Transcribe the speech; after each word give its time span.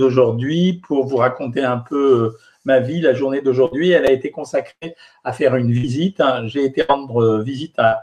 d'aujourd'hui 0.00 0.80
pour 0.86 1.06
vous 1.06 1.18
raconter 1.18 1.62
un 1.62 1.78
peu 1.78 2.34
ma 2.64 2.80
vie. 2.80 3.00
La 3.00 3.12
journée 3.12 3.42
d'aujourd'hui, 3.42 3.90
elle 3.90 4.06
a 4.06 4.10
été 4.10 4.30
consacrée 4.30 4.96
à 5.22 5.32
faire 5.32 5.54
une 5.56 5.70
visite. 5.70 6.22
J'ai 6.46 6.64
été 6.64 6.82
rendre 6.82 7.40
visite 7.42 7.78
à 7.78 8.02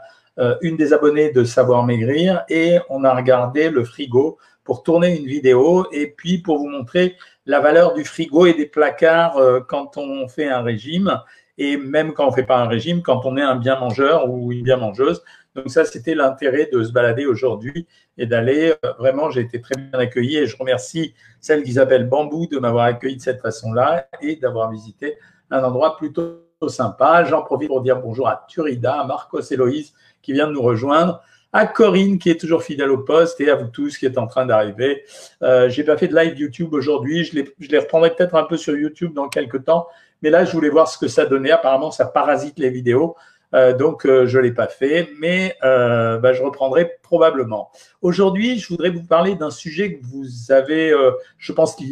une 0.62 0.76
des 0.76 0.92
abonnées 0.92 1.32
de 1.32 1.42
Savoir 1.42 1.84
Maigrir 1.84 2.44
et 2.48 2.78
on 2.88 3.02
a 3.02 3.12
regardé 3.12 3.70
le 3.70 3.82
frigo 3.84 4.38
pour 4.62 4.84
tourner 4.84 5.16
une 5.18 5.26
vidéo 5.26 5.86
et 5.90 6.06
puis 6.16 6.38
pour 6.38 6.58
vous 6.58 6.68
montrer 6.68 7.16
la 7.44 7.58
valeur 7.58 7.94
du 7.94 8.04
frigo 8.04 8.46
et 8.46 8.54
des 8.54 8.66
placards 8.66 9.36
quand 9.68 9.96
on 9.96 10.28
fait 10.28 10.48
un 10.48 10.62
régime 10.62 11.20
et 11.58 11.76
même 11.76 12.12
quand 12.12 12.26
on 12.26 12.30
ne 12.30 12.34
fait 12.36 12.44
pas 12.44 12.58
un 12.58 12.68
régime, 12.68 13.02
quand 13.02 13.22
on 13.24 13.36
est 13.36 13.42
un 13.42 13.56
bien 13.56 13.80
mangeur 13.80 14.30
ou 14.30 14.52
une 14.52 14.62
bien 14.62 14.76
mangeuse. 14.76 15.24
Donc 15.54 15.70
ça, 15.70 15.84
c'était 15.84 16.14
l'intérêt 16.14 16.68
de 16.72 16.82
se 16.82 16.92
balader 16.92 17.26
aujourd'hui 17.26 17.86
et 18.16 18.26
d'aller. 18.26 18.74
Euh, 18.84 18.92
vraiment, 18.98 19.30
j'ai 19.30 19.40
été 19.40 19.60
très 19.60 19.74
bien 19.76 19.98
accueilli 19.98 20.36
et 20.36 20.46
je 20.46 20.56
remercie 20.56 21.14
celle 21.40 21.62
d'Isabelle 21.62 22.08
Bambou 22.08 22.46
de 22.46 22.58
m'avoir 22.58 22.84
accueilli 22.84 23.16
de 23.16 23.22
cette 23.22 23.40
façon-là 23.40 24.08
et 24.20 24.36
d'avoir 24.36 24.70
visité 24.70 25.16
un 25.50 25.62
endroit 25.64 25.96
plutôt 25.96 26.44
sympa. 26.66 27.24
J'en 27.24 27.42
profite 27.42 27.68
pour 27.68 27.82
dire 27.82 28.00
bonjour 28.00 28.28
à 28.28 28.44
Turida, 28.48 29.00
à 29.00 29.04
Marcos 29.04 29.40
Héloïse 29.40 29.94
qui 30.22 30.32
vient 30.32 30.48
de 30.48 30.52
nous 30.52 30.62
rejoindre, 30.62 31.22
à 31.52 31.66
Corinne 31.66 32.18
qui 32.18 32.30
est 32.30 32.40
toujours 32.40 32.62
fidèle 32.62 32.90
au 32.90 32.98
poste 32.98 33.40
et 33.40 33.50
à 33.50 33.54
vous 33.54 33.68
tous 33.68 33.96
qui 33.96 34.06
êtes 34.06 34.18
en 34.18 34.26
train 34.26 34.44
d'arriver. 34.44 35.04
Euh, 35.42 35.68
j'ai 35.68 35.84
pas 35.84 35.96
fait 35.96 36.08
de 36.08 36.16
live 36.16 36.36
YouTube 36.38 36.74
aujourd'hui, 36.74 37.24
je 37.24 37.36
les, 37.36 37.54
je 37.58 37.68
les 37.68 37.78
reprendrai 37.78 38.14
peut-être 38.14 38.34
un 38.34 38.44
peu 38.44 38.56
sur 38.56 38.76
YouTube 38.76 39.14
dans 39.14 39.28
quelques 39.28 39.64
temps, 39.64 39.86
mais 40.20 40.30
là 40.30 40.44
je 40.44 40.52
voulais 40.52 40.68
voir 40.68 40.88
ce 40.88 40.98
que 40.98 41.08
ça 41.08 41.26
donnait. 41.26 41.52
Apparemment 41.52 41.90
ça 41.90 42.06
parasite 42.06 42.58
les 42.58 42.70
vidéos. 42.70 43.16
Euh, 43.54 43.76
donc, 43.76 44.04
euh, 44.04 44.26
je 44.26 44.38
ne 44.38 44.42
l'ai 44.42 44.52
pas 44.52 44.66
fait, 44.66 45.10
mais 45.18 45.56
euh, 45.64 46.18
bah, 46.18 46.32
je 46.32 46.42
reprendrai 46.42 46.98
probablement. 47.02 47.70
Aujourd'hui, 48.02 48.58
je 48.58 48.68
voudrais 48.68 48.90
vous 48.90 49.04
parler 49.04 49.34
d'un 49.34 49.50
sujet 49.50 49.94
que 49.94 50.04
vous 50.04 50.52
avez, 50.52 50.94
je 51.38 51.52
pense 51.52 51.74
que 51.76 51.82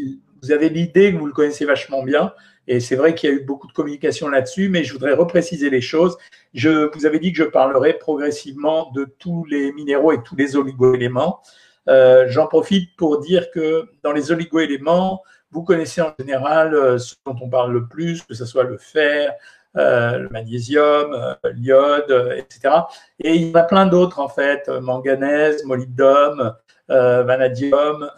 vous 0.43 0.53
avez 0.53 0.69
l'idée 0.69 1.13
que 1.13 1.19
vous 1.19 1.27
le 1.27 1.33
connaissez 1.33 1.65
vachement 1.65 2.03
bien. 2.03 2.33
Et 2.69 2.81
c'est 2.81 2.97
vrai 2.97 3.15
qu'il 3.15 3.31
y 3.31 3.33
a 3.33 3.37
eu 3.37 3.45
beaucoup 3.45 3.69
de 3.69 3.73
communication 3.73 4.29
là-dessus, 4.29 4.69
mais 4.69 4.83
je 4.83 4.93
voudrais 4.93 5.13
repréciser 5.13 5.71
les 5.71 5.81
choses. 5.81 6.19
Je 6.53 6.91
vous 6.93 7.07
avais 7.07 7.21
dit 7.21 7.33
que 7.33 7.39
je 7.39 7.49
parlerai 7.49 7.93
progressivement 7.95 8.91
de 8.93 9.05
tous 9.19 9.45
les 9.45 9.73
minéraux 9.73 10.13
et 10.13 10.23
tous 10.23 10.35
les 10.37 10.57
oligoéléments. 10.57 11.43
J'en 11.87 12.47
profite 12.49 12.97
pour 12.97 13.21
dire 13.21 13.51
que 13.53 13.89
dans 14.03 14.13
les 14.13 14.33
oligoéléments, 14.33 15.23
vous 15.53 15.63
connaissez 15.63 16.03
en 16.03 16.13
général 16.19 16.99
ce 16.99 17.15
dont 17.25 17.37
on 17.41 17.49
parle 17.49 17.73
le 17.73 17.87
plus, 17.87 18.23
que 18.23 18.35
ce 18.35 18.45
soit 18.45 18.65
le 18.65 18.79
fer, 18.79 19.33
le 19.77 20.29
magnésium, 20.31 21.13
euh, 21.13 21.35
l'iode, 21.55 22.11
euh, 22.11 22.37
etc. 22.37 22.75
Et 23.21 23.35
il 23.35 23.49
y 23.49 23.53
en 23.53 23.55
a 23.55 23.63
plein 23.63 23.87
d'autres 23.87 24.21
en 24.21 24.29
fait, 24.29 24.69
manganèse, 24.69 25.65
molybdum, 25.65 26.55
vanadium. 26.89 28.11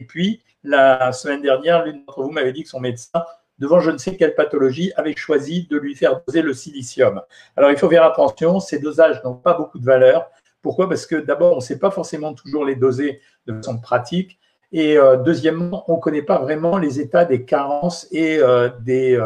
et 0.00 0.04
puis, 0.04 0.42
la 0.62 1.12
semaine 1.12 1.42
dernière, 1.42 1.84
l'une 1.84 2.04
d'entre 2.04 2.22
vous 2.22 2.30
m'avait 2.30 2.52
dit 2.52 2.62
que 2.62 2.68
son 2.68 2.80
médecin 2.80 3.24
devant 3.58 3.80
je 3.80 3.90
ne 3.90 3.96
sais 3.96 4.16
quelle 4.16 4.34
pathologie, 4.34 4.92
avait 4.96 5.16
choisi 5.16 5.66
de 5.70 5.78
lui 5.78 5.94
faire 5.94 6.20
doser 6.26 6.42
le 6.42 6.52
silicium. 6.52 7.22
Alors 7.56 7.70
il 7.70 7.78
faut 7.78 7.88
faire 7.88 8.04
attention, 8.04 8.60
ces 8.60 8.78
dosages 8.78 9.22
n'ont 9.24 9.34
pas 9.34 9.54
beaucoup 9.54 9.78
de 9.78 9.84
valeur. 9.84 10.28
Pourquoi? 10.60 10.88
Parce 10.88 11.06
que 11.06 11.16
d'abord, 11.16 11.52
on 11.52 11.56
ne 11.56 11.60
sait 11.60 11.78
pas 11.78 11.90
forcément 11.90 12.34
toujours 12.34 12.64
les 12.64 12.74
doser 12.74 13.20
de 13.46 13.54
façon 13.54 13.78
pratique. 13.78 14.38
Et 14.78 14.98
deuxièmement, 15.24 15.84
on 15.88 15.96
ne 15.96 16.00
connaît 16.00 16.20
pas 16.20 16.38
vraiment 16.38 16.76
les 16.76 17.00
états 17.00 17.24
des 17.24 17.46
carences 17.46 18.06
et 18.12 18.38
des, 18.82 19.18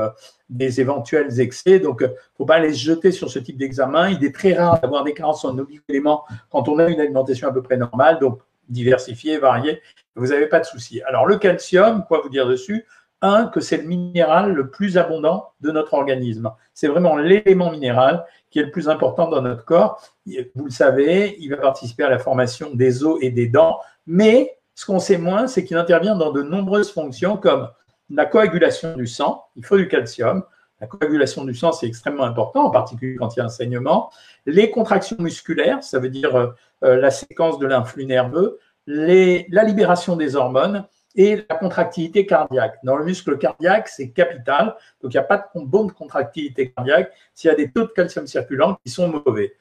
des 0.48 0.80
éventuels 0.80 1.40
excès. 1.40 1.80
Donc, 1.80 2.02
il 2.02 2.06
ne 2.06 2.14
faut 2.36 2.44
pas 2.44 2.60
les 2.60 2.72
jeter 2.72 3.10
sur 3.10 3.28
ce 3.28 3.40
type 3.40 3.58
d'examen. 3.58 4.10
Il 4.10 4.24
est 4.24 4.32
très 4.32 4.54
rare 4.54 4.80
d'avoir 4.80 5.02
des 5.02 5.12
carences 5.12 5.44
en 5.44 5.58
oligo-éléments 5.58 6.22
quand 6.50 6.68
on 6.68 6.78
a 6.78 6.86
une 6.86 7.00
alimentation 7.00 7.48
à 7.48 7.52
peu 7.52 7.62
près 7.62 7.76
normale, 7.76 8.20
donc 8.20 8.38
diversifiée, 8.68 9.38
variée. 9.38 9.82
Vous 10.14 10.28
n'avez 10.28 10.46
pas 10.46 10.60
de 10.60 10.66
souci. 10.66 11.02
Alors, 11.02 11.26
le 11.26 11.36
calcium, 11.36 12.04
quoi 12.06 12.20
vous 12.22 12.28
dire 12.28 12.46
dessus? 12.46 12.86
Un, 13.20 13.48
que 13.48 13.58
c'est 13.58 13.78
le 13.78 13.88
minéral 13.88 14.52
le 14.52 14.70
plus 14.70 14.98
abondant 14.98 15.50
de 15.60 15.72
notre 15.72 15.94
organisme. 15.94 16.52
C'est 16.74 16.86
vraiment 16.86 17.16
l'élément 17.16 17.72
minéral 17.72 18.24
qui 18.50 18.60
est 18.60 18.62
le 18.62 18.70
plus 18.70 18.88
important 18.88 19.28
dans 19.28 19.42
notre 19.42 19.64
corps. 19.64 20.00
Vous 20.54 20.66
le 20.66 20.70
savez, 20.70 21.36
il 21.40 21.50
va 21.50 21.56
participer 21.56 22.04
à 22.04 22.08
la 22.08 22.20
formation 22.20 22.70
des 22.72 23.02
os 23.02 23.18
et 23.20 23.32
des 23.32 23.48
dents, 23.48 23.80
mais 24.06 24.56
ce 24.80 24.86
qu'on 24.86 24.98
sait 24.98 25.18
moins, 25.18 25.46
c'est 25.46 25.62
qu'il 25.62 25.76
intervient 25.76 26.16
dans 26.16 26.32
de 26.32 26.40
nombreuses 26.40 26.90
fonctions 26.90 27.36
comme 27.36 27.68
la 28.08 28.24
coagulation 28.24 28.96
du 28.96 29.06
sang, 29.06 29.44
il 29.54 29.62
faut 29.62 29.76
du 29.76 29.88
calcium. 29.88 30.42
La 30.80 30.86
coagulation 30.86 31.44
du 31.44 31.54
sang, 31.54 31.72
c'est 31.72 31.86
extrêmement 31.86 32.24
important, 32.24 32.64
en 32.64 32.70
particulier 32.70 33.16
quand 33.16 33.36
il 33.36 33.40
y 33.40 33.42
a 33.42 33.44
un 33.44 33.50
saignement. 33.50 34.10
Les 34.46 34.70
contractions 34.70 35.18
musculaires, 35.18 35.84
ça 35.84 35.98
veut 35.98 36.08
dire 36.08 36.34
euh, 36.34 36.46
euh, 36.84 36.96
la 36.96 37.10
séquence 37.10 37.58
de 37.58 37.66
l'influx 37.66 38.06
nerveux, 38.06 38.58
la 38.86 39.64
libération 39.64 40.16
des 40.16 40.34
hormones 40.34 40.86
et 41.14 41.44
la 41.46 41.56
contractilité 41.56 42.24
cardiaque. 42.24 42.78
Dans 42.82 42.96
le 42.96 43.04
muscle 43.04 43.36
cardiaque, 43.36 43.86
c'est 43.86 44.12
capital. 44.12 44.74
Donc, 45.02 45.12
il 45.12 45.16
n'y 45.18 45.18
a 45.18 45.24
pas 45.24 45.50
de 45.54 45.60
bonne 45.60 45.92
contractilité 45.92 46.72
cardiaque 46.72 47.12
s'il 47.34 47.48
y 47.48 47.52
a 47.52 47.56
des 47.56 47.70
taux 47.70 47.82
de 47.82 47.92
calcium 47.92 48.26
circulant 48.26 48.78
qui 48.82 48.90
sont 48.90 49.08
mauvais. 49.08 49.52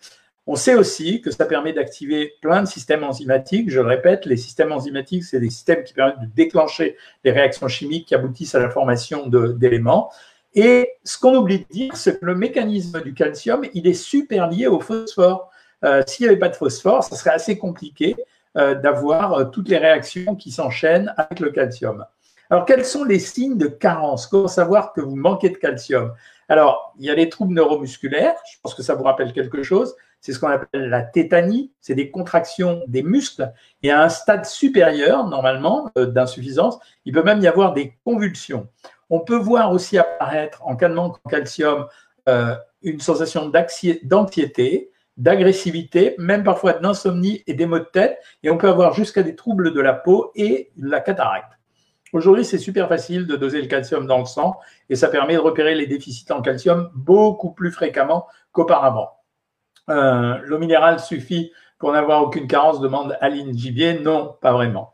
On 0.51 0.55
sait 0.55 0.73
aussi 0.73 1.21
que 1.21 1.29
ça 1.29 1.45
permet 1.45 1.73
d'activer 1.73 2.33
plein 2.41 2.63
de 2.63 2.67
systèmes 2.67 3.03
enzymatiques. 3.03 3.69
Je 3.69 3.81
le 3.81 3.87
répète, 3.87 4.25
les 4.25 4.35
systèmes 4.35 4.71
enzymatiques, 4.71 5.23
c'est 5.23 5.39
des 5.39 5.51
systèmes 5.51 5.83
qui 5.83 5.93
permettent 5.93 6.21
de 6.21 6.25
déclencher 6.25 6.97
des 7.23 7.29
réactions 7.29 7.67
chimiques 7.67 8.07
qui 8.07 8.15
aboutissent 8.15 8.55
à 8.55 8.59
la 8.59 8.71
formation 8.71 9.27
d'éléments. 9.27 10.11
Et 10.55 10.89
ce 11.03 11.19
qu'on 11.19 11.35
oublie 11.35 11.59
de 11.59 11.65
dire, 11.69 11.95
c'est 11.95 12.19
que 12.19 12.25
le 12.25 12.33
mécanisme 12.33 12.99
du 13.01 13.13
calcium, 13.13 13.63
il 13.75 13.85
est 13.85 13.93
super 13.93 14.49
lié 14.49 14.65
au 14.65 14.79
phosphore. 14.79 15.51
Euh, 15.85 16.01
s'il 16.07 16.25
n'y 16.25 16.31
avait 16.31 16.39
pas 16.39 16.49
de 16.49 16.55
phosphore, 16.55 17.03
ça 17.03 17.15
serait 17.15 17.29
assez 17.29 17.59
compliqué 17.59 18.15
euh, 18.57 18.73
d'avoir 18.73 19.33
euh, 19.33 19.43
toutes 19.45 19.69
les 19.69 19.77
réactions 19.77 20.35
qui 20.35 20.49
s'enchaînent 20.49 21.13
avec 21.15 21.41
le 21.41 21.51
calcium. 21.51 22.07
Alors, 22.49 22.65
quels 22.65 22.85
sont 22.85 23.03
les 23.03 23.19
signes 23.19 23.59
de 23.59 23.67
carence? 23.67 24.25
Comment 24.25 24.47
savoir 24.47 24.93
que 24.93 25.01
vous 25.01 25.15
manquez 25.15 25.49
de 25.49 25.57
calcium? 25.57 26.11
Alors, 26.47 26.95
il 26.97 27.05
y 27.05 27.11
a 27.11 27.13
les 27.13 27.29
troubles 27.29 27.53
neuromusculaires, 27.53 28.33
je 28.51 28.57
pense 28.63 28.73
que 28.73 28.81
ça 28.81 28.95
vous 28.95 29.03
rappelle 29.03 29.31
quelque 29.31 29.61
chose. 29.61 29.95
C'est 30.21 30.33
ce 30.33 30.39
qu'on 30.39 30.49
appelle 30.49 30.89
la 30.89 31.01
tétanie, 31.01 31.71
c'est 31.79 31.95
des 31.95 32.11
contractions 32.11 32.83
des 32.87 33.03
muscles. 33.03 33.51
Et 33.83 33.91
à 33.91 34.03
un 34.03 34.09
stade 34.09 34.45
supérieur, 34.45 35.27
normalement, 35.27 35.89
euh, 35.97 36.05
d'insuffisance, 36.05 36.77
il 37.05 37.13
peut 37.13 37.23
même 37.23 37.41
y 37.41 37.47
avoir 37.47 37.73
des 37.73 37.93
convulsions. 38.03 38.67
On 39.09 39.21
peut 39.21 39.37
voir 39.37 39.71
aussi 39.71 39.97
apparaître, 39.97 40.61
en 40.65 40.75
cas 40.75 40.89
de 40.89 40.93
manque 40.93 41.17
en 41.23 41.29
calcium, 41.29 41.87
euh, 42.27 42.55
une 42.81 42.99
sensation 42.99 43.51
d'anxiété, 44.03 44.91
d'agressivité, 45.17 46.15
même 46.17 46.43
parfois 46.43 46.73
d'insomnie 46.73 47.43
et 47.47 47.53
des 47.53 47.65
maux 47.65 47.79
de 47.79 47.85
tête. 47.85 48.19
Et 48.43 48.49
on 48.49 48.57
peut 48.57 48.69
avoir 48.69 48.93
jusqu'à 48.93 49.23
des 49.23 49.35
troubles 49.35 49.73
de 49.73 49.81
la 49.81 49.93
peau 49.93 50.31
et 50.35 50.71
la 50.77 50.99
cataracte. 50.99 51.59
Aujourd'hui, 52.11 52.43
c'est 52.43 52.57
super 52.57 52.89
facile 52.89 53.27
de 53.27 53.35
doser 53.35 53.61
le 53.61 53.67
calcium 53.67 54.07
dans 54.07 54.19
le 54.19 54.25
sang 54.25 54.57
et 54.89 54.95
ça 54.95 55.09
permet 55.09 55.35
de 55.35 55.39
repérer 55.39 55.75
les 55.75 55.85
déficits 55.85 56.31
en 56.31 56.41
calcium 56.41 56.89
beaucoup 56.95 57.51
plus 57.51 57.71
fréquemment 57.71 58.27
qu'auparavant. 58.51 59.18
Euh, 59.89 60.37
l'eau 60.43 60.59
minérale 60.59 60.99
suffit 60.99 61.51
pour 61.77 61.91
n'avoir 61.91 62.23
aucune 62.23 62.47
carence, 62.47 62.79
demande 62.81 63.17
Aline 63.21 63.57
Gibier. 63.57 63.99
Non, 63.99 64.35
pas 64.41 64.51
vraiment. 64.51 64.93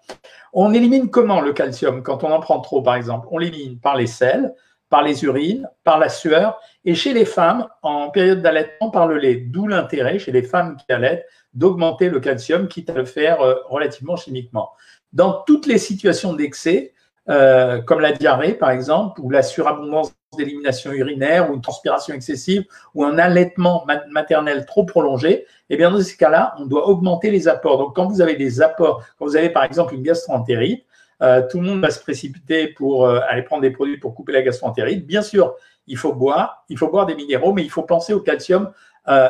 On 0.53 0.73
élimine 0.73 1.09
comment 1.09 1.41
le 1.41 1.51
calcium 1.51 2.01
quand 2.03 2.23
on 2.23 2.31
en 2.31 2.39
prend 2.39 2.59
trop, 2.61 2.81
par 2.81 2.95
exemple? 2.95 3.27
On 3.31 3.37
l'élimine 3.37 3.79
par 3.79 3.95
les 3.95 4.07
sels, 4.07 4.53
par 4.89 5.03
les 5.03 5.23
urines, 5.23 5.69
par 5.83 5.99
la 5.99 6.09
sueur, 6.09 6.59
et 6.85 6.95
chez 6.95 7.13
les 7.13 7.25
femmes, 7.25 7.67
en 7.81 8.09
période 8.09 8.41
d'allaitement, 8.41 8.89
par 8.89 9.07
le 9.07 9.17
lait. 9.17 9.35
D'où 9.35 9.67
l'intérêt 9.67 10.19
chez 10.19 10.31
les 10.31 10.43
femmes 10.43 10.77
qui 10.77 10.91
allaitent 10.93 11.25
d'augmenter 11.53 12.09
le 12.09 12.19
calcium, 12.19 12.67
quitte 12.67 12.89
à 12.89 12.93
le 12.93 13.05
faire 13.05 13.41
euh, 13.41 13.55
relativement 13.67 14.15
chimiquement. 14.15 14.71
Dans 15.11 15.43
toutes 15.45 15.65
les 15.65 15.77
situations 15.77 16.33
d'excès, 16.33 16.93
euh, 17.27 17.81
comme 17.81 18.01
la 18.01 18.11
diarrhée 18.11 18.53
par 18.53 18.69
exemple, 18.69 19.19
ou 19.21 19.29
la 19.29 19.41
surabondance 19.41 20.13
d'élimination 20.37 20.91
urinaire, 20.91 21.49
ou 21.49 21.55
une 21.55 21.61
transpiration 21.61 22.13
excessive, 22.13 22.65
ou 22.93 23.03
un 23.03 23.17
allaitement 23.17 23.85
maternel 24.11 24.65
trop 24.65 24.85
prolongé, 24.85 25.45
eh 25.69 25.77
bien 25.77 25.89
dans 25.89 26.01
ces 26.01 26.17
cas-là, 26.17 26.55
on 26.59 26.65
doit 26.65 26.87
augmenter 26.87 27.31
les 27.31 27.47
apports. 27.47 27.77
Donc 27.77 27.95
quand 27.95 28.07
vous 28.07 28.21
avez 28.21 28.35
des 28.35 28.61
apports, 28.61 29.03
quand 29.17 29.25
vous 29.25 29.35
avez 29.35 29.49
par 29.49 29.63
exemple 29.63 29.95
une 29.95 30.03
gastroentérite, 30.03 30.85
euh, 31.23 31.41
tout 31.49 31.59
le 31.59 31.67
monde 31.67 31.81
va 31.81 31.91
se 31.91 31.99
précipiter 31.99 32.67
pour 32.67 33.05
euh, 33.05 33.21
aller 33.29 33.41
prendre 33.41 33.61
des 33.61 33.71
produits 33.71 33.97
pour 33.97 34.13
couper 34.13 34.33
la 34.33 34.41
gastroentérite. 34.41 35.07
Bien 35.07 35.21
sûr, 35.21 35.55
il 35.87 35.97
faut 35.97 36.13
boire, 36.13 36.65
il 36.69 36.77
faut 36.77 36.89
boire 36.89 37.05
des 37.05 37.15
minéraux, 37.15 37.53
mais 37.53 37.63
il 37.63 37.71
faut 37.71 37.83
penser 37.83 38.13
au 38.13 38.19
calcium 38.19 38.71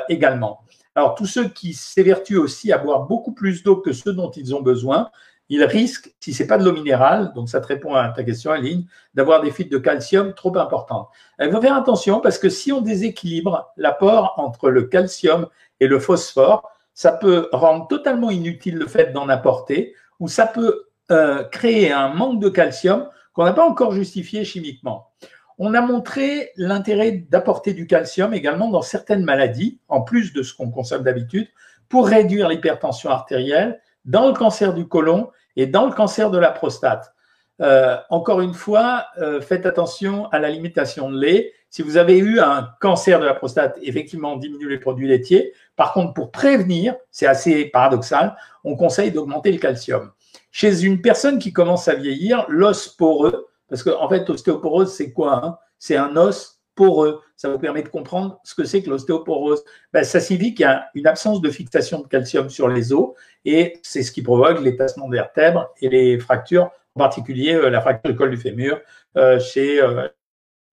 également. 0.08 0.62
Alors 0.96 1.16
tous 1.16 1.26
ceux 1.26 1.50
qui 1.50 1.74
s'évertuent 1.74 2.38
aussi 2.38 2.72
à 2.72 2.78
boire 2.78 3.02
beaucoup 3.02 3.34
plus 3.34 3.62
d'eau 3.62 3.76
que 3.76 3.92
ceux 3.92 4.14
dont 4.14 4.32
ils 4.32 4.56
ont 4.56 4.62
besoin, 4.62 5.10
il 5.50 5.64
risque, 5.64 6.14
si 6.20 6.34
ce 6.34 6.44
n'est 6.44 6.48
pas 6.48 6.58
de 6.58 6.64
l'eau 6.64 6.74
minérale, 6.74 7.32
donc 7.36 7.50
ça 7.50 7.62
te 7.62 7.68
répond 7.68 7.94
à 7.94 8.10
ta 8.10 8.24
question, 8.24 8.52
Aline, 8.52 8.86
d'avoir 9.14 9.42
des 9.42 9.52
fuites 9.52 9.72
de 9.72 9.78
calcium 9.78 10.34
trop 10.34 10.58
importantes. 10.58 11.10
Il 11.40 11.52
faut 11.52 11.62
faire 11.62 11.76
attention 11.76 12.20
parce 12.20 12.40
que 12.40 12.50
si 12.50 12.72
on 12.72 12.82
déséquilibre 12.82 13.72
l'apport 13.78 14.34
entre 14.38 14.70
le 14.70 14.84
calcium 14.84 15.48
et 15.80 15.88
le 15.88 16.00
phosphore, 16.00 16.72
ça 16.94 17.12
peut 17.12 17.50
rendre 17.52 17.88
totalement 17.88 18.32
inutile 18.32 18.78
le 18.78 18.88
fait 18.88 19.12
d'en 19.12 19.30
apporter 19.30 19.94
ou 20.20 20.28
ça 20.28 20.48
peut 20.48 20.86
euh, 21.12 21.44
créer 21.44 21.92
un 21.92 22.10
manque 22.10 22.42
de 22.42 22.50
calcium 22.50 23.08
qu'on 23.34 23.44
n'a 23.44 23.54
pas 23.54 23.68
encore 23.68 23.92
justifié 23.92 24.46
chimiquement. 24.46 25.12
On 25.58 25.74
a 25.74 25.82
montré 25.82 26.52
l'intérêt 26.58 27.12
d'apporter 27.12 27.74
du 27.74 27.86
calcium 27.86 28.34
également 28.34 28.70
dans 28.70 28.82
certaines 28.82 29.24
maladies, 29.24 29.80
en 29.88 30.02
plus 30.02 30.34
de 30.34 30.42
ce 30.42 30.54
qu'on 30.54 30.72
consomme 30.72 31.04
d'habitude, 31.04 31.48
pour 31.88 32.08
réduire 32.08 32.50
l'hypertension 32.50 33.10
artérielle, 33.10 33.80
dans 34.06 34.28
le 34.28 34.34
cancer 34.34 34.74
du 34.74 34.88
côlon 34.88 35.30
et 35.56 35.68
dans 35.68 35.86
le 35.86 35.92
cancer 35.92 36.32
de 36.32 36.38
la 36.38 36.52
prostate. 36.52 37.14
Euh, 37.62 37.98
encore 38.10 38.42
une 38.42 38.54
fois, 38.54 39.06
euh, 39.18 39.40
faites 39.40 39.66
attention 39.66 40.28
à 40.30 40.40
la 40.40 40.50
limitation 40.50 41.10
de 41.10 41.20
lait. 41.20 41.54
Si 41.70 41.82
vous 41.82 41.98
avez 41.98 42.18
eu 42.18 42.40
un 42.40 42.70
cancer 42.82 43.20
de 43.20 43.26
la 43.26 43.34
prostate, 43.34 43.78
effectivement, 43.82 44.34
on 44.34 44.38
diminue 44.38 44.70
les 44.70 44.80
produits 44.80 45.08
laitiers. 45.08 45.54
Par 45.76 45.94
contre, 45.94 46.14
pour 46.14 46.32
prévenir, 46.32 46.96
c'est 47.12 47.28
assez 47.28 47.66
paradoxal, 47.66 48.36
on 48.64 48.76
conseille 48.76 49.12
d'augmenter 49.12 49.52
le 49.52 49.60
calcium. 49.60 50.12
Chez 50.52 50.84
une 50.84 51.02
personne 51.02 51.40
qui 51.40 51.54
commence 51.54 51.88
à 51.88 51.96
vieillir, 51.96 52.46
l'os 52.50 52.88
poreux, 52.90 53.48
parce 53.70 53.84
qu'en 53.84 54.02
en 54.02 54.10
fait, 54.10 54.28
l'ostéoporose, 54.28 54.94
c'est 54.94 55.12
quoi 55.12 55.46
hein? 55.46 55.58
C'est 55.78 55.98
un 55.98 56.16
os 56.16 56.55
poreux. 56.76 57.22
Ça 57.36 57.50
vous 57.50 57.58
permet 57.58 57.84
de 57.84 57.90
comprendre 57.90 58.40
ce 58.44 58.54
que 58.54 58.64
c'est 58.64 58.84
que 58.84 58.90
l'ostéoporose. 58.90 59.64
Ben, 59.94 60.04
ça 60.04 60.20
signifie 60.20 60.54
qu'il 60.54 60.64
y 60.64 60.70
a 60.70 60.88
une 60.94 61.08
absence 61.08 61.42
de 61.42 61.50
fixation 61.50 62.02
de 62.02 62.08
calcium 62.08 62.50
sur 62.50 62.68
les 62.68 62.94
os 62.94 63.14
et 63.46 63.80
c'est 63.82 64.04
ce 64.04 64.12
qui 64.12 64.22
provoque 64.22 64.62
les 64.62 64.76
tassements 64.76 65.08
de 65.08 65.16
vertèbres 65.16 65.70
et 65.82 65.90
les 65.90 66.20
fractures 66.20 66.70
en 66.96 67.00
particulier 67.00 67.54
euh, 67.54 67.70
la 67.70 67.82
fracture 67.82 68.12
du 68.12 68.18
col 68.18 68.32
du 68.32 68.38
fémur 68.38 68.80
euh, 69.18 69.40
chez 69.40 69.82
euh, 69.82 70.08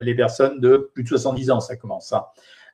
les 0.00 0.14
personnes 0.14 0.60
de 0.60 0.90
plus 0.94 1.04
de 1.04 1.08
70 1.08 1.50
ans, 1.50 1.60
ça 1.60 1.76
commence. 1.76 2.12
Hein. 2.12 2.24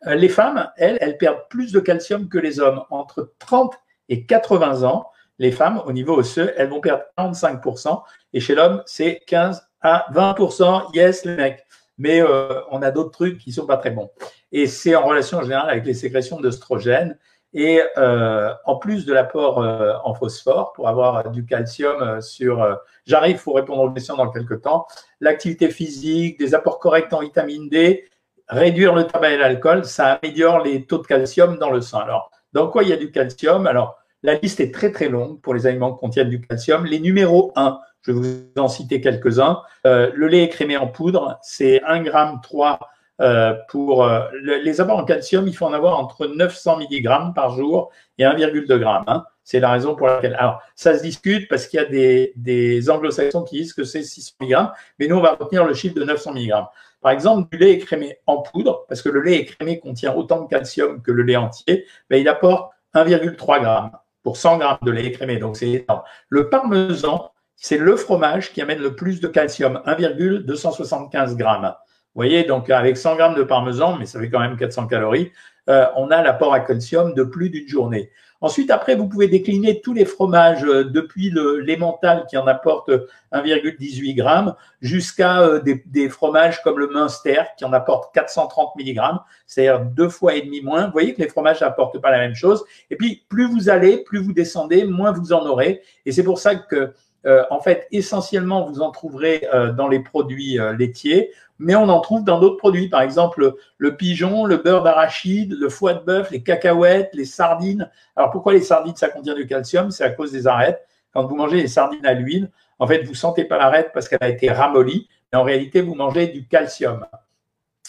Les 0.06 0.28
femmes, 0.28 0.70
elles, 0.76 0.96
elles 1.00 1.18
perdent 1.18 1.48
plus 1.50 1.72
de 1.72 1.80
calcium 1.80 2.28
que 2.28 2.38
les 2.38 2.60
hommes. 2.60 2.82
Entre 2.90 3.34
30 3.40 3.74
et 4.08 4.24
80 4.24 4.84
ans, 4.84 5.10
les 5.38 5.52
femmes, 5.52 5.82
au 5.86 5.92
niveau 5.92 6.16
osseux, 6.16 6.52
elles 6.56 6.68
vont 6.68 6.80
perdre 6.80 7.02
45%, 7.18 8.02
et 8.32 8.40
chez 8.40 8.54
l'homme, 8.54 8.82
c'est 8.86 9.22
15 9.26 9.68
à 9.80 10.06
20%. 10.12 10.94
Yes, 10.94 11.24
les 11.24 11.36
mecs. 11.36 11.66
Mais 11.98 12.22
on 12.70 12.80
a 12.82 12.90
d'autres 12.90 13.10
trucs 13.10 13.38
qui 13.38 13.52
sont 13.52 13.66
pas 13.66 13.76
très 13.76 13.90
bons. 13.90 14.10
Et 14.52 14.66
c'est 14.66 14.94
en 14.94 15.04
relation 15.04 15.38
en 15.38 15.42
général 15.42 15.68
avec 15.68 15.84
les 15.84 15.94
sécrétions 15.94 16.40
d'œstrogènes 16.40 17.18
et 17.54 17.80
euh, 17.96 18.52
en 18.66 18.76
plus 18.76 19.06
de 19.06 19.12
l'apport 19.12 19.62
euh, 19.62 19.94
en 20.04 20.14
phosphore, 20.14 20.72
pour 20.74 20.88
avoir 20.88 21.30
du 21.30 21.46
calcium 21.46 22.02
euh, 22.02 22.20
sur... 22.20 22.78
J'arrive, 23.06 23.38
faut 23.38 23.54
répondre 23.54 23.82
aux 23.82 23.90
questions 23.90 24.16
dans 24.16 24.30
quelques 24.30 24.62
temps. 24.62 24.86
L'activité 25.20 25.70
physique, 25.70 26.38
des 26.38 26.54
apports 26.54 26.78
corrects 26.78 27.12
en 27.12 27.20
vitamine 27.20 27.68
D, 27.68 28.04
réduire 28.48 28.94
le 28.94 29.04
tabac 29.04 29.30
et 29.30 29.38
l'alcool, 29.38 29.84
ça 29.84 30.18
améliore 30.22 30.62
les 30.62 30.84
taux 30.84 30.98
de 30.98 31.06
calcium 31.06 31.58
dans 31.58 31.70
le 31.70 31.80
sang. 31.80 32.00
Alors, 32.00 32.30
dans 32.52 32.68
quoi 32.68 32.82
il 32.82 32.90
y 32.90 32.92
a 32.92 32.96
du 32.96 33.10
calcium? 33.10 33.66
Alors, 33.66 33.96
la 34.22 34.34
liste 34.34 34.60
est 34.60 34.74
très 34.74 34.90
très 34.90 35.08
longue 35.08 35.40
pour 35.40 35.54
les 35.54 35.66
aliments 35.66 35.94
qui 35.94 36.00
contiennent 36.00 36.28
du 36.28 36.40
calcium. 36.40 36.84
Les 36.84 36.98
numéros 36.98 37.52
1, 37.56 37.78
je 38.02 38.12
vais 38.12 38.18
vous 38.18 38.60
en 38.60 38.68
citer 38.68 39.00
quelques-uns. 39.00 39.60
le 39.84 40.26
lait 40.26 40.44
écrémé 40.44 40.76
en 40.76 40.86
poudre, 40.86 41.38
c'est 41.42 41.82
1 41.82 42.04
g 42.04 42.10
3 42.42 42.78
euh, 43.20 43.54
pour 43.68 44.04
euh, 44.04 44.28
les 44.42 44.80
apports 44.80 44.98
en 44.98 45.04
calcium, 45.04 45.48
il 45.48 45.56
faut 45.56 45.66
en 45.66 45.72
avoir 45.72 45.98
entre 45.98 46.26
900 46.26 46.78
mg 46.78 47.34
par 47.34 47.50
jour 47.56 47.90
et 48.16 48.22
1,2 48.22 48.78
g. 48.78 48.84
Hein. 48.84 49.24
C'est 49.42 49.60
la 49.60 49.72
raison 49.72 49.96
pour 49.96 50.06
laquelle. 50.06 50.36
Alors, 50.38 50.62
ça 50.76 50.96
se 50.96 51.02
discute 51.02 51.48
parce 51.48 51.66
qu'il 51.66 51.80
y 51.80 51.82
a 51.82 52.32
des, 52.36 52.90
anglo-saxons 52.90 53.42
qui 53.42 53.56
disent 53.56 53.72
que 53.72 53.82
c'est 53.82 54.02
600 54.02 54.34
mg, 54.40 54.56
mais 54.98 55.08
nous, 55.08 55.16
on 55.16 55.20
va 55.20 55.32
retenir 55.34 55.64
le 55.64 55.74
chiffre 55.74 55.96
de 55.96 56.04
900 56.04 56.34
mg. 56.34 56.52
Par 57.00 57.12
exemple, 57.12 57.48
du 57.50 57.58
lait 57.58 57.72
écrémé 57.72 58.18
en 58.26 58.38
poudre, 58.42 58.84
parce 58.88 59.02
que 59.02 59.08
le 59.08 59.20
lait 59.20 59.38
écrémé 59.38 59.80
contient 59.80 60.14
autant 60.14 60.42
de 60.42 60.48
calcium 60.48 61.02
que 61.02 61.10
le 61.10 61.22
lait 61.22 61.36
entier, 61.36 61.86
ben, 62.10 62.20
il 62.20 62.28
apporte 62.28 62.72
1,3 62.94 63.62
g 63.62 63.96
pour 64.22 64.36
100 64.36 64.60
g 64.60 64.66
de 64.82 64.90
lait 64.92 65.06
écrémé. 65.06 65.38
Donc, 65.38 65.56
c'est 65.56 65.70
énorme. 65.70 66.02
Le 66.28 66.48
parmesan, 66.50 67.32
c'est 67.60 67.76
le 67.76 67.96
fromage 67.96 68.52
qui 68.52 68.62
amène 68.62 68.78
le 68.78 68.94
plus 68.94 69.20
de 69.20 69.26
calcium, 69.26 69.82
1,275 69.84 71.36
g. 71.36 71.44
Vous 71.44 71.70
voyez, 72.14 72.44
donc 72.44 72.70
avec 72.70 72.96
100 72.96 73.16
grammes 73.16 73.34
de 73.34 73.42
parmesan, 73.42 73.96
mais 73.98 74.06
ça 74.06 74.20
fait 74.20 74.30
quand 74.30 74.40
même 74.40 74.56
400 74.56 74.86
calories, 74.86 75.32
euh, 75.68 75.86
on 75.96 76.10
a 76.10 76.22
l'apport 76.22 76.54
à 76.54 76.60
calcium 76.60 77.14
de 77.14 77.24
plus 77.24 77.50
d'une 77.50 77.68
journée. 77.68 78.10
Ensuite, 78.40 78.70
après, 78.70 78.94
vous 78.94 79.08
pouvez 79.08 79.26
décliner 79.26 79.80
tous 79.80 79.92
les 79.92 80.04
fromages 80.04 80.62
euh, 80.62 80.84
depuis 80.84 81.30
l'emmental 81.30 82.24
qui 82.30 82.36
en 82.36 82.46
apporte 82.46 82.90
1,18 83.32 84.14
grammes 84.14 84.54
jusqu'à 84.80 85.40
euh, 85.40 85.60
des, 85.60 86.08
fromages 86.08 86.62
comme 86.62 86.78
le 86.78 86.86
Munster 86.86 87.42
qui 87.58 87.64
en 87.64 87.72
apporte 87.72 88.14
430 88.14 88.76
mg, 88.76 89.00
c'est-à-dire 89.46 89.84
deux 89.84 90.08
fois 90.08 90.36
et 90.36 90.42
demi 90.42 90.60
moins. 90.60 90.86
Vous 90.86 90.92
voyez 90.92 91.12
que 91.14 91.20
les 91.20 91.28
fromages 91.28 91.60
n'apportent 91.60 92.00
pas 92.00 92.12
la 92.12 92.18
même 92.18 92.36
chose. 92.36 92.64
Et 92.90 92.96
puis, 92.96 93.26
plus 93.28 93.48
vous 93.48 93.68
allez, 93.68 94.04
plus 94.04 94.20
vous 94.20 94.32
descendez, 94.32 94.84
moins 94.84 95.10
vous 95.10 95.32
en 95.32 95.44
aurez. 95.44 95.82
Et 96.06 96.12
c'est 96.12 96.22
pour 96.22 96.38
ça 96.38 96.54
que 96.54 96.94
en 97.24 97.60
fait, 97.60 97.86
essentiellement, 97.90 98.64
vous 98.64 98.80
en 98.80 98.90
trouverez 98.90 99.46
dans 99.76 99.88
les 99.88 100.00
produits 100.00 100.58
laitiers 100.78 101.30
mais 101.58 101.74
on 101.74 101.88
en 101.88 102.00
trouve 102.00 102.24
dans 102.24 102.38
d'autres 102.38 102.56
produits. 102.56 102.88
Par 102.88 103.02
exemple, 103.02 103.56
le 103.76 103.96
pigeon, 103.96 104.44
le 104.44 104.58
beurre 104.58 104.82
d'arachide, 104.82 105.54
le 105.58 105.68
foie 105.68 105.94
de 105.94 106.04
bœuf, 106.04 106.30
les 106.30 106.42
cacahuètes, 106.42 107.10
les 107.12 107.24
sardines. 107.24 107.90
Alors 108.16 108.30
pourquoi 108.30 108.52
les 108.52 108.60
sardines, 108.60 108.96
ça 108.96 109.08
contient 109.08 109.34
du 109.34 109.46
calcium? 109.46 109.90
C'est 109.90 110.04
à 110.04 110.10
cause 110.10 110.32
des 110.32 110.46
arêtes. 110.46 110.86
Quand 111.12 111.24
vous 111.24 111.34
mangez 111.34 111.56
les 111.56 111.68
sardines 111.68 112.06
à 112.06 112.14
l'huile, 112.14 112.50
en 112.78 112.86
fait, 112.86 113.02
vous 113.02 113.14
sentez 113.14 113.44
pas 113.44 113.58
l'arête 113.58 113.90
parce 113.92 114.08
qu'elle 114.08 114.22
a 114.22 114.28
été 114.28 114.50
ramollie, 114.50 115.08
mais 115.32 115.38
en 115.38 115.42
réalité, 115.42 115.80
vous 115.80 115.94
mangez 115.94 116.28
du 116.28 116.46
calcium. 116.46 117.06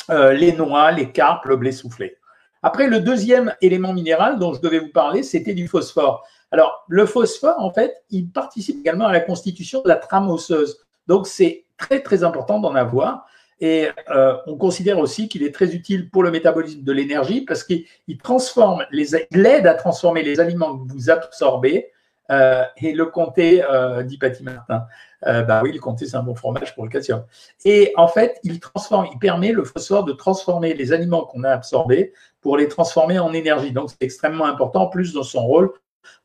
Euh, 0.09 0.33
les 0.33 0.53
noix, 0.53 0.91
les 0.91 1.11
carpes, 1.11 1.45
le 1.45 1.55
blé 1.55 1.71
soufflé. 1.71 2.17
Après, 2.63 2.87
le 2.87 2.99
deuxième 2.99 3.53
élément 3.61 3.93
minéral 3.93 4.39
dont 4.39 4.53
je 4.53 4.61
devais 4.61 4.79
vous 4.79 4.91
parler, 4.91 5.21
c'était 5.21 5.53
du 5.53 5.67
phosphore. 5.67 6.25
Alors, 6.51 6.83
le 6.87 7.05
phosphore, 7.05 7.59
en 7.59 7.71
fait, 7.71 8.03
il 8.09 8.29
participe 8.29 8.79
également 8.79 9.05
à 9.05 9.13
la 9.13 9.19
constitution 9.19 9.81
de 9.81 9.87
la 9.87 9.95
trame 9.95 10.29
osseuse. 10.29 10.79
Donc, 11.07 11.27
c'est 11.27 11.65
très, 11.77 12.01
très 12.01 12.23
important 12.23 12.59
d'en 12.59 12.75
avoir. 12.75 13.25
Et 13.61 13.87
euh, 14.09 14.37
on 14.47 14.55
considère 14.55 14.99
aussi 14.99 15.27
qu'il 15.27 15.43
est 15.43 15.53
très 15.53 15.75
utile 15.75 16.09
pour 16.09 16.23
le 16.23 16.31
métabolisme 16.31 16.83
de 16.83 16.91
l'énergie 16.91 17.41
parce 17.41 17.63
qu'il 17.63 17.85
transforme, 18.23 18.85
il 18.91 19.45
aide 19.45 19.67
à 19.67 19.73
transformer 19.73 20.23
les 20.23 20.39
aliments 20.39 20.77
que 20.77 20.91
vous 20.91 21.09
absorbez. 21.09 21.91
Euh, 22.31 22.63
et 22.77 22.93
le 22.93 23.07
comté, 23.07 23.63
euh, 23.63 24.03
dit 24.03 24.17
Patty 24.17 24.43
Martin, 24.43 24.85
bah 25.23 25.61
oui, 25.63 25.73
le 25.73 25.79
comté, 25.79 26.05
c'est 26.05 26.15
un 26.15 26.23
bon 26.23 26.35
fromage 26.35 26.73
pour 26.73 26.85
le 26.85 26.89
calcium. 26.89 27.25
Et 27.65 27.91
en 27.97 28.07
fait, 28.07 28.39
il 28.43 28.59
transforme, 28.59 29.07
il 29.11 29.19
permet 29.19 29.51
le 29.51 29.65
phosphore 29.65 30.05
de 30.05 30.13
transformer 30.13 30.73
les 30.73 30.93
aliments 30.93 31.25
qu'on 31.25 31.43
a 31.43 31.49
absorbés 31.49 32.13
pour 32.39 32.55
les 32.55 32.69
transformer 32.69 33.19
en 33.19 33.33
énergie. 33.33 33.71
Donc, 33.71 33.89
c'est 33.89 34.01
extrêmement 34.01 34.45
important, 34.45 34.83
en 34.83 34.87
plus 34.87 35.13
dans 35.13 35.23
son 35.23 35.45
rôle 35.45 35.73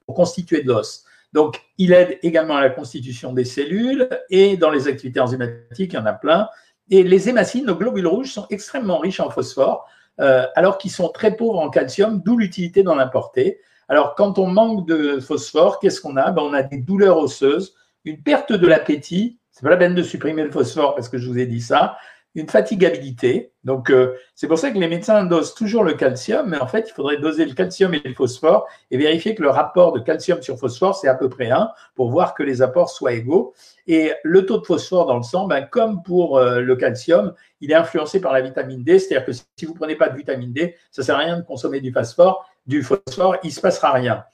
pour 0.06 0.14
constituer 0.14 0.62
de 0.62 0.68
l'os. 0.68 1.04
Donc, 1.32 1.60
il 1.78 1.92
aide 1.92 2.18
également 2.22 2.56
à 2.56 2.60
la 2.60 2.70
constitution 2.70 3.32
des 3.32 3.44
cellules 3.44 4.08
et 4.30 4.56
dans 4.56 4.70
les 4.70 4.86
activités 4.86 5.20
enzymatiques, 5.20 5.92
il 5.92 5.94
y 5.94 5.98
en 5.98 6.06
a 6.06 6.12
plein. 6.12 6.48
Et 6.90 7.02
les 7.02 7.28
hémacines, 7.28 7.66
nos 7.66 7.74
globules 7.74 8.06
rouges, 8.06 8.30
sont 8.32 8.46
extrêmement 8.50 8.98
riches 8.98 9.20
en 9.20 9.30
phosphore, 9.30 9.88
euh, 10.20 10.46
alors 10.54 10.78
qu'ils 10.78 10.92
sont 10.92 11.08
très 11.08 11.34
pauvres 11.34 11.58
en 11.58 11.70
calcium, 11.70 12.22
d'où 12.24 12.36
l'utilité 12.36 12.82
d'en 12.82 12.98
apporter. 12.98 13.58
Alors, 13.88 14.14
quand 14.14 14.38
on 14.38 14.46
manque 14.46 14.86
de 14.86 15.18
phosphore, 15.18 15.80
qu'est-ce 15.80 16.00
qu'on 16.00 16.16
a? 16.16 16.30
Ben, 16.30 16.42
On 16.42 16.52
a 16.52 16.62
des 16.62 16.78
douleurs 16.78 17.18
osseuses, 17.18 17.74
une 18.04 18.22
perte 18.22 18.52
de 18.52 18.66
l'appétit. 18.66 19.38
C'est 19.50 19.62
pas 19.62 19.70
la 19.70 19.76
peine 19.76 19.94
de 19.94 20.02
supprimer 20.02 20.44
le 20.44 20.50
phosphore 20.50 20.94
parce 20.94 21.08
que 21.08 21.18
je 21.18 21.28
vous 21.28 21.38
ai 21.38 21.46
dit 21.46 21.60
ça 21.60 21.96
une 22.34 22.48
fatigabilité. 22.48 23.52
Donc, 23.62 23.90
euh, 23.90 24.14
c'est 24.34 24.48
pour 24.48 24.58
ça 24.58 24.70
que 24.70 24.78
les 24.78 24.88
médecins 24.88 25.24
dosent 25.24 25.54
toujours 25.54 25.84
le 25.84 25.94
calcium, 25.94 26.48
mais 26.48 26.58
en 26.58 26.66
fait, 26.66 26.88
il 26.88 26.92
faudrait 26.92 27.16
doser 27.18 27.44
le 27.44 27.54
calcium 27.54 27.94
et 27.94 28.02
le 28.04 28.14
phosphore 28.14 28.66
et 28.90 28.98
vérifier 28.98 29.34
que 29.34 29.42
le 29.42 29.50
rapport 29.50 29.92
de 29.92 30.00
calcium 30.00 30.42
sur 30.42 30.58
phosphore, 30.58 30.96
c'est 30.96 31.08
à 31.08 31.14
peu 31.14 31.28
près 31.28 31.50
1 31.50 31.70
pour 31.94 32.10
voir 32.10 32.34
que 32.34 32.42
les 32.42 32.60
apports 32.60 32.90
soient 32.90 33.12
égaux. 33.12 33.54
Et 33.86 34.12
le 34.24 34.44
taux 34.46 34.58
de 34.58 34.66
phosphore 34.66 35.06
dans 35.06 35.16
le 35.16 35.22
sang, 35.22 35.46
ben, 35.46 35.62
comme 35.62 36.02
pour 36.02 36.38
euh, 36.38 36.60
le 36.60 36.76
calcium, 36.76 37.34
il 37.60 37.70
est 37.70 37.76
influencé 37.76 38.20
par 38.20 38.32
la 38.32 38.40
vitamine 38.40 38.82
D. 38.82 38.98
C'est-à-dire 38.98 39.26
que 39.26 39.32
si 39.32 39.64
vous 39.64 39.74
prenez 39.74 39.94
pas 39.94 40.08
de 40.08 40.16
vitamine 40.16 40.52
D, 40.52 40.74
ça 40.90 41.02
sert 41.02 41.16
à 41.16 41.18
rien 41.18 41.38
de 41.38 41.42
consommer 41.42 41.80
du 41.80 41.92
phosphore. 41.92 42.48
Du 42.66 42.82
phosphore, 42.82 43.36
il 43.44 43.52
se 43.52 43.60
passera 43.60 43.92
rien. 43.92 44.24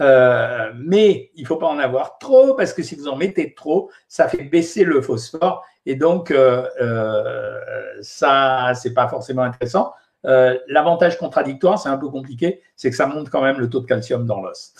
Euh, 0.00 0.72
mais 0.76 1.30
il 1.34 1.42
ne 1.42 1.46
faut 1.46 1.56
pas 1.56 1.66
en 1.66 1.78
avoir 1.78 2.18
trop 2.18 2.54
parce 2.54 2.72
que 2.72 2.82
si 2.82 2.94
vous 2.94 3.08
en 3.08 3.16
mettez 3.16 3.54
trop, 3.54 3.90
ça 4.08 4.28
fait 4.28 4.44
baisser 4.44 4.84
le 4.84 5.02
phosphore 5.02 5.64
et 5.84 5.94
donc 5.94 6.30
euh, 6.30 6.66
euh, 6.80 7.60
ça, 8.00 8.72
c'est 8.74 8.94
pas 8.94 9.08
forcément 9.08 9.42
intéressant. 9.42 9.92
L'avantage 10.22 11.16
contradictoire, 11.16 11.78
c'est 11.78 11.88
un 11.88 11.96
peu 11.96 12.10
compliqué, 12.10 12.60
c'est 12.76 12.90
que 12.90 12.96
ça 12.96 13.06
monte 13.06 13.30
quand 13.30 13.40
même 13.40 13.58
le 13.58 13.70
taux 13.70 13.80
de 13.80 13.86
calcium 13.86 14.26
dans 14.26 14.42
l'os. 14.42 14.74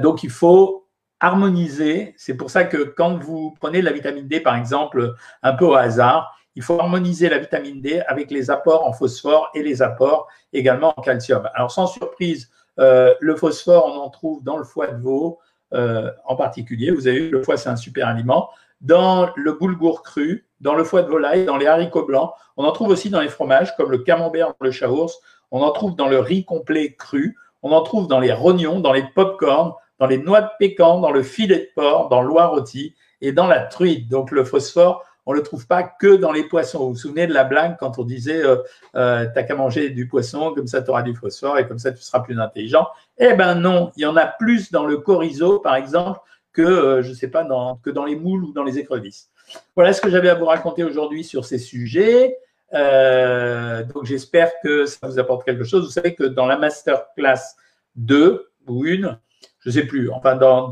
donc 0.00 0.22
il 0.22 0.30
faut 0.30 0.86
harmoniser. 1.20 2.14
C'est 2.16 2.34
pour 2.34 2.48
ça 2.48 2.64
que 2.64 2.84
quand 2.84 3.18
vous 3.18 3.56
prenez 3.60 3.80
de 3.80 3.84
la 3.84 3.92
vitamine 3.92 4.28
D, 4.28 4.38
par 4.38 4.56
exemple, 4.56 5.14
un 5.42 5.52
peu 5.52 5.64
au 5.64 5.74
hasard, 5.74 6.32
il 6.54 6.62
faut 6.62 6.80
harmoniser 6.80 7.28
la 7.28 7.38
vitamine 7.38 7.80
D 7.80 8.00
avec 8.06 8.30
les 8.30 8.50
apports 8.50 8.86
en 8.86 8.92
phosphore 8.92 9.50
et 9.54 9.64
les 9.64 9.82
apports 9.82 10.28
également 10.52 10.92
en 10.96 11.02
calcium. 11.02 11.48
Alors 11.54 11.72
sans 11.72 11.88
surprise, 11.88 12.50
euh, 12.78 13.14
le 13.20 13.36
phosphore, 13.36 13.86
on 13.86 14.00
en 14.00 14.10
trouve 14.10 14.42
dans 14.42 14.56
le 14.56 14.64
foie 14.64 14.88
de 14.88 15.00
veau 15.00 15.38
euh, 15.72 16.10
en 16.24 16.36
particulier. 16.36 16.90
Vous 16.90 17.08
avez 17.08 17.20
vu, 17.20 17.30
le 17.30 17.42
foie, 17.42 17.56
c'est 17.56 17.68
un 17.68 17.76
super 17.76 18.08
aliment. 18.08 18.50
Dans 18.80 19.30
le 19.34 19.52
boulgour 19.52 20.02
cru, 20.02 20.46
dans 20.60 20.74
le 20.74 20.84
foie 20.84 21.02
de 21.02 21.08
volaille, 21.08 21.44
dans 21.44 21.56
les 21.56 21.66
haricots 21.66 22.06
blancs. 22.06 22.32
On 22.56 22.64
en 22.64 22.72
trouve 22.72 22.88
aussi 22.88 23.10
dans 23.10 23.20
les 23.20 23.28
fromages 23.28 23.76
comme 23.76 23.90
le 23.90 23.98
camembert, 23.98 24.54
le 24.60 24.70
chaours. 24.70 25.20
On 25.50 25.62
en 25.62 25.70
trouve 25.70 25.96
dans 25.96 26.08
le 26.08 26.18
riz 26.18 26.44
complet 26.44 26.94
cru. 26.94 27.36
On 27.62 27.72
en 27.72 27.82
trouve 27.82 28.06
dans 28.06 28.20
les 28.20 28.32
rognons, 28.32 28.80
dans 28.80 28.92
les 28.92 29.02
pop-corn, 29.02 29.72
dans 29.98 30.06
les 30.06 30.18
noix 30.18 30.42
de 30.42 30.48
pécan, 30.58 31.00
dans 31.00 31.10
le 31.10 31.22
filet 31.22 31.58
de 31.58 31.68
porc, 31.74 32.08
dans 32.08 32.22
l'oie 32.22 32.46
rôti 32.46 32.94
et 33.20 33.32
dans 33.32 33.46
la 33.46 33.60
truite. 33.60 34.08
Donc 34.08 34.30
le 34.30 34.44
phosphore, 34.44 35.04
on 35.28 35.32
ne 35.32 35.36
le 35.36 35.42
trouve 35.42 35.66
pas 35.66 35.82
que 35.82 36.16
dans 36.16 36.32
les 36.32 36.44
poissons. 36.44 36.78
Vous 36.78 36.94
vous 36.94 36.96
souvenez 36.96 37.26
de 37.26 37.34
la 37.34 37.44
blague 37.44 37.76
quand 37.78 37.98
on 37.98 38.04
disait 38.04 38.42
euh, 38.42 38.56
euh 38.94 39.26
t'as 39.34 39.42
qu'à 39.42 39.54
manger 39.54 39.90
du 39.90 40.08
poisson, 40.08 40.54
comme 40.54 40.66
ça 40.66 40.80
tu 40.80 40.88
auras 40.88 41.02
du 41.02 41.14
phosphore 41.14 41.58
et 41.58 41.68
comme 41.68 41.78
ça 41.78 41.92
tu 41.92 42.00
seras 42.00 42.20
plus 42.20 42.40
intelligent. 42.40 42.88
Eh 43.18 43.34
ben 43.34 43.54
non, 43.54 43.92
il 43.96 44.04
y 44.04 44.06
en 44.06 44.16
a 44.16 44.24
plus 44.24 44.72
dans 44.72 44.86
le 44.86 44.96
chorizo, 44.96 45.58
par 45.58 45.76
exemple, 45.76 46.18
que 46.54 46.62
euh, 46.62 47.02
je 47.02 47.12
sais 47.12 47.28
pas 47.28 47.44
dans, 47.44 47.76
que 47.76 47.90
dans 47.90 48.06
les 48.06 48.16
moules 48.16 48.42
ou 48.42 48.52
dans 48.54 48.64
les 48.64 48.78
écrevisses. 48.78 49.28
Voilà 49.76 49.92
ce 49.92 50.00
que 50.00 50.08
j'avais 50.08 50.30
à 50.30 50.34
vous 50.34 50.46
raconter 50.46 50.82
aujourd'hui 50.82 51.24
sur 51.24 51.44
ces 51.44 51.58
sujets. 51.58 52.38
Donc 52.72 54.04
j'espère 54.04 54.50
que 54.62 54.86
ça 54.86 55.06
vous 55.06 55.18
apporte 55.18 55.44
quelque 55.44 55.64
chose. 55.64 55.84
Vous 55.84 55.90
savez 55.90 56.14
que 56.14 56.24
dans 56.24 56.46
la 56.46 56.56
masterclass 56.56 57.54
2 57.96 58.50
ou 58.66 58.86
une, 58.86 59.18
je 59.60 59.68
ne 59.68 59.74
sais 59.74 59.86
plus, 59.86 60.10
enfin 60.10 60.36
dans, 60.36 60.70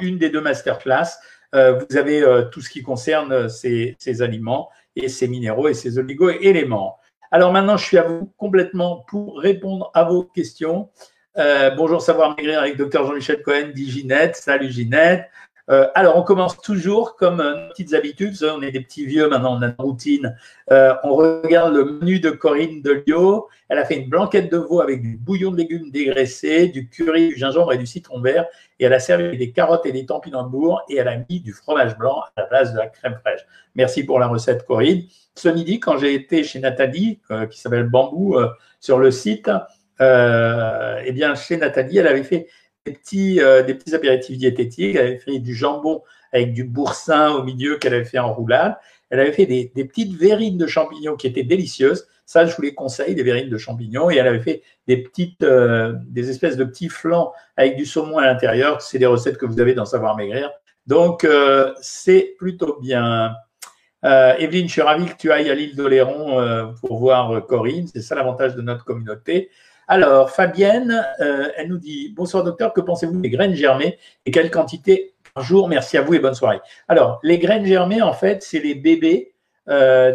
une 0.00 0.18
des 0.18 0.28
deux 0.28 0.40
masterclass, 0.42 1.18
vous 1.52 1.96
avez 1.96 2.22
euh, 2.22 2.42
tout 2.42 2.60
ce 2.60 2.70
qui 2.70 2.82
concerne 2.82 3.48
ces, 3.48 3.96
ces, 3.98 4.22
aliments 4.22 4.70
et 4.96 5.08
ces 5.08 5.28
minéraux 5.28 5.68
et 5.68 5.74
ces 5.74 5.98
oligo-éléments. 5.98 6.98
Alors 7.30 7.52
maintenant, 7.52 7.76
je 7.76 7.84
suis 7.84 7.98
à 7.98 8.02
vous 8.02 8.32
complètement 8.36 9.04
pour 9.08 9.38
répondre 9.38 9.90
à 9.94 10.04
vos 10.04 10.24
questions. 10.24 10.90
Euh, 11.38 11.70
bonjour 11.70 12.02
Savoir 12.02 12.36
Maigrir 12.36 12.58
avec 12.58 12.76
Dr 12.76 13.06
Jean-Michel 13.06 13.42
Cohen, 13.42 13.70
dit 13.72 13.88
Ginette. 13.88 14.34
Salut 14.34 14.70
Ginette. 14.70 15.30
Euh, 15.70 15.86
alors, 15.94 16.16
on 16.16 16.22
commence 16.22 16.60
toujours 16.60 17.14
comme 17.14 17.40
euh, 17.40 17.54
nos 17.54 17.68
petites 17.68 17.94
habitudes. 17.94 18.36
On 18.42 18.60
est 18.60 18.72
des 18.72 18.80
petits 18.80 19.06
vieux 19.06 19.28
maintenant, 19.28 19.56
on 19.56 19.62
a 19.62 19.66
une 19.66 19.74
routine. 19.78 20.36
Euh, 20.72 20.94
on 21.04 21.14
regarde 21.14 21.74
le 21.74 21.84
menu 21.84 22.18
de 22.18 22.30
Corinne 22.30 22.82
Delio. 22.82 23.48
Elle 23.68 23.78
a 23.78 23.84
fait 23.84 23.96
une 23.96 24.08
blanquette 24.08 24.50
de 24.50 24.56
veau 24.56 24.80
avec 24.80 25.00
du 25.00 25.16
bouillon 25.16 25.52
de 25.52 25.58
légumes 25.58 25.90
dégraissés, 25.92 26.66
du 26.66 26.88
curry, 26.88 27.28
du 27.28 27.36
gingembre 27.36 27.72
et 27.72 27.78
du 27.78 27.86
citron 27.86 28.20
vert. 28.20 28.46
Et 28.80 28.86
elle 28.86 28.92
a 28.92 28.98
servi 28.98 29.38
des 29.38 29.52
carottes 29.52 29.86
et 29.86 29.92
des 29.92 30.06
tampinambours 30.06 30.82
et 30.88 30.96
elle 30.96 31.08
a 31.08 31.18
mis 31.28 31.40
du 31.40 31.52
fromage 31.52 31.96
blanc 31.96 32.20
à 32.20 32.40
la 32.40 32.46
place 32.46 32.72
de 32.72 32.78
la 32.78 32.88
crème 32.88 33.16
fraîche. 33.20 33.42
Merci 33.76 34.02
pour 34.02 34.18
la 34.18 34.26
recette, 34.26 34.66
Corinne. 34.66 35.02
Ce 35.36 35.48
midi, 35.48 35.78
quand 35.78 35.98
j'ai 35.98 36.14
été 36.14 36.42
chez 36.42 36.58
Nathalie, 36.58 37.20
qui 37.50 37.60
s'appelle 37.60 37.88
Bambou, 37.88 38.36
sur 38.80 38.98
le 38.98 39.12
site, 39.12 39.48
eh 40.00 41.12
bien, 41.12 41.36
chez 41.36 41.56
Nathalie, 41.56 41.98
elle 41.98 42.08
avait 42.08 42.24
fait 42.24 42.48
des 42.86 42.92
petits, 42.92 43.40
euh, 43.40 43.62
des 43.62 43.74
petits 43.74 43.94
apéritifs 43.94 44.38
diététiques. 44.38 44.96
Elle 44.96 45.06
avait 45.06 45.18
fait 45.18 45.38
du 45.38 45.54
jambon 45.54 46.02
avec 46.32 46.52
du 46.52 46.64
boursin 46.64 47.32
au 47.32 47.42
milieu 47.42 47.76
qu'elle 47.76 47.94
avait 47.94 48.04
fait 48.04 48.18
en 48.18 48.32
roulade. 48.32 48.76
Elle 49.10 49.20
avait 49.20 49.32
fait 49.32 49.46
des, 49.46 49.68
petites 49.84 50.14
verrines 50.14 50.56
de 50.56 50.66
champignons 50.66 51.16
qui 51.16 51.26
étaient 51.26 51.42
délicieuses. 51.42 52.06
Ça, 52.26 52.46
je 52.46 52.54
vous 52.54 52.62
les 52.62 52.74
conseille, 52.74 53.16
des 53.16 53.24
verrines 53.24 53.50
de 53.50 53.58
champignons. 53.58 54.08
Et 54.08 54.16
elle 54.16 54.28
avait 54.28 54.40
fait 54.40 54.62
des 54.86 54.98
petites, 54.98 55.42
euh, 55.42 55.94
des 56.06 56.30
espèces 56.30 56.56
de 56.56 56.64
petits 56.64 56.88
flancs 56.88 57.32
avec 57.56 57.76
du 57.76 57.84
saumon 57.84 58.18
à 58.18 58.26
l'intérieur. 58.26 58.80
C'est 58.80 58.98
des 58.98 59.06
recettes 59.06 59.36
que 59.36 59.46
vous 59.46 59.60
avez 59.60 59.74
dans 59.74 59.84
Savoir 59.84 60.16
Maigrir. 60.16 60.50
Donc, 60.86 61.24
euh, 61.24 61.74
c'est 61.80 62.34
plutôt 62.38 62.78
bien. 62.80 63.34
Euh, 64.04 64.34
Evelyne, 64.38 64.68
je 64.68 64.72
suis 64.72 64.82
ravi 64.82 65.06
que 65.06 65.16
tu 65.16 65.32
ailles 65.32 65.50
à 65.50 65.54
l'île 65.54 65.74
d'Oléron 65.74 66.72
pour 66.80 66.98
voir 66.98 67.44
Corinne. 67.46 67.88
C'est 67.92 68.00
ça 68.00 68.14
l'avantage 68.14 68.54
de 68.54 68.62
notre 68.62 68.84
communauté. 68.84 69.50
Alors, 69.92 70.30
Fabienne, 70.30 71.04
euh, 71.18 71.48
elle 71.56 71.66
nous 71.66 71.76
dit 71.76 72.14
Bonsoir 72.16 72.44
docteur, 72.44 72.72
que 72.72 72.80
pensez-vous 72.80 73.18
des 73.20 73.28
graines 73.28 73.56
germées 73.56 73.98
et 74.24 74.30
quelle 74.30 74.48
quantité 74.48 75.14
par 75.34 75.42
jour? 75.42 75.66
Merci 75.66 75.98
à 75.98 76.02
vous 76.02 76.14
et 76.14 76.20
bonne 76.20 76.36
soirée. 76.36 76.60
Alors, 76.86 77.18
les 77.24 77.40
graines 77.40 77.66
germées, 77.66 78.00
en 78.00 78.12
fait, 78.12 78.40
c'est 78.44 78.60
les 78.60 78.76
bébés 78.76 79.34
euh, 79.68 80.12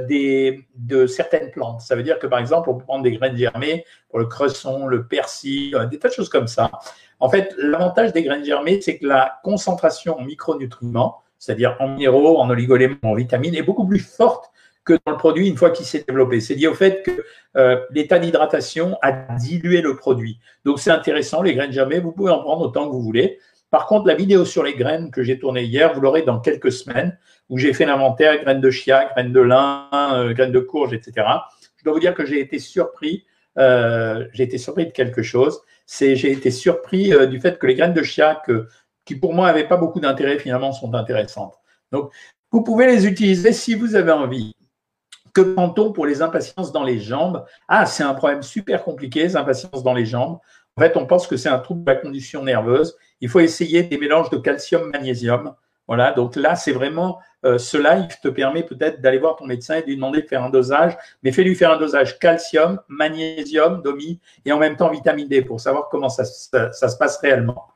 de 0.76 1.08
certaines 1.08 1.52
plantes. 1.52 1.82
Ça 1.82 1.98
veut 1.98 2.04
dire 2.04 2.20
que, 2.20 2.28
par 2.28 2.40
exemple, 2.40 2.70
on 2.70 2.76
peut 2.76 2.86
prendre 2.86 3.04
des 3.04 3.12
graines 3.12 3.36
germées 3.36 3.84
pour 4.08 4.20
le 4.20 4.28
cresson, 4.28 4.88
le 4.88 5.08
persil, 5.08 5.76
euh, 5.76 5.86
des 5.88 6.00
tas 6.00 6.08
de 6.08 6.14
choses 6.14 6.30
comme 6.30 6.48
ça. 6.48 6.72
En 7.20 7.28
fait, 7.28 7.54
l'avantage 7.58 8.14
des 8.14 8.24
graines 8.24 8.46
germées, 8.46 8.80
c'est 8.80 8.98
que 8.98 9.06
la 9.06 9.42
concentration 9.44 10.18
en 10.18 10.24
micronutriments, 10.24 11.22
c'est-à-dire 11.38 11.76
en 11.82 11.90
minéraux, 11.90 12.40
en 12.40 12.50
oligoéléments, 12.50 12.96
en 13.04 13.16
vitamines, 13.16 13.56
est 13.56 13.62
beaucoup 13.62 13.86
plus 13.86 14.00
forte 14.00 14.54
que 14.86 14.94
dans 15.06 15.12
le 15.12 15.18
produit 15.18 15.50
une 15.50 15.58
fois 15.58 15.72
qu'il 15.72 15.86
s'est 15.86 16.06
développé. 16.08 16.40
C'est 16.40 16.54
lié 16.54 16.68
au 16.68 16.76
fait 16.76 17.04
que 17.04 17.26
euh, 17.58 17.84
l'état 17.92 18.20
d'hydratation 18.20 18.98
a 19.02 19.12
dilué 19.12 19.82
le 19.82 19.96
produit. 19.96 20.40
Donc 20.64 20.80
c'est 20.80 20.92
intéressant, 20.92 21.42
les 21.42 21.56
graines 21.56 21.72
germées, 21.72 22.00
vous 22.00 22.12
pouvez 22.12 22.32
en 22.32 22.40
prendre 22.40 22.62
autant 22.62 22.88
que 22.88 22.92
vous 22.92 23.02
voulez. 23.02 23.40
Par 23.72 23.88
contre, 23.88 24.08
la 24.08 24.16
vidéo 24.16 24.46
sur 24.46 24.64
les 24.64 24.76
graines 24.76 25.12
que 25.12 25.24
j'ai 25.24 25.40
tournée 25.40 25.64
hier, 25.64 25.94
vous 25.94 26.02
l'aurez 26.02 26.22
dans 26.22 26.40
quelques 26.40 26.72
semaines, 26.72 27.18
où 27.50 27.58
j'ai 27.58 27.74
fait 27.74 27.86
l'inventaire 27.86 28.42
graines 28.42 28.62
de 28.62 28.72
chia, 28.72 29.10
graines 29.14 29.34
de 29.34 29.42
lin, 29.42 29.90
euh, 29.94 30.34
graines 30.34 30.52
de 30.52 30.60
courge, 30.60 30.94
etc. 30.94 31.28
Je 31.78 31.84
dois 31.84 31.94
vous 31.94 32.00
dire 32.00 32.14
que 32.14 32.26
j'ai 32.26 32.40
été 32.40 32.60
surpris. 32.60 33.26
Euh, 33.58 34.28
j'ai 34.34 34.44
été 34.44 34.58
surpris 34.58 34.86
de 34.86 34.92
quelque 34.92 35.24
chose. 35.24 35.62
C'est 35.86 36.16
j'ai 36.16 36.32
été 36.32 36.52
surpris 36.52 37.14
euh, 37.14 37.26
du 37.26 37.40
fait 37.40 37.58
que 37.60 37.68
les 37.68 37.76
graines 37.76 37.94
de 37.94 38.04
chia, 38.04 38.42
que, 38.46 38.68
qui 39.04 39.16
pour 39.16 39.34
moi 39.34 39.48
n'avaient 39.48 39.68
pas 39.68 39.78
beaucoup 39.78 40.00
d'intérêt, 40.00 40.40
finalement 40.40 40.72
sont 40.72 40.94
intéressantes. 40.94 41.56
Donc, 41.92 42.12
vous 42.52 42.64
pouvez 42.64 42.88
les 42.88 43.06
utiliser 43.08 43.52
si 43.52 43.76
vous 43.76 43.96
avez 43.96 44.12
envie. 44.12 44.54
Que 45.36 45.42
prend-on 45.42 45.92
pour 45.92 46.06
les 46.06 46.22
impatiences 46.22 46.72
dans 46.72 46.84
les 46.84 46.98
jambes? 46.98 47.46
Ah, 47.68 47.86
c'est 47.86 48.04
un 48.04 48.14
problème 48.14 48.42
super 48.42 48.86
compliqué, 48.86 49.22
les 49.24 49.36
impatiences 49.36 49.84
dans 49.84 49.94
les 49.94 50.06
jambes. 50.06 50.40
En 50.78 50.82
fait, 50.82 50.96
on 50.96 51.06
pense 51.06 51.28
que 51.28 51.36
c'est 51.36 51.50
un 51.50 51.60
trouble 51.60 51.84
de 51.84 51.92
la 51.92 51.98
condition 51.98 52.42
nerveuse. 52.42 52.96
Il 53.20 53.28
faut 53.28 53.42
essayer 53.42 53.84
des 53.84 53.98
mélanges 53.98 54.30
de 54.30 54.38
calcium-magnésium. 54.38 55.54
Voilà, 55.88 56.14
donc 56.14 56.38
là, 56.38 56.56
c'est 56.56 56.72
vraiment 56.72 57.20
euh, 57.44 57.58
cela. 57.58 57.98
Il 57.98 58.08
te 58.08 58.30
permet 58.30 58.64
peut-être 58.64 59.02
d'aller 59.02 59.20
voir 59.20 59.36
ton 59.36 59.46
médecin 59.46 59.76
et 59.76 59.82
de 59.82 59.88
lui 59.88 59.96
demander 59.98 60.22
de 60.22 60.28
faire 60.28 60.42
un 60.42 60.50
dosage, 60.50 60.98
mais 61.22 61.34
fais-lui 61.34 61.56
faire 61.56 61.72
un 61.72 61.78
dosage 61.78 62.18
calcium, 62.18 62.80
magnésium, 62.88 63.82
domi 63.82 64.22
et 64.46 64.54
en 64.54 64.58
même 64.58 64.78
temps 64.78 64.90
vitamine 64.90 65.28
D 65.28 65.42
pour 65.42 65.60
savoir 65.60 65.90
comment 65.90 66.10
ça 66.10 66.24
se 66.24 66.98
passe 66.98 67.18
réellement. 67.18 67.68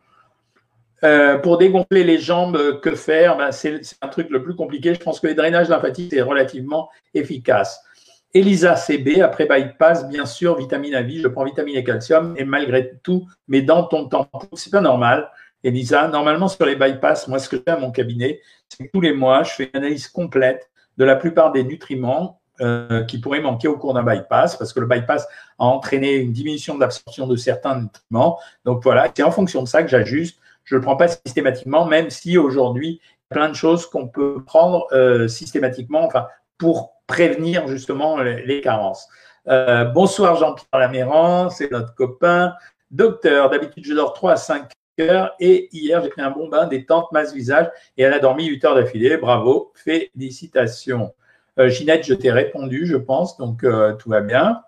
Euh, 1.04 1.38
pour 1.38 1.58
dégonfler 1.58 2.04
les 2.04 2.18
jambes, 2.18 2.58
euh, 2.58 2.80
que 2.80 2.96
faire? 2.96 3.38
Ben, 3.38 3.52
C'est 3.52 3.82
un 4.02 4.08
truc 4.10 4.30
le 4.30 4.44
plus 4.44 4.56
compliqué. 4.56 4.94
Je 4.94 5.00
pense 5.00 5.20
que 5.20 5.28
les 5.28 5.34
drainages 5.34 5.70
lymphatiques, 5.70 6.12
c'est 6.14 6.22
relativement 6.22 6.90
efficace. 7.14 7.82
Elisa 8.34 8.76
CB, 8.76 9.22
après 9.22 9.48
bypass, 9.48 10.08
bien 10.08 10.26
sûr, 10.26 10.56
vitamine 10.56 10.94
à 10.94 11.02
vie, 11.02 11.20
je 11.20 11.28
prends 11.28 11.46
vitamine 11.46 11.76
et 11.76 11.84
calcium, 11.84 12.36
et 12.38 12.44
malgré 12.44 12.94
tout, 13.02 13.28
mes 13.48 13.64
dents 13.64 13.84
tombent 13.84 14.14
en 14.14 14.28
c'est 14.54 14.72
pas 14.72 14.82
normal. 14.82 15.32
Elisa, 15.64 16.08
normalement 16.08 16.48
sur 16.48 16.66
les 16.66 16.76
bypass, 16.76 17.28
moi 17.28 17.40
ce 17.40 17.50
que 17.50 17.58
je 17.58 17.64
fais 17.64 17.72
à 17.72 17.80
mon 17.80 17.92
cabinet, 17.92 18.40
c'est 18.70 18.86
que 18.86 18.92
tous 18.92 19.02
les 19.02 19.14
mois, 19.14 19.42
je 19.44 19.52
fais 19.52 19.70
une 19.74 19.80
analyse 19.80 20.08
complète 20.08 20.70
de 20.98 21.06
la 21.06 21.16
plupart 21.16 21.52
des 21.52 21.64
nutriments 21.64 22.40
euh, 22.62 23.04
qui 23.06 23.18
pourraient 23.20 23.42
manquer 23.42 23.68
au 23.68 23.78
cours 23.78 23.96
d'un 23.96 24.04
bypass, 24.04 24.56
parce 24.58 24.74
que 24.74 24.80
le 24.80 24.86
bypass 24.86 25.28
a 25.58 25.66
entraîné 25.66 26.16
une 26.18 26.32
diminution 26.32 26.76
de 26.76 26.82
l'absorption 26.82 27.26
de 27.26 27.36
certains 27.36 27.82
nutriments. 27.82 28.38
Donc 28.64 28.84
voilà, 28.84 29.12
c'est 29.16 29.24
en 29.24 29.32
fonction 29.32 29.64
de 29.64 29.68
ça 29.68 29.82
que 29.82 29.90
j'ajuste 29.90 30.40
je 30.70 30.76
ne 30.76 30.80
le 30.80 30.84
prends 30.84 30.96
pas 30.96 31.08
systématiquement, 31.08 31.86
même 31.86 32.12
si 32.12 32.38
aujourd'hui, 32.38 33.02
il 33.02 33.36
y 33.36 33.40
a 33.40 33.42
plein 33.42 33.50
de 33.50 33.56
choses 33.56 33.88
qu'on 33.88 34.08
peut 34.08 34.44
prendre 34.46 34.86
euh, 34.92 35.28
systématiquement 35.28 36.04
enfin, 36.04 36.28
pour 36.60 36.94
prévenir 37.08 37.68
justement 37.68 38.20
les, 38.20 38.62
carences. 38.62 39.08
Euh, 39.48 39.86
bonsoir 39.86 40.36
Jean-Pierre 40.36 40.80
Laméran, 40.80 41.50
c'est 41.50 41.72
notre 41.72 41.96
copain. 41.96 42.54
Docteur, 42.92 43.50
d'habitude 43.50 43.84
je 43.84 43.96
dors 43.96 44.14
3 44.14 44.34
à 44.34 44.36
5 44.36 44.70
heures 45.00 45.34
et 45.40 45.70
hier 45.72 46.04
j'ai 46.04 46.10
pris 46.10 46.22
un 46.22 46.30
bon 46.30 46.50
bain 46.50 46.68
détente 46.68 47.12
masse 47.12 47.34
visage 47.34 47.68
et 47.98 48.04
elle 48.04 48.14
a 48.14 48.20
dormi 48.20 48.46
8 48.46 48.66
heures 48.66 48.76
d'affilée. 48.76 49.18
Bravo, 49.18 49.74
félicitations. 49.74 51.16
Euh, 51.58 51.70
Ginette, 51.70 52.06
je 52.06 52.14
t'ai 52.14 52.32
répondu, 52.32 52.86
je 52.86 52.98
pense, 52.98 53.38
donc 53.38 53.66
tout 53.98 54.10
va 54.10 54.22
bien. 54.22 54.62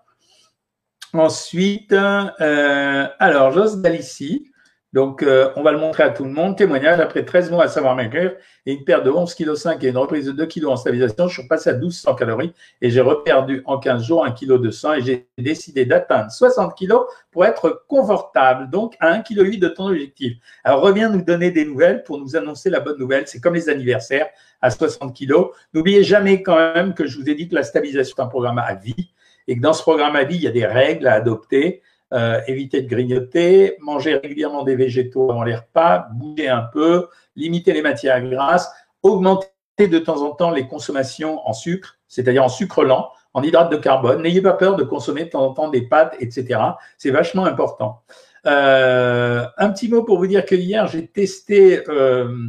Ensuite, 1.12 1.92
alors 1.92 3.52
Jos 3.52 3.76
Dalici, 3.76 4.51
donc, 4.92 5.22
euh, 5.22 5.50
on 5.56 5.62
va 5.62 5.72
le 5.72 5.78
montrer 5.78 6.02
à 6.02 6.10
tout 6.10 6.24
le 6.24 6.30
monde. 6.30 6.56
Témoignage, 6.56 7.00
après 7.00 7.24
13 7.24 7.50
mois 7.50 7.64
à 7.64 7.68
savoir 7.68 7.96
maigrir 7.96 8.34
et 8.66 8.74
une 8.74 8.84
perte 8.84 9.04
de 9.04 9.10
11,5 9.10 9.78
kg 9.78 9.84
et 9.84 9.88
une 9.88 9.96
reprise 9.96 10.26
de 10.26 10.32
2 10.32 10.46
kg 10.46 10.66
en 10.66 10.76
stabilisation, 10.76 11.28
je 11.28 11.40
suis 11.40 11.48
passé 11.48 11.70
à 11.70 11.72
1200 11.72 12.14
calories 12.14 12.52
et 12.82 12.90
j'ai 12.90 13.00
reperdu 13.00 13.62
en 13.64 13.78
15 13.78 14.02
jours 14.04 14.24
1 14.26 14.32
kg 14.32 14.60
de 14.60 14.70
sang 14.70 14.92
et 14.92 15.00
j'ai 15.00 15.26
décidé 15.38 15.86
d'atteindre 15.86 16.30
60 16.30 16.76
kg 16.78 16.92
pour 17.30 17.46
être 17.46 17.84
confortable, 17.88 18.68
donc 18.68 18.94
à 19.00 19.18
1,8 19.18 19.22
kg 19.22 19.58
de 19.58 19.68
ton 19.68 19.86
objectif. 19.86 20.34
Alors, 20.62 20.82
reviens 20.82 21.08
nous 21.08 21.22
donner 21.22 21.50
des 21.50 21.64
nouvelles 21.64 22.02
pour 22.02 22.18
nous 22.18 22.36
annoncer 22.36 22.68
la 22.68 22.80
bonne 22.80 22.98
nouvelle. 22.98 23.26
C'est 23.26 23.40
comme 23.40 23.54
les 23.54 23.70
anniversaires 23.70 24.28
à 24.60 24.70
60 24.70 25.16
kg. 25.16 25.32
N'oubliez 25.72 26.04
jamais 26.04 26.42
quand 26.42 26.56
même 26.56 26.92
que 26.92 27.06
je 27.06 27.18
vous 27.18 27.30
ai 27.30 27.34
dit 27.34 27.48
que 27.48 27.54
la 27.54 27.62
stabilisation 27.62 28.16
est 28.18 28.20
un 28.20 28.26
programme 28.26 28.58
à 28.58 28.74
vie 28.74 29.10
et 29.48 29.56
que 29.56 29.60
dans 29.60 29.72
ce 29.72 29.82
programme 29.82 30.16
à 30.16 30.24
vie, 30.24 30.36
il 30.36 30.42
y 30.42 30.46
a 30.46 30.52
des 30.52 30.66
règles 30.66 31.06
à 31.06 31.14
adopter 31.14 31.82
euh, 32.12 32.40
éviter 32.46 32.82
de 32.82 32.88
grignoter, 32.88 33.76
manger 33.80 34.16
régulièrement 34.16 34.64
des 34.64 34.76
végétaux 34.76 35.30
avant 35.30 35.44
les 35.44 35.54
repas, 35.54 36.08
bouger 36.12 36.48
un 36.48 36.62
peu, 36.62 37.08
limiter 37.36 37.72
les 37.72 37.80
matières 37.80 38.22
grasses, 38.22 38.70
augmenter 39.02 39.48
de 39.78 39.98
temps 39.98 40.22
en 40.22 40.32
temps 40.32 40.50
les 40.50 40.66
consommations 40.66 41.40
en 41.48 41.54
sucre, 41.54 41.98
c'est-à-dire 42.08 42.44
en 42.44 42.48
sucre 42.48 42.84
lent, 42.84 43.10
en 43.34 43.42
hydrate 43.42 43.72
de 43.72 43.76
carbone. 43.76 44.22
N'ayez 44.22 44.42
pas 44.42 44.52
peur 44.52 44.76
de 44.76 44.84
consommer 44.84 45.24
de 45.24 45.30
temps 45.30 45.46
en 45.46 45.54
temps 45.54 45.68
des 45.68 45.82
pâtes, 45.82 46.14
etc. 46.20 46.60
C'est 46.98 47.10
vachement 47.10 47.46
important. 47.46 48.02
Euh, 48.46 49.46
un 49.56 49.70
petit 49.70 49.88
mot 49.88 50.02
pour 50.02 50.18
vous 50.18 50.26
dire 50.26 50.44
que 50.44 50.54
hier, 50.54 50.86
j'ai 50.88 51.06
testé, 51.06 51.88
euh, 51.88 52.48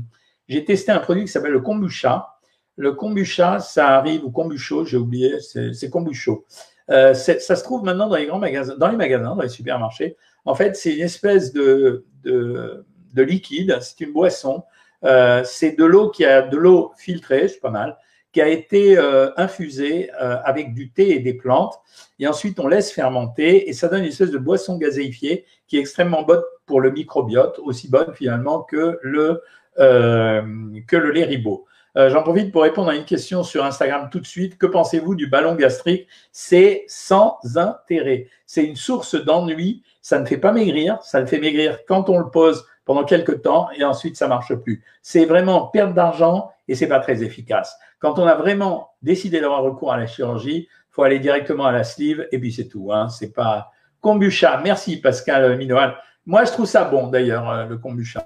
testé 0.68 0.92
un 0.92 1.00
produit 1.00 1.24
qui 1.24 1.32
s'appelle 1.32 1.52
le 1.52 1.62
kombucha. 1.62 2.30
Le 2.76 2.92
kombucha, 2.94 3.60
ça 3.60 3.90
arrive, 3.98 4.26
ou 4.26 4.32
kombucho, 4.32 4.84
j'ai 4.84 4.98
oublié, 4.98 5.40
c'est 5.40 5.90
kombucho. 5.90 6.46
Euh, 6.90 7.14
ça 7.14 7.56
se 7.56 7.64
trouve 7.64 7.84
maintenant 7.84 8.08
dans 8.08 8.18
les 8.18 8.26
grands 8.26 8.40
magasins, 8.40 8.76
dans 8.78 8.90
les 8.90 8.98
magasins, 8.98 9.36
dans 9.36 9.42
les 9.42 9.50
supermarchés. 9.50 10.18
En 10.46 10.56
fait, 10.56 10.76
c'est 10.76 10.94
une 10.94 11.04
espèce 11.04 11.54
de, 11.54 12.06
de, 12.24 12.86
de 13.14 13.24
liquide, 13.24 13.78
c'est 13.82 14.02
une 14.02 14.12
boisson. 14.12 14.64
Euh, 15.04 15.44
c'est 15.46 15.78
de 15.78 15.86
l'eau 15.86 16.10
qui 16.10 16.26
a 16.26 16.42
de 16.42 16.58
l'eau 16.58 16.92
filtrée, 16.98 17.48
c'est 17.48 17.60
pas 17.60 17.70
mal, 17.70 17.98
qui 18.32 18.42
a 18.42 18.48
été 18.48 18.98
euh, 18.98 19.30
infusée 19.38 20.10
euh, 20.22 20.38
avec 20.44 20.74
du 20.74 20.92
thé 20.92 21.12
et 21.16 21.20
des 21.20 21.34
plantes. 21.34 21.76
Et 22.20 22.28
ensuite, 22.28 22.60
on 22.60 22.68
laisse 22.68 22.92
fermenter 22.92 23.70
et 23.70 23.74
ça 23.74 23.88
donne 23.88 24.02
une 24.02 24.10
espèce 24.10 24.32
de 24.32 24.38
boisson 24.38 24.78
gazéifiée 24.78 25.46
qui 25.68 25.78
est 25.78 25.82
extrêmement 25.82 26.24
bonne 26.24 26.42
pour 26.66 26.82
le 26.82 26.92
microbiote, 26.92 27.60
aussi 27.60 27.90
bonne 27.90 28.14
finalement 28.14 28.62
que 28.62 29.00
le, 29.02 29.42
euh, 29.80 30.42
que 30.88 30.96
le 30.96 31.12
lait 31.12 31.26
ribot. 31.26 31.66
Euh, 31.96 32.10
j'en 32.10 32.24
profite 32.24 32.52
pour 32.52 32.64
répondre 32.64 32.90
à 32.90 32.96
une 32.96 33.06
question 33.06 33.44
sur 33.44 33.64
Instagram 33.64 34.10
tout 34.12 34.20
de 34.20 34.26
suite. 34.26 34.58
Que 34.58 34.66
pensez-vous 34.66 35.16
du 35.16 35.28
ballon 35.28 35.56
gastrique? 35.56 36.08
C'est 36.32 36.86
sans 36.88 37.38
intérêt. 37.56 38.28
C'est 38.46 38.66
une 38.66 38.76
source 38.76 39.16
d'ennui. 39.16 39.84
Ça 40.02 40.20
ne 40.20 40.26
fait 40.26 40.38
pas 40.38 40.52
maigrir. 40.52 41.02
Ça 41.04 41.20
le 41.20 41.28
fait 41.28 41.40
maigrir 41.40 41.80
quand 41.88 42.10
on 42.10 42.18
le 42.18 42.30
pose 42.30 42.66
pendant 42.86 43.04
quelques 43.04 43.42
temps 43.42 43.70
et 43.78 43.84
ensuite 43.84 44.18
ça 44.18 44.28
marche 44.28 44.54
plus. 44.56 44.84
C'est 45.02 45.26
vraiment 45.26 45.68
perte 45.68 45.94
d'argent 45.94 46.52
et 46.68 46.76
c'est 46.76 46.88
pas 46.88 47.00
très 47.00 47.24
efficace. 47.24 47.78
Quand 48.00 48.20
on 48.20 48.26
a 48.26 48.36
vraiment 48.36 48.92
décidé 49.02 49.40
d'avoir 49.40 49.64
recours 49.64 49.94
à 49.94 49.98
la 49.98 50.08
chirurgie, 50.08 50.68
faut 50.90 51.04
aller 51.04 51.20
directement 51.20 51.66
à 51.66 51.72
la 51.72 51.84
sleeve 51.84 52.28
et 52.32 52.40
puis 52.40 52.52
c'est 52.52 52.68
tout. 52.68 52.92
Hein. 52.92 53.10
C'est 53.10 53.34
pas 53.34 53.72
kombucha. 54.02 54.60
Merci 54.64 54.98
Pascal 54.98 55.58
Minoal. 55.58 55.96
Moi 56.26 56.44
je 56.46 56.52
trouve 56.52 56.66
ça 56.66 56.84
bon 56.86 57.08
d'ailleurs 57.08 57.50
euh, 57.50 57.66
le 57.66 57.78
kombucha. 57.78 58.26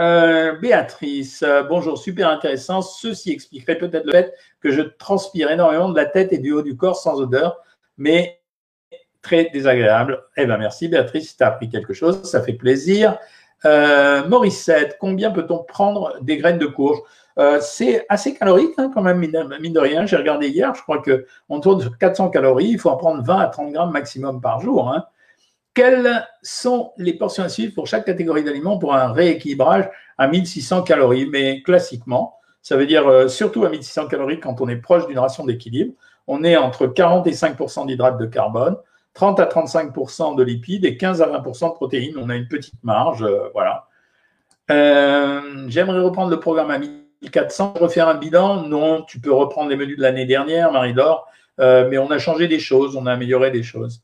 Euh, 0.00 0.56
Béatrice, 0.58 1.42
euh, 1.42 1.64
bonjour, 1.64 1.98
super 1.98 2.30
intéressant. 2.30 2.80
Ceci 2.80 3.30
expliquerait 3.30 3.76
peut-être 3.76 4.06
le 4.06 4.12
fait 4.12 4.34
que 4.60 4.70
je 4.70 4.80
transpire 4.80 5.50
énormément 5.50 5.90
de 5.90 5.96
la 5.96 6.06
tête 6.06 6.32
et 6.32 6.38
du 6.38 6.52
haut 6.52 6.62
du 6.62 6.76
corps 6.76 6.96
sans 6.96 7.20
odeur, 7.20 7.58
mais 7.98 8.40
très 9.20 9.50
désagréable. 9.52 10.24
Eh 10.36 10.46
bien, 10.46 10.56
merci 10.56 10.88
Béatrice, 10.88 11.36
tu 11.36 11.42
as 11.44 11.48
appris 11.48 11.68
quelque 11.68 11.92
chose, 11.92 12.22
ça 12.24 12.42
fait 12.42 12.54
plaisir. 12.54 13.18
Euh, 13.66 14.26
Morissette, 14.26 14.96
combien 14.98 15.30
peut-on 15.30 15.58
prendre 15.58 16.18
des 16.22 16.38
graines 16.38 16.58
de 16.58 16.66
courge? 16.66 16.98
Euh, 17.38 17.58
C'est 17.60 18.06
assez 18.08 18.34
calorique 18.34 18.72
hein, 18.78 18.90
quand 18.94 19.02
même, 19.02 19.18
mine 19.18 19.30
de 19.72 19.78
rien. 19.78 20.06
J'ai 20.06 20.16
regardé 20.16 20.48
hier, 20.48 20.74
je 20.74 20.82
crois 20.82 21.02
qu'on 21.02 21.60
tourne 21.60 21.82
sur 21.82 21.96
400 21.98 22.30
calories. 22.30 22.70
Il 22.70 22.78
faut 22.78 22.90
en 22.90 22.96
prendre 22.96 23.22
20 23.22 23.38
à 23.38 23.46
30 23.46 23.72
grammes 23.72 23.92
maximum 23.92 24.40
par 24.40 24.60
jour. 24.60 24.88
Hein. 24.88 25.04
Quelles 25.74 26.26
sont 26.42 26.92
les 26.98 27.14
portions 27.14 27.42
à 27.42 27.48
suivre 27.48 27.72
pour 27.74 27.86
chaque 27.86 28.04
catégorie 28.04 28.44
d'aliments 28.44 28.78
pour 28.78 28.94
un 28.94 29.10
rééquilibrage 29.10 29.88
à 30.18 30.28
1600 30.28 30.82
calories? 30.82 31.26
Mais 31.26 31.62
classiquement, 31.62 32.36
ça 32.60 32.76
veut 32.76 32.84
dire 32.84 33.08
euh, 33.08 33.28
surtout 33.28 33.64
à 33.64 33.70
1600 33.70 34.08
calories 34.08 34.38
quand 34.38 34.60
on 34.60 34.68
est 34.68 34.76
proche 34.76 35.06
d'une 35.06 35.18
ration 35.18 35.46
d'équilibre. 35.46 35.94
On 36.26 36.44
est 36.44 36.58
entre 36.58 36.86
40 36.86 37.26
et 37.26 37.32
5% 37.32 37.86
d'hydrates 37.86 38.18
de 38.18 38.26
carbone, 38.26 38.76
30 39.14 39.40
à 39.40 39.46
35% 39.46 40.36
de 40.36 40.42
lipides 40.42 40.84
et 40.84 40.98
15 40.98 41.22
à 41.22 41.26
20% 41.26 41.70
de 41.70 41.74
protéines. 41.74 42.18
On 42.18 42.28
a 42.28 42.36
une 42.36 42.48
petite 42.48 42.82
marge, 42.84 43.22
euh, 43.22 43.48
voilà. 43.54 43.86
Euh, 44.70 45.64
j'aimerais 45.68 46.00
reprendre 46.00 46.30
le 46.30 46.38
programme 46.38 46.70
à 46.70 46.78
1400, 46.78 47.74
refaire 47.80 48.08
un 48.08 48.14
bilan. 48.14 48.68
Non, 48.68 49.02
tu 49.02 49.20
peux 49.20 49.32
reprendre 49.32 49.70
les 49.70 49.76
menus 49.76 49.96
de 49.96 50.02
l'année 50.02 50.26
dernière, 50.26 50.70
Marie-Laure, 50.70 51.26
mais 51.58 51.98
on 51.98 52.10
a 52.10 52.18
changé 52.18 52.46
des 52.46 52.58
choses, 52.58 52.94
on 52.94 53.06
a 53.06 53.12
amélioré 53.12 53.50
des 53.50 53.62
choses. 53.62 54.02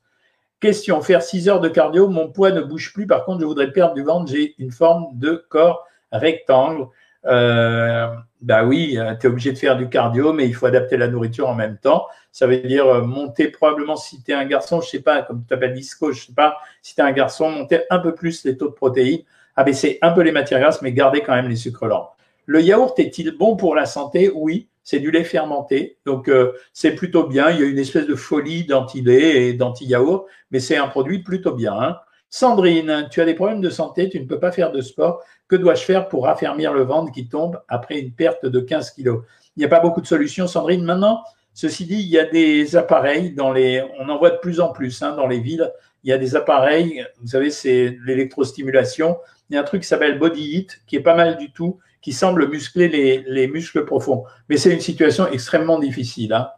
Question, 0.60 1.00
faire 1.02 1.22
6 1.22 1.48
heures 1.48 1.60
de 1.60 1.68
cardio, 1.68 2.08
mon 2.08 2.28
poids 2.32 2.50
ne 2.50 2.60
bouge 2.60 2.92
plus, 2.92 3.06
par 3.06 3.24
contre, 3.24 3.40
je 3.40 3.46
voudrais 3.46 3.70
perdre 3.70 3.94
du 3.94 4.02
ventre, 4.02 4.30
j'ai 4.30 4.56
une 4.58 4.72
forme 4.72 5.06
de 5.12 5.44
corps 5.48 5.86
rectangle. 6.10 6.88
Euh, 7.26 8.08
bah 8.40 8.64
oui, 8.64 8.98
tu 9.20 9.26
es 9.26 9.30
obligé 9.30 9.52
de 9.52 9.58
faire 9.58 9.76
du 9.76 9.88
cardio, 9.88 10.32
mais 10.32 10.46
il 10.46 10.54
faut 10.54 10.66
adapter 10.66 10.96
la 10.96 11.06
nourriture 11.06 11.48
en 11.48 11.54
même 11.54 11.78
temps. 11.78 12.06
Ça 12.32 12.46
veut 12.46 12.58
dire 12.58 12.86
euh, 12.86 13.02
monter 13.02 13.48
probablement 13.48 13.96
si 13.96 14.22
tu 14.22 14.32
es 14.32 14.34
un 14.34 14.46
garçon, 14.46 14.80
je 14.80 14.88
sais 14.88 15.02
pas, 15.02 15.22
comme 15.22 15.42
tu 15.42 15.46
t'appelles 15.46 15.74
disco, 15.74 16.12
je 16.12 16.26
sais 16.26 16.32
pas, 16.32 16.56
si 16.82 16.94
tu 16.94 17.00
es 17.00 17.04
un 17.04 17.12
garçon, 17.12 17.50
monter 17.50 17.82
un 17.90 17.98
peu 18.00 18.14
plus 18.14 18.44
les 18.44 18.56
taux 18.56 18.68
de 18.68 18.74
protéines, 18.74 19.22
abaisser 19.56 19.98
un 20.02 20.10
peu 20.10 20.22
les 20.22 20.32
matières 20.32 20.60
grasses, 20.60 20.82
mais 20.82 20.92
garder 20.92 21.20
quand 21.20 21.34
même 21.34 21.48
les 21.48 21.56
sucres 21.56 21.86
lents. 21.86 22.10
Le 22.48 22.62
yaourt 22.62 22.98
est-il 22.98 23.36
bon 23.36 23.56
pour 23.56 23.74
la 23.74 23.84
santé? 23.84 24.32
Oui, 24.34 24.70
c'est 24.82 25.00
du 25.00 25.10
lait 25.10 25.22
fermenté. 25.22 25.98
Donc, 26.06 26.28
euh, 26.28 26.52
c'est 26.72 26.92
plutôt 26.92 27.26
bien. 27.26 27.50
Il 27.50 27.60
y 27.60 27.62
a 27.62 27.66
une 27.66 27.78
espèce 27.78 28.06
de 28.06 28.14
folie 28.14 28.64
d'anti-lait 28.64 29.48
et 29.48 29.52
d'anti-yaourt, 29.52 30.24
mais 30.50 30.58
c'est 30.58 30.78
un 30.78 30.88
produit 30.88 31.18
plutôt 31.18 31.52
bien. 31.52 31.74
Hein. 31.78 31.98
Sandrine, 32.30 33.06
tu 33.10 33.20
as 33.20 33.26
des 33.26 33.34
problèmes 33.34 33.60
de 33.60 33.68
santé, 33.68 34.08
tu 34.08 34.18
ne 34.18 34.24
peux 34.24 34.40
pas 34.40 34.50
faire 34.50 34.72
de 34.72 34.80
sport. 34.80 35.22
Que 35.46 35.56
dois-je 35.56 35.82
faire 35.82 36.08
pour 36.08 36.24
raffermir 36.24 36.72
le 36.72 36.84
ventre 36.84 37.12
qui 37.12 37.28
tombe 37.28 37.60
après 37.68 38.00
une 38.00 38.12
perte 38.12 38.46
de 38.46 38.60
15 38.60 38.92
kilos? 38.92 39.24
Il 39.56 39.60
n'y 39.60 39.66
a 39.66 39.68
pas 39.68 39.80
beaucoup 39.80 40.00
de 40.00 40.06
solutions, 40.06 40.46
Sandrine. 40.46 40.84
Maintenant, 40.84 41.22
ceci 41.52 41.84
dit, 41.84 42.00
il 42.00 42.08
y 42.08 42.18
a 42.18 42.24
des 42.24 42.76
appareils 42.76 43.34
dans 43.34 43.52
les. 43.52 43.84
On 43.98 44.08
en 44.08 44.16
voit 44.16 44.30
de 44.30 44.38
plus 44.38 44.58
en 44.60 44.72
plus 44.72 45.02
hein, 45.02 45.14
dans 45.14 45.26
les 45.26 45.40
villes. 45.40 45.70
Il 46.02 46.08
y 46.08 46.14
a 46.14 46.18
des 46.18 46.34
appareils, 46.34 47.04
vous 47.20 47.28
savez, 47.28 47.50
c'est 47.50 47.98
l'électrostimulation. 48.06 49.18
Il 49.50 49.54
y 49.54 49.56
a 49.56 49.60
un 49.60 49.64
truc 49.64 49.82
qui 49.82 49.88
s'appelle 49.88 50.18
Body 50.18 50.56
Heat, 50.56 50.82
qui 50.86 50.96
est 50.96 51.00
pas 51.00 51.14
mal 51.14 51.38
du 51.38 51.52
tout, 51.52 51.78
qui 52.02 52.12
semble 52.12 52.48
muscler 52.48 52.88
les, 53.26 53.48
muscles 53.48 53.84
profonds. 53.84 54.24
Mais 54.48 54.56
c'est 54.56 54.72
une 54.72 54.80
situation 54.80 55.26
extrêmement 55.28 55.78
difficile. 55.78 56.32
Hein. 56.32 56.48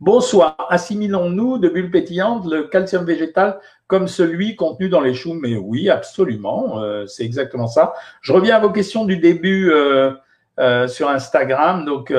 Bonsoir. 0.00 0.56
Assimilons-nous 0.68 1.58
de 1.58 1.68
bulles 1.68 1.90
pétillantes 1.90 2.50
le 2.50 2.64
calcium 2.64 3.04
végétal 3.04 3.60
comme 3.86 4.08
celui 4.08 4.56
contenu 4.56 4.88
dans 4.88 5.00
les 5.00 5.14
choux 5.14 5.34
Mais 5.34 5.54
oui, 5.54 5.90
absolument. 5.90 6.80
Euh, 6.82 7.06
c'est 7.06 7.24
exactement 7.24 7.66
ça. 7.66 7.92
Je 8.20 8.32
reviens 8.32 8.56
à 8.56 8.58
vos 8.58 8.70
questions 8.70 9.04
du 9.04 9.18
début 9.18 9.70
euh, 9.70 10.12
euh, 10.58 10.88
sur 10.88 11.08
Instagram. 11.08 11.84
Donc, 11.84 12.12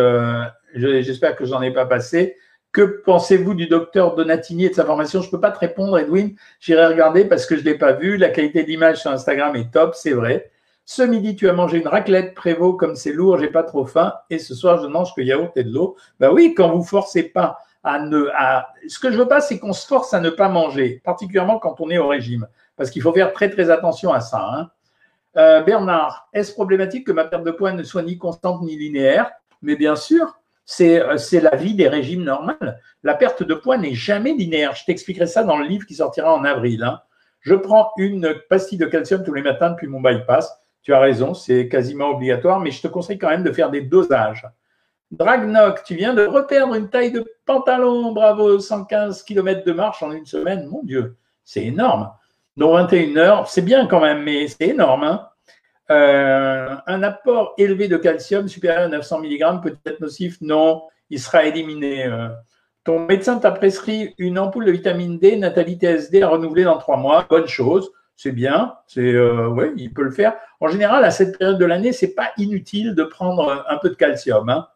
j'espère 0.76 1.36
que 1.36 1.46
j'en 1.46 1.62
ai 1.62 1.72
pas 1.72 1.86
passé. 1.86 2.38
Que 2.74 2.82
pensez-vous 2.82 3.54
du 3.54 3.68
docteur 3.68 4.16
Donatini 4.16 4.66
et 4.66 4.70
de 4.70 4.74
sa 4.74 4.84
formation? 4.84 5.22
Je 5.22 5.28
ne 5.28 5.32
peux 5.32 5.40
pas 5.40 5.52
te 5.52 5.60
répondre, 5.60 5.98
Edwin. 6.00 6.36
J'irai 6.60 6.88
regarder 6.88 7.24
parce 7.24 7.46
que 7.46 7.56
je 7.56 7.62
ne 7.62 7.66
l'ai 7.66 7.78
pas 7.78 7.94
vu. 7.94 8.18
La 8.18 8.30
qualité 8.30 8.64
d'image 8.64 8.98
sur 8.98 9.12
Instagram 9.12 9.56
est 9.56 9.72
top, 9.72 9.94
c'est 9.94 10.14
vrai. 10.14 10.52
Ce 10.84 11.04
midi, 11.04 11.36
tu 11.36 11.48
as 11.48 11.54
mangé 11.54 11.78
une 11.78 11.88
raclette 11.88 12.34
Prévost, 12.34 12.78
comme 12.78 12.96
c'est 12.96 13.14
lourd, 13.14 13.38
j'ai 13.38 13.48
pas 13.48 13.64
trop 13.64 13.86
faim. 13.86 14.14
Et 14.32 14.40
ce 14.40 14.56
soir, 14.56 14.82
je 14.82 14.88
mange 14.88 15.14
que 15.16 15.22
yaourt 15.22 15.56
et 15.56 15.64
de 15.64 15.72
l'eau. 15.72 15.96
Ben 16.20 16.32
oui, 16.32 16.56
quand 16.56 16.72
vous 16.72 16.84
forcez 16.84 17.24
pas 17.24 17.60
à 17.84 18.00
ne. 18.00 18.28
À... 18.34 18.68
Ce 18.88 18.98
que 18.98 19.12
je 19.12 19.18
veux 19.18 19.28
pas, 19.28 19.40
c'est 19.40 19.60
qu'on 19.60 19.74
se 19.74 19.86
force 19.86 20.14
à 20.14 20.20
ne 20.20 20.32
pas 20.32 20.50
manger, 20.50 21.00
particulièrement 21.06 21.60
quand 21.60 21.80
on 21.80 21.90
est 21.92 22.00
au 22.00 22.08
régime, 22.08 22.48
parce 22.76 22.90
qu'il 22.90 23.02
faut 23.02 23.14
faire 23.14 23.34
très 23.34 23.50
très 23.50 23.70
attention 23.70 24.12
à 24.12 24.20
ça. 24.20 24.50
Hein. 24.52 24.70
Euh, 25.38 25.62
Bernard, 25.62 26.28
est-ce 26.34 26.52
problématique 26.54 27.06
que 27.08 27.12
ma 27.12 27.26
perte 27.26 27.44
de 27.44 27.52
poids 27.52 27.72
ne 27.72 27.84
soit 27.84 28.04
ni 28.04 28.18
constante 28.18 28.62
ni 28.64 28.76
linéaire? 28.76 29.32
Mais 29.62 29.76
bien 29.76 29.96
sûr, 29.96 30.40
c'est 30.66 31.00
la 31.42 31.56
vie 31.56 31.76
des 31.76 31.88
régimes 31.88 32.24
normales. 32.24 32.80
La 33.04 33.14
perte 33.16 33.44
de 33.44 33.54
poids 33.54 33.78
n'est 33.78 33.94
jamais 33.94 34.34
linéaire. 34.34 34.76
Je 34.76 34.86
t'expliquerai 34.86 35.28
ça 35.28 35.44
dans 35.44 35.58
le 35.58 35.66
livre 35.66 35.86
qui 35.86 35.96
sortira 35.96 36.34
en 36.34 36.44
avril. 36.44 36.84
Hein. 36.84 37.02
Je 37.42 37.56
prends 37.56 37.92
une 37.98 38.34
pastille 38.50 38.78
de 38.78 38.86
calcium 38.86 39.24
tous 39.24 39.34
les 39.34 39.42
matins 39.42 39.72
depuis 39.72 39.88
mon 39.88 40.02
bypass 40.02 40.50
tu 40.84 40.94
as 40.94 41.00
raison, 41.00 41.34
c'est 41.34 41.70
quasiment 41.70 42.10
obligatoire, 42.10 42.60
mais 42.60 42.72
je 42.72 42.82
te 42.82 42.88
conseille 42.88 43.18
quand 43.18 43.30
même 43.30 43.44
de 43.44 43.52
faire 43.52 43.72
des 43.72 43.82
dosages. 43.82 44.46
Dragnoc, 45.12 45.84
tu 45.86 45.96
viens 45.96 46.14
de 46.14 46.26
reperdre 46.26 46.76
une 46.76 46.90
taille 46.90 47.12
de 47.12 47.26
pantalon, 47.46 48.12
bravo, 48.12 48.60
115 48.60 49.24
km 49.24 49.64
de 49.64 49.72
marche 49.72 50.04
en 50.04 50.12
une 50.12 50.26
semaine, 50.26 50.68
mon 50.68 50.84
Dieu, 50.84 51.16
c'est 51.46 51.64
énorme. 51.64 52.12
Donc 52.58 52.74
21 52.74 53.18
heures, 53.18 53.48
c'est 53.48 53.62
bien 53.62 53.88
quand 53.88 54.02
même, 54.02 54.24
mais 54.24 54.48
c'est 54.48 54.68
énorme. 54.68 55.04
Hein. 55.04 55.30
Euh, 55.92 56.76
un 56.88 57.04
apport 57.04 57.54
élevé 57.58 57.88
de 57.88 57.98
calcium 57.98 58.48
supérieur 58.48 58.84
à 58.84 58.88
900 58.88 59.22
mg 59.22 59.62
peut 59.62 59.78
être 59.86 60.00
nocif 60.00 60.38
Non, 60.42 60.84
il 61.10 61.20
sera 61.20 61.46
éliminé. 61.46 62.06
Euh. 62.06 62.30
Ton 62.84 63.00
médecin 63.00 63.38
t'a 63.38 63.52
prescrit 63.52 64.14
une 64.18 64.40
ampoule 64.40 64.66
de 64.66 64.72
vitamine 64.72 65.20
D, 65.20 65.38
Nathalie 65.38 65.78
TSD, 65.78 66.22
à 66.22 66.30
renouveler 66.30 66.64
dans 66.64 66.78
trois 66.78 66.98
mois. 66.98 67.26
Bonne 67.30 67.48
chose 67.48 67.92
c'est 68.16 68.32
bien, 68.32 68.76
c'est 68.88 69.02
euh, 69.02 69.74
il 69.76 69.94
peut 69.94 70.04
le 70.04 70.12
faire. 70.12 70.36
En 70.60 70.68
général, 70.68 71.04
à 71.04 71.12
cette 71.12 71.38
période 71.38 71.58
de 71.58 71.66
l'année, 71.66 71.94
c'est 71.94 72.14
pas 72.14 72.32
inutile 72.38 72.96
de 72.96 73.04
prendre 73.04 73.66
un 73.68 73.78
peu 73.78 73.90
de 73.90 73.96
calcium. 73.96 74.50
Hein. 74.50 74.68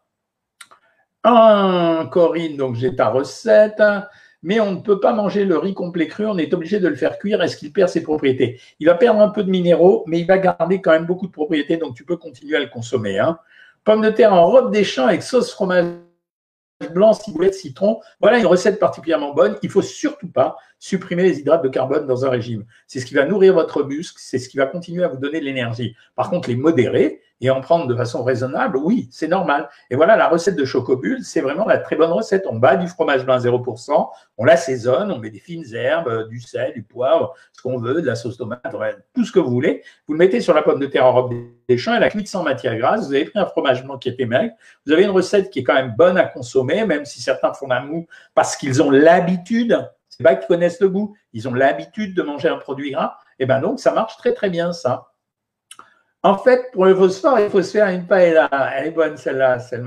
Ah, 1.24 2.08
Corinne, 2.10 2.56
donc 2.56 2.74
j'ai 2.76 2.94
ta 2.94 3.08
recette, 3.08 3.82
mais 4.42 4.60
on 4.60 4.72
ne 4.72 4.80
peut 4.80 5.00
pas 5.00 5.12
manger 5.12 5.44
le 5.44 5.58
riz 5.58 5.74
complet 5.74 6.06
cru, 6.06 6.26
on 6.26 6.38
est 6.38 6.52
obligé 6.54 6.80
de 6.80 6.88
le 6.88 6.94
faire 6.94 7.18
cuire. 7.18 7.42
Est-ce 7.42 7.56
qu'il 7.56 7.72
perd 7.72 7.88
ses 7.88 8.02
propriétés? 8.02 8.60
Il 8.78 8.86
va 8.86 8.94
perdre 8.94 9.20
un 9.20 9.28
peu 9.28 9.42
de 9.42 9.50
minéraux, 9.50 10.04
mais 10.06 10.20
il 10.20 10.26
va 10.26 10.38
garder 10.38 10.80
quand 10.80 10.92
même 10.92 11.06
beaucoup 11.06 11.26
de 11.26 11.32
propriétés, 11.32 11.76
donc 11.76 11.94
tu 11.94 12.04
peux 12.04 12.16
continuer 12.16 12.56
à 12.56 12.60
le 12.60 12.68
consommer. 12.68 13.18
Hein. 13.18 13.38
Pomme 13.84 14.02
de 14.02 14.10
terre 14.10 14.32
en 14.32 14.46
robe 14.46 14.72
des 14.72 14.84
champs 14.84 15.06
avec 15.06 15.22
sauce 15.22 15.52
fromage 15.52 15.86
blanc, 16.92 17.12
ciboulette, 17.12 17.54
citron. 17.54 18.00
Voilà 18.20 18.38
une 18.38 18.46
recette 18.46 18.78
particulièrement 18.78 19.34
bonne. 19.34 19.56
Il 19.62 19.70
faut 19.70 19.82
surtout 19.82 20.28
pas 20.28 20.56
supprimer 20.78 21.22
les 21.22 21.40
hydrates 21.40 21.62
de 21.62 21.68
carbone 21.68 22.06
dans 22.06 22.24
un 22.24 22.30
régime. 22.30 22.64
C'est 22.86 23.00
ce 23.00 23.06
qui 23.06 23.14
va 23.14 23.24
nourrir 23.26 23.54
votre 23.54 23.82
muscle, 23.82 24.18
c'est 24.20 24.38
ce 24.38 24.48
qui 24.48 24.56
va 24.56 24.66
continuer 24.66 25.04
à 25.04 25.08
vous 25.08 25.16
donner 25.16 25.40
de 25.40 25.44
l'énergie. 25.44 25.96
Par 26.14 26.30
contre, 26.30 26.48
les 26.48 26.56
modérer 26.56 27.20
et 27.40 27.50
en 27.50 27.60
prendre 27.60 27.86
de 27.86 27.94
façon 27.94 28.24
raisonnable, 28.24 28.78
oui, 28.78 29.08
c'est 29.12 29.28
normal. 29.28 29.68
Et 29.90 29.96
voilà, 29.96 30.16
la 30.16 30.28
recette 30.28 30.56
de 30.56 30.64
Chocobule, 30.64 31.22
c'est 31.22 31.40
vraiment 31.40 31.66
la 31.66 31.78
très 31.78 31.94
bonne 31.94 32.10
recette. 32.10 32.44
On 32.48 32.56
bat 32.56 32.76
du 32.76 32.88
fromage 32.88 33.24
blanc 33.24 33.34
à 33.34 33.38
0%, 33.38 34.08
on 34.38 34.44
l'assaisonne, 34.44 35.12
on 35.12 35.18
met 35.18 35.30
des 35.30 35.38
fines 35.38 35.64
herbes, 35.72 36.28
du 36.28 36.40
sel, 36.40 36.72
du 36.72 36.82
poivre, 36.82 37.34
ce 37.52 37.62
qu'on 37.62 37.78
veut, 37.78 38.00
de 38.02 38.06
la 38.06 38.16
sauce 38.16 38.36
tomate, 38.36 38.62
tout 39.14 39.24
ce 39.24 39.30
que 39.30 39.38
vous 39.38 39.50
voulez. 39.50 39.82
Vous 40.06 40.14
le 40.14 40.18
mettez 40.18 40.40
sur 40.40 40.54
la 40.54 40.62
pomme 40.62 40.80
de 40.80 40.86
terre 40.86 41.06
en 41.06 41.12
robe 41.12 41.34
des 41.68 41.78
champs, 41.78 41.94
elle 41.94 42.02
a 42.02 42.10
cuite 42.10 42.28
sans 42.28 42.42
matière 42.42 42.76
grasse. 42.76 43.06
Vous 43.06 43.14
avez 43.14 43.26
pris 43.26 43.38
un 43.38 43.46
fromage 43.46 43.84
blanc 43.84 43.98
qui 43.98 44.08
était 44.08 44.26
maigre. 44.26 44.54
Vous 44.86 44.92
avez 44.92 45.04
une 45.04 45.10
recette 45.10 45.50
qui 45.50 45.60
est 45.60 45.64
quand 45.64 45.74
même 45.74 45.94
bonne 45.96 46.18
à 46.18 46.24
consommer, 46.24 46.84
même 46.86 47.04
si 47.04 47.20
certains 47.20 47.52
font 47.52 47.70
un 47.70 47.80
mou 47.80 48.06
parce 48.34 48.56
qu'ils 48.56 48.82
ont 48.82 48.90
l'habitude 48.90 49.78
pas 50.24 50.34
qu'ils 50.34 50.46
connaissent 50.46 50.80
le 50.80 50.88
goût, 50.88 51.16
ils 51.32 51.48
ont 51.48 51.54
l'habitude 51.54 52.14
de 52.14 52.22
manger 52.22 52.48
un 52.48 52.58
produit 52.58 52.90
gras. 52.90 53.18
Et 53.38 53.46
bien 53.46 53.60
donc, 53.60 53.80
ça 53.80 53.92
marche 53.92 54.16
très 54.16 54.34
très 54.34 54.50
bien 54.50 54.72
ça. 54.72 55.12
En 56.22 56.36
fait, 56.36 56.70
pour 56.72 56.84
le 56.84 56.94
phosphore, 56.94 57.38
il 57.38 57.48
faut 57.48 57.62
se 57.62 57.72
faire 57.72 57.88
une 57.88 58.06
paella. 58.06 58.48
Elle 58.74 58.88
est 58.88 58.90
bonne 58.90 59.16
celle-là, 59.16 59.60
celle 59.60 59.84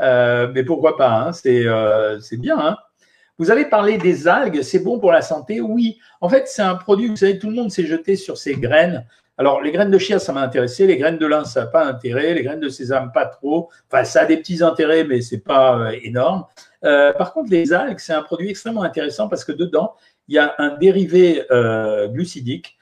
euh, 0.00 0.50
mais 0.54 0.62
pourquoi 0.62 0.96
pas 0.96 1.10
hein, 1.10 1.32
euh, 1.46 2.20
C'est 2.20 2.36
bien. 2.36 2.58
Hein 2.58 2.76
vous 3.38 3.52
avez 3.52 3.66
parlé 3.66 3.98
des 3.98 4.26
algues, 4.26 4.62
c'est 4.62 4.80
bon 4.80 4.98
pour 4.98 5.12
la 5.12 5.22
santé 5.22 5.60
Oui. 5.60 5.98
En 6.20 6.28
fait, 6.28 6.48
c'est 6.48 6.62
un 6.62 6.74
produit, 6.74 7.06
vous 7.06 7.16
savez, 7.16 7.38
tout 7.38 7.48
le 7.48 7.54
monde 7.54 7.70
s'est 7.70 7.86
jeté 7.86 8.16
sur 8.16 8.36
ces 8.36 8.56
graines 8.56 9.06
Alors, 9.36 9.62
les 9.62 9.70
graines 9.70 9.92
de 9.92 9.98
chia, 9.98 10.18
ça 10.18 10.32
m'a 10.32 10.42
intéressé. 10.42 10.88
Les 10.88 10.96
graines 10.96 11.18
de 11.18 11.26
lin, 11.26 11.44
ça 11.44 11.60
n'a 11.60 11.66
pas 11.68 11.84
intérêt. 11.84 12.34
Les 12.34 12.42
graines 12.42 12.58
de 12.58 12.68
sésame, 12.68 13.12
pas 13.12 13.26
trop. 13.26 13.70
Enfin, 13.90 14.02
ça 14.02 14.22
a 14.22 14.24
des 14.24 14.38
petits 14.38 14.62
intérêts, 14.64 15.04
mais 15.04 15.20
c'est 15.20 15.38
pas 15.38 15.78
euh, 15.78 15.96
énorme. 16.02 16.46
Euh, 16.84 17.12
par 17.12 17.32
contre, 17.32 17.50
les 17.50 17.72
algues, 17.72 17.98
c'est 17.98 18.12
un 18.12 18.22
produit 18.22 18.50
extrêmement 18.50 18.82
intéressant 18.82 19.28
parce 19.28 19.44
que 19.44 19.52
dedans, 19.52 19.94
il 20.28 20.34
y 20.34 20.38
a 20.38 20.54
un 20.58 20.76
dérivé 20.76 21.44
euh, 21.50 22.08
glucidique 22.08 22.74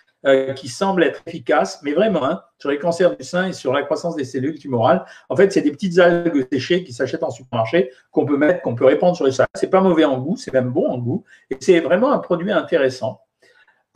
qui 0.56 0.66
semble 0.66 1.04
être 1.04 1.22
efficace, 1.26 1.78
mais 1.84 1.92
vraiment, 1.92 2.24
hein, 2.24 2.42
sur 2.58 2.68
les 2.68 2.80
cancers 2.80 3.16
du 3.16 3.22
sein 3.22 3.46
et 3.46 3.52
sur 3.52 3.72
la 3.72 3.84
croissance 3.84 4.16
des 4.16 4.24
cellules 4.24 4.58
tumorales. 4.58 5.04
En 5.28 5.36
fait, 5.36 5.52
c'est 5.52 5.60
des 5.60 5.70
petites 5.70 6.00
algues 6.00 6.48
séchées 6.52 6.82
qui 6.82 6.92
s'achètent 6.92 7.22
en 7.22 7.30
supermarché, 7.30 7.92
qu'on 8.10 8.26
peut 8.26 8.36
mettre, 8.36 8.60
qu'on 8.62 8.74
peut 8.74 8.86
répandre 8.86 9.14
sur 9.14 9.24
les 9.24 9.30
salades. 9.30 9.48
C'est 9.54 9.70
pas 9.70 9.80
mauvais 9.80 10.04
en 10.04 10.18
goût, 10.18 10.36
c'est 10.36 10.52
même 10.52 10.70
bon 10.70 10.88
en 10.88 10.98
goût. 10.98 11.22
Et 11.50 11.56
c'est 11.60 11.78
vraiment 11.78 12.10
un 12.10 12.18
produit 12.18 12.50
intéressant. 12.50 13.20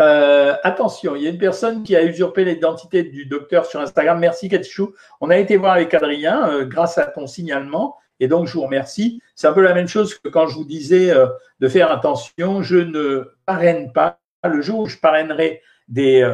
Euh, 0.01 0.55
attention, 0.63 1.15
il 1.15 1.23
y 1.23 1.27
a 1.27 1.31
une 1.31 1.39
personne 1.39 1.83
qui 1.83 1.95
a 1.95 2.03
usurpé 2.03 2.45
l'identité 2.45 3.03
du 3.03 3.27
docteur 3.27 3.67
sur 3.67 3.81
Instagram. 3.81 4.19
Merci 4.19 4.49
Ketchou. 4.49 4.95
On 5.21 5.29
a 5.29 5.37
été 5.37 5.57
voir 5.59 5.73
avec 5.75 5.93
Adrien 5.93 6.49
euh, 6.49 6.65
grâce 6.65 6.97
à 6.97 7.05
ton 7.05 7.27
signalement. 7.27 7.97
Et 8.21 8.29
donc, 8.29 8.47
je 8.47 8.53
vous 8.55 8.63
remercie. 8.63 9.21
C'est 9.35 9.47
un 9.47 9.53
peu 9.53 9.63
la 9.63 9.75
même 9.75 9.89
chose 9.89 10.15
que 10.15 10.29
quand 10.29 10.47
je 10.47 10.55
vous 10.55 10.65
disais 10.65 11.11
euh, 11.11 11.27
de 11.61 11.69
faire 11.69 11.91
attention. 11.91 12.63
Je 12.63 12.77
ne 12.77 13.33
parraine 13.47 13.93
pas. 13.93 14.19
Le 14.45 14.63
jour 14.63 14.81
où 14.81 14.87
je 14.87 14.97
parrainerai 14.97 15.61
des, 15.89 16.27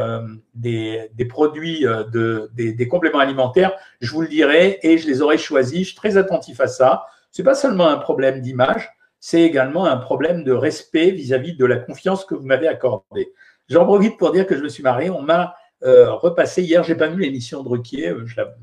des, 0.54 1.08
des, 1.14 1.24
produits, 1.24 1.80
de, 1.80 2.50
des, 2.54 2.72
des, 2.72 2.88
compléments 2.88 3.18
alimentaires, 3.18 3.72
je 4.00 4.12
vous 4.12 4.20
le 4.20 4.28
dirai 4.28 4.78
et 4.82 4.96
je 4.98 5.08
les 5.08 5.22
aurai 5.22 5.38
choisis. 5.38 5.80
Je 5.80 5.86
suis 5.86 5.96
très 5.96 6.16
attentif 6.16 6.60
à 6.60 6.68
ça. 6.68 7.06
Ce 7.32 7.42
n'est 7.42 7.44
pas 7.44 7.56
seulement 7.56 7.88
un 7.88 7.96
problème 7.96 8.40
d'image, 8.40 8.88
c'est 9.18 9.42
également 9.42 9.86
un 9.86 9.96
problème 9.96 10.44
de 10.44 10.52
respect 10.52 11.10
vis-à-vis 11.10 11.54
-vis 11.54 11.58
de 11.58 11.66
la 11.66 11.76
confiance 11.76 12.24
que 12.24 12.36
vous 12.36 12.46
m'avez 12.46 12.68
accordée. 12.68 13.32
J'en 13.68 13.84
profite 13.84 14.16
pour 14.16 14.30
dire 14.30 14.46
que 14.46 14.56
je 14.56 14.62
me 14.62 14.68
suis 14.68 14.82
marié. 14.82 15.10
On 15.10 15.22
m'a 15.22 15.56
euh, 15.84 16.12
repassé 16.12 16.62
hier. 16.62 16.82
J'ai 16.84 16.94
pas 16.94 17.08
vu 17.08 17.20
l'émission 17.20 17.62
de 17.62 17.68
Ruquier. 17.68 18.14
Je 18.24 18.36
la, 18.36 18.54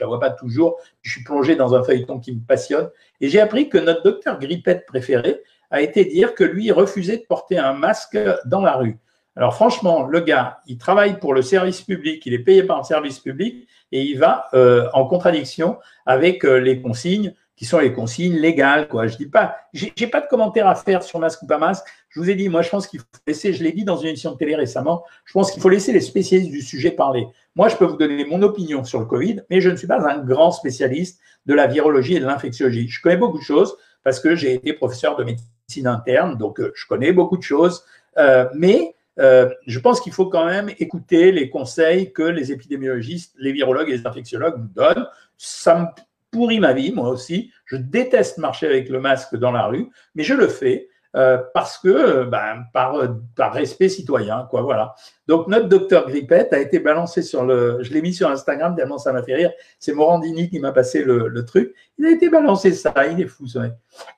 la, 0.00 0.06
vois 0.06 0.20
pas 0.20 0.30
toujours. 0.30 0.78
Je 1.02 1.12
suis 1.12 1.24
plongé 1.24 1.56
dans 1.56 1.74
un 1.74 1.82
feuilleton 1.82 2.18
qui 2.18 2.32
me 2.32 2.40
passionne. 2.40 2.90
Et 3.20 3.28
j'ai 3.28 3.40
appris 3.40 3.68
que 3.68 3.78
notre 3.78 4.02
docteur 4.02 4.38
Grippette 4.38 4.86
préféré 4.86 5.42
a 5.70 5.80
été 5.80 6.04
dire 6.04 6.34
que 6.34 6.44
lui 6.44 6.70
refusait 6.70 7.18
de 7.18 7.24
porter 7.28 7.58
un 7.58 7.72
masque 7.72 8.18
dans 8.46 8.62
la 8.62 8.76
rue. 8.76 8.98
Alors 9.34 9.54
franchement, 9.54 10.06
le 10.06 10.20
gars, 10.20 10.58
il 10.66 10.76
travaille 10.76 11.18
pour 11.18 11.32
le 11.32 11.40
service 11.40 11.80
public, 11.80 12.24
il 12.26 12.34
est 12.34 12.38
payé 12.38 12.62
par 12.62 12.78
un 12.78 12.82
service 12.82 13.18
public 13.18 13.66
et 13.90 14.02
il 14.02 14.18
va 14.18 14.48
euh, 14.52 14.88
en 14.92 15.06
contradiction 15.06 15.78
avec 16.04 16.44
euh, 16.44 16.58
les 16.58 16.82
consignes 16.82 17.34
qui 17.56 17.64
sont 17.64 17.78
les 17.78 17.92
consignes 17.92 18.36
légales. 18.36 18.88
Quoi. 18.88 19.06
Je 19.06 19.16
dis 19.16 19.26
pas, 19.26 19.56
j'ai 19.72 20.06
pas 20.06 20.20
de 20.20 20.26
commentaire 20.26 20.66
à 20.66 20.74
faire 20.74 21.02
sur 21.02 21.18
masque 21.18 21.42
ou 21.42 21.46
pas 21.46 21.58
masque. 21.58 21.84
Je 22.08 22.20
vous 22.20 22.30
ai 22.30 22.34
dit, 22.34 22.48
moi, 22.48 22.62
je 22.62 22.70
pense 22.70 22.86
qu'il 22.86 23.00
faut 23.00 23.06
laisser, 23.26 23.52
je 23.52 23.62
l'ai 23.62 23.72
dit 23.72 23.84
dans 23.84 23.96
une 23.96 24.08
émission 24.08 24.32
de 24.32 24.36
télé 24.36 24.56
récemment, 24.56 25.04
je 25.24 25.32
pense 25.32 25.52
qu'il 25.52 25.62
faut 25.62 25.68
laisser 25.68 25.92
les 25.92 26.00
spécialistes 26.00 26.50
du 26.50 26.62
sujet 26.62 26.90
parler. 26.90 27.26
Moi, 27.54 27.68
je 27.68 27.76
peux 27.76 27.84
vous 27.84 27.96
donner 27.96 28.24
mon 28.24 28.42
opinion 28.42 28.84
sur 28.84 29.00
le 29.00 29.06
Covid, 29.06 29.42
mais 29.50 29.60
je 29.60 29.70
ne 29.70 29.76
suis 29.76 29.86
pas 29.86 30.00
un 30.10 30.18
grand 30.18 30.50
spécialiste 30.50 31.20
de 31.46 31.54
la 31.54 31.66
virologie 31.66 32.16
et 32.16 32.20
de 32.20 32.26
l'infectiologie. 32.26 32.88
Je 32.88 33.00
connais 33.00 33.16
beaucoup 33.16 33.38
de 33.38 33.44
choses 33.44 33.76
parce 34.04 34.20
que 34.20 34.34
j'ai 34.34 34.54
été 34.54 34.72
professeur 34.72 35.16
de 35.16 35.24
médecine 35.24 35.86
interne, 35.86 36.36
donc 36.36 36.60
euh, 36.60 36.72
je 36.74 36.86
connais 36.86 37.12
beaucoup 37.12 37.36
de 37.36 37.42
choses, 37.42 37.84
euh, 38.18 38.48
mais 38.54 38.94
euh, 39.18 39.48
je 39.66 39.78
pense 39.78 40.00
qu'il 40.00 40.12
faut 40.12 40.26
quand 40.26 40.46
même 40.46 40.70
écouter 40.78 41.32
les 41.32 41.50
conseils 41.50 42.12
que 42.12 42.22
les 42.22 42.50
épidémiologistes, 42.50 43.34
les 43.38 43.52
virologues 43.52 43.90
et 43.90 43.96
les 43.96 44.06
infectiologues 44.06 44.58
nous 44.58 44.68
donnent. 44.74 45.06
Ça 45.36 45.78
me 45.78 45.86
pourrit 46.32 46.58
ma 46.58 46.72
vie, 46.72 46.90
moi 46.90 47.08
aussi. 47.10 47.52
Je 47.66 47.76
déteste 47.76 48.38
marcher 48.38 48.66
avec 48.66 48.88
le 48.88 49.00
masque 49.00 49.36
dans 49.36 49.52
la 49.52 49.66
rue, 49.66 49.88
mais 50.16 50.24
je 50.24 50.34
le 50.34 50.48
fais 50.48 50.88
euh, 51.14 51.38
parce 51.52 51.76
que, 51.76 51.88
euh, 51.88 52.24
ben, 52.24 52.64
par, 52.72 52.96
par, 53.36 53.52
respect 53.52 53.90
citoyen, 53.90 54.46
quoi, 54.50 54.62
voilà. 54.62 54.94
Donc, 55.28 55.46
notre 55.46 55.68
docteur 55.68 56.08
Grippette 56.08 56.54
a 56.54 56.58
été 56.58 56.78
balancé 56.78 57.20
sur 57.20 57.44
le, 57.44 57.78
je 57.82 57.92
l'ai 57.92 58.00
mis 58.00 58.14
sur 58.14 58.30
Instagram 58.30 58.74
tellement 58.74 58.96
ça 58.96 59.12
m'a 59.12 59.22
fait 59.22 59.34
rire. 59.34 59.52
C'est 59.78 59.92
Morandini 59.92 60.48
qui 60.48 60.58
m'a 60.58 60.72
passé 60.72 61.04
le, 61.04 61.44
truc. 61.44 61.74
Il 61.98 62.06
a 62.06 62.10
été 62.10 62.30
balancé 62.30 62.72
ça, 62.72 62.94
il 63.10 63.20
est 63.20 63.26
fou, 63.26 63.46
ça. 63.46 63.60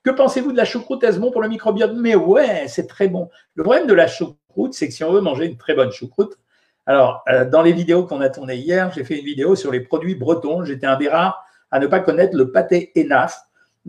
Que 0.03 0.11
pensez-vous 0.11 0.53
de 0.53 0.57
la 0.57 0.65
choucroute 0.65 1.05
bon 1.19 1.31
pour 1.31 1.41
le 1.41 1.49
microbiote? 1.49 1.93
Mais 1.95 2.15
ouais, 2.15 2.65
c'est 2.69 2.87
très 2.87 3.09
bon. 3.09 3.29
Le 3.55 3.63
problème 3.63 3.87
de 3.87 3.93
la 3.93 4.07
choucroute, 4.07 4.73
c'est 4.73 4.87
que 4.87 4.93
si 4.93 5.03
on 5.03 5.11
veut 5.11 5.21
manger 5.21 5.47
une 5.47 5.57
très 5.57 5.73
bonne 5.73 5.91
choucroute, 5.91 6.37
alors, 6.85 7.23
euh, 7.29 7.45
dans 7.45 7.63
les 7.63 7.73
vidéos 7.73 8.05
qu'on 8.05 8.21
a 8.21 8.29
tournées 8.29 8.57
hier, 8.57 8.91
j'ai 8.93 9.03
fait 9.03 9.17
une 9.17 9.25
vidéo 9.25 9.55
sur 9.55 9.71
les 9.71 9.79
produits 9.79 10.15
bretons. 10.15 10.63
J'étais 10.63 10.85
un 10.85 10.97
des 10.97 11.09
rares 11.09 11.43
à 11.71 11.79
ne 11.79 11.87
pas 11.87 11.99
connaître 11.99 12.35
le 12.35 12.51
pâté 12.51 12.91
Enaf, 12.97 13.39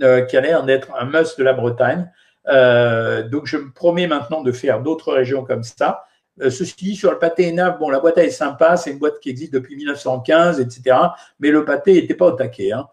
euh, 0.03 0.23
qui 0.23 0.37
a 0.37 0.41
l'air 0.41 0.65
d'être 0.65 0.89
un 0.99 1.07
must 1.07 1.39
de 1.39 1.45
la 1.45 1.53
Bretagne. 1.53 2.11
Euh, 2.49 3.23
donc, 3.23 3.47
je 3.47 3.57
me 3.57 3.73
promets 3.73 4.07
maintenant 4.07 4.43
de 4.43 4.53
faire 4.53 4.83
d'autres 4.83 5.13
régions 5.13 5.45
comme 5.45 5.63
ça. 5.63 6.05
Euh, 6.43 6.51
ceci 6.51 6.75
dit, 6.77 6.97
sur 6.97 7.11
le 7.11 7.19
pâté 7.19 7.51
Enaf, 7.51 7.79
bon, 7.79 7.89
la 7.89 8.01
boîte 8.01 8.19
est 8.19 8.31
sympa, 8.31 8.77
c'est 8.77 8.91
une 8.91 8.99
boîte 8.99 9.21
qui 9.21 9.31
existe 9.31 9.55
depuis 9.55 9.75
1915, 9.77 10.61
etc. 10.61 10.97
Mais 11.41 11.51
le 11.51 11.65
pâté 11.65 11.95
n'était 11.95 12.15
pas 12.15 12.27
au 12.27 12.33
taquet. 12.33 12.73
Hein. 12.73 12.89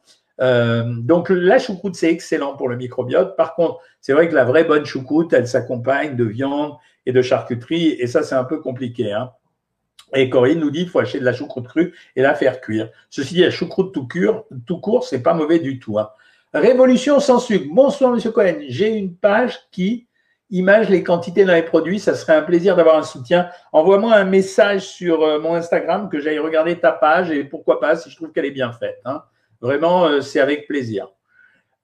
donc, 1.02 1.30
la 1.30 1.60
choucroute, 1.60 1.96
c'est 1.96 2.10
excellent 2.10 2.56
pour 2.56 2.70
le 2.70 2.78
microbiote. 2.78 3.36
Par 3.36 3.56
contre, 3.56 3.80
c'est 4.00 4.14
vrai 4.14 4.30
que 4.30 4.36
la 4.36 4.46
vraie 4.46 4.64
bonne 4.64 4.86
choucroute, 4.86 5.34
elle 5.34 5.48
s'accompagne 5.48 6.16
de 6.16 6.24
viande 6.24 6.74
et 7.06 7.12
de 7.12 7.22
charcuterie, 7.22 7.98
et 8.00 8.08
ça, 8.08 8.24
c'est 8.24 8.36
un 8.36 8.46
peu 8.46 8.60
compliqué. 8.60 9.12
Hein. 9.12 9.32
Et 10.16 10.30
Corinne 10.30 10.60
nous 10.60 10.72
dit 10.72 10.80
qu'il 10.80 10.90
faut 10.90 11.00
acheter 11.00 11.20
de 11.20 11.26
la 11.26 11.34
choucroute 11.34 11.68
crue 11.68 11.94
et 12.16 12.22
la 12.22 12.36
faire 12.36 12.62
cuire. 12.62 12.90
Ceci 13.10 13.34
dit, 13.34 13.42
la 13.42 13.52
choucroute 13.52 13.94
tout, 13.94 14.08
cure, 14.08 14.46
tout 14.66 14.80
court, 14.80 15.08
pas 15.24 15.34
mauvais 15.34 15.60
du 15.60 15.80
tout. 15.80 15.98
Hein. 16.00 16.10
Révolution 16.54 17.20
sans 17.20 17.40
sucre. 17.40 17.66
Bonsoir, 17.72 18.12
Monsieur 18.12 18.32
Cohen. 18.32 18.58
J'ai 18.68 18.90
une 18.90 19.16
page 19.16 19.60
qui 19.72 20.08
image 20.52 20.90
les 20.90 21.04
quantités 21.04 21.46
dans 21.46 21.54
les 21.54 21.64
produits. 21.64 22.00
Ça 22.00 22.14
serait 22.14 22.36
un 22.36 22.44
plaisir 22.44 22.76
d'avoir 22.76 22.98
un 22.98 23.04
soutien. 23.04 23.50
Envoie-moi 23.72 24.14
un 24.14 24.24
message 24.24 24.82
sur 24.82 25.24
euh, 25.24 25.40
mon 25.40 25.56
Instagram 25.56 26.10
que 26.10 26.20
j'aille 26.20 26.38
regarder 26.38 26.80
ta 26.80 26.92
page 26.92 27.32
et 27.32 27.44
pourquoi 27.44 27.80
pas 27.80 27.96
si 27.96 28.12
je 28.12 28.16
trouve 28.16 28.32
qu'elle 28.32 28.46
est 28.46 28.52
bien 28.52 28.72
faite. 28.72 29.00
Hein. 29.06 29.24
Vraiment, 29.62 30.06
euh, 30.06 30.22
c'est 30.22 30.40
avec 30.40 30.68
plaisir. 30.68 31.08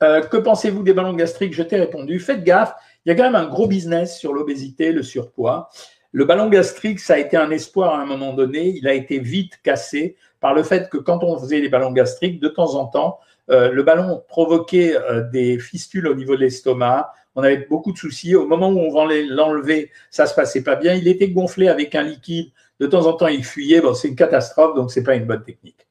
Euh, 0.04 0.22
que 0.22 0.38
pensez-vous 0.38 0.84
des 0.84 0.94
ballons 0.94 1.13
gastriques? 1.13 1.54
Je 1.54 1.63
t'ai 1.63 1.78
répondu. 1.78 2.20
Faites 2.20 2.44
gaffe. 2.44 2.74
Il 3.06 3.10
y 3.10 3.12
a 3.12 3.15
quand 3.15 3.24
même 3.24 3.36
un 3.36 3.48
gros 3.48 3.68
business 3.68 4.20
sur 4.20 4.34
l'obésité, 4.34 4.92
le 4.92 5.02
surpoids. 5.02 5.70
Le 6.12 6.26
ballon 6.26 6.50
gastrique, 6.50 7.00
ça 7.00 7.15
a 7.15 7.17
été 7.17 7.38
un 7.38 7.52
espoir 7.52 7.93
à 7.93 8.02
un 8.02 8.06
moment 8.06 8.34
donné. 8.34 8.69
Il 8.76 8.88
a 8.88 8.93
été 8.93 9.19
vite 9.19 9.60
cassé 9.63 10.15
par 10.39 10.54
le 10.54 10.63
fait 10.63 10.89
que 10.89 10.98
quand 10.98 11.24
on 11.24 11.38
faisait 11.38 11.60
les 11.60 11.69
ballons 11.69 11.91
gastriques, 11.91 12.39
de 12.39 12.48
temps 12.48 12.76
en 12.76 12.86
temps, 12.86 13.19
euh, 13.52 13.72
le 13.72 13.84
ballon 13.84 14.24
provoquait 14.28 14.95
euh, 14.95 15.30
des 15.30 15.60
fistules 15.60 16.08
au 16.08 16.15
niveau 16.15 16.36
de 16.36 16.41
l'estomac. 16.41 17.13
On 17.36 17.43
avait 17.43 17.67
beaucoup 17.69 17.91
de 17.91 17.98
soucis. 17.98 18.36
Au 18.36 18.48
moment 18.48 18.69
où 18.69 18.80
on 18.80 19.06
l'enlever, 19.06 19.91
ça 20.10 20.26
se 20.26 20.34
passait 20.34 20.63
pas 20.63 20.76
bien. 20.76 20.93
Il 20.93 21.08
était 21.08 21.30
gonflé 21.30 21.67
avec 21.67 21.93
un 21.95 22.04
liquide. 22.04 22.52
De 22.80 22.88
temps 22.88 23.06
en 23.06 23.13
temps, 23.13 23.28
il 23.28 23.43
fuyait. 23.43 23.82
Bon, 23.82 23.93
c'est 23.93 24.08
une 24.08 24.15
catastrophe, 24.15 24.76
donc 24.76 24.91
c'est 24.91 25.04
pas 25.04 25.15
une 25.15 25.26
bonne 25.26 25.43
technique. 25.43 25.88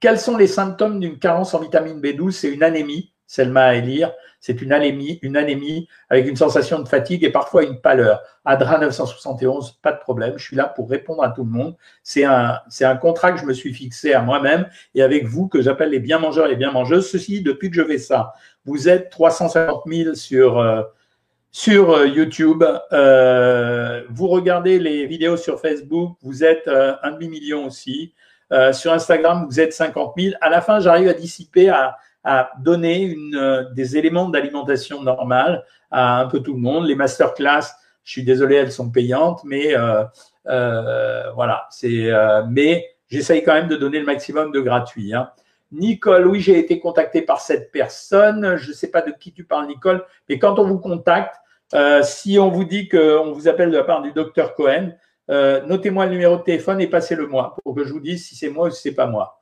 Quels 0.00 0.18
sont 0.18 0.36
les 0.36 0.48
symptômes 0.48 0.98
d'une 0.98 1.18
carence 1.18 1.54
en 1.54 1.60
vitamine 1.60 2.00
B12 2.00 2.32
C'est 2.32 2.52
une 2.52 2.62
anémie, 2.64 3.11
Selma 3.32 3.64
à 3.64 3.74
élire 3.74 4.12
c'est 4.42 4.60
une 4.60 4.72
anémie, 4.72 5.20
une 5.22 5.36
anémie 5.36 5.88
avec 6.10 6.26
une 6.26 6.34
sensation 6.34 6.80
de 6.80 6.88
fatigue 6.88 7.22
et 7.22 7.30
parfois 7.30 7.62
une 7.62 7.80
pâleur. 7.80 8.22
Adra 8.44 8.76
971, 8.78 9.78
pas 9.80 9.92
de 9.92 10.00
problème, 10.00 10.34
je 10.36 10.44
suis 10.44 10.56
là 10.56 10.64
pour 10.64 10.90
répondre 10.90 11.22
à 11.22 11.30
tout 11.30 11.44
le 11.44 11.50
monde. 11.50 11.76
C'est 12.02 12.24
un, 12.24 12.96
contrat 13.00 13.30
que 13.30 13.38
je 13.38 13.46
me 13.46 13.52
suis 13.52 13.72
fixé 13.72 14.12
à 14.14 14.20
moi-même 14.20 14.66
et 14.96 15.02
avec 15.02 15.26
vous 15.26 15.46
que 15.46 15.62
j'appelle 15.62 15.90
les 15.90 16.00
bien 16.00 16.18
mangeurs 16.18 16.48
et 16.48 16.56
bien 16.56 16.72
mangeuses. 16.72 17.08
Ceci, 17.08 17.40
depuis 17.40 17.70
que 17.70 17.76
je 17.76 17.84
fais 17.84 17.98
ça, 17.98 18.34
vous 18.66 18.88
êtes 18.88 19.10
350 19.10 19.84
000 19.86 20.14
sur, 20.14 20.58
euh, 20.58 20.82
euh, 21.68 22.08
YouTube. 22.08 22.64
Euh, 22.92 24.02
vous 24.10 24.26
regardez 24.26 24.80
les 24.80 25.06
vidéos 25.06 25.36
sur 25.36 25.60
Facebook, 25.60 26.16
vous 26.20 26.42
êtes 26.42 26.66
un 26.66 27.12
demi-million 27.12 27.66
aussi. 27.66 28.12
sur 28.72 28.92
Instagram, 28.92 29.46
vous 29.48 29.60
êtes 29.60 29.72
50 29.72 30.14
000. 30.18 30.34
À 30.40 30.50
la 30.50 30.60
fin, 30.60 30.80
j'arrive 30.80 31.08
à 31.08 31.14
dissiper 31.14 31.68
à 31.68 31.96
à 32.24 32.50
donner 32.60 33.02
une, 33.02 33.36
euh, 33.36 33.64
des 33.72 33.96
éléments 33.96 34.28
d'alimentation 34.28 35.02
normale 35.02 35.64
à 35.90 36.20
un 36.20 36.26
peu 36.26 36.40
tout 36.40 36.54
le 36.54 36.60
monde. 36.60 36.86
Les 36.86 36.94
masterclass, 36.94 37.74
je 38.04 38.12
suis 38.12 38.24
désolé, 38.24 38.56
elles 38.56 38.72
sont 38.72 38.90
payantes, 38.90 39.42
mais 39.44 39.76
euh, 39.76 40.04
euh, 40.48 41.30
voilà, 41.32 41.66
c'est. 41.70 42.10
Euh, 42.10 42.42
mais 42.48 42.86
j'essaye 43.08 43.42
quand 43.42 43.54
même 43.54 43.68
de 43.68 43.76
donner 43.76 43.98
le 43.98 44.06
maximum 44.06 44.52
de 44.52 44.60
gratuit. 44.60 45.14
Hein. 45.14 45.30
Nicole, 45.70 46.26
oui, 46.26 46.40
j'ai 46.40 46.58
été 46.58 46.78
contacté 46.78 47.22
par 47.22 47.40
cette 47.40 47.72
personne. 47.72 48.56
Je 48.56 48.68
ne 48.68 48.74
sais 48.74 48.90
pas 48.90 49.02
de 49.02 49.10
qui 49.10 49.32
tu 49.32 49.44
parles, 49.44 49.66
Nicole, 49.66 50.04
mais 50.28 50.38
quand 50.38 50.58
on 50.58 50.64
vous 50.64 50.78
contacte, 50.78 51.36
euh, 51.74 52.02
si 52.02 52.38
on 52.38 52.50
vous 52.50 52.64
dit 52.64 52.88
qu'on 52.88 53.32
vous 53.32 53.48
appelle 53.48 53.70
de 53.70 53.76
la 53.78 53.84
part 53.84 54.02
du 54.02 54.12
docteur 54.12 54.54
Cohen, 54.54 54.92
euh, 55.30 55.64
notez-moi 55.66 56.06
le 56.06 56.12
numéro 56.12 56.36
de 56.36 56.42
téléphone 56.42 56.80
et 56.80 56.86
passez-le 56.86 57.26
moi 57.26 57.56
pour 57.62 57.74
que 57.74 57.84
je 57.84 57.92
vous 57.92 58.00
dise 58.00 58.26
si 58.26 58.36
c'est 58.36 58.50
moi 58.50 58.68
ou 58.68 58.70
si 58.70 58.82
c'est 58.82 58.94
pas 58.94 59.06
moi. 59.06 59.40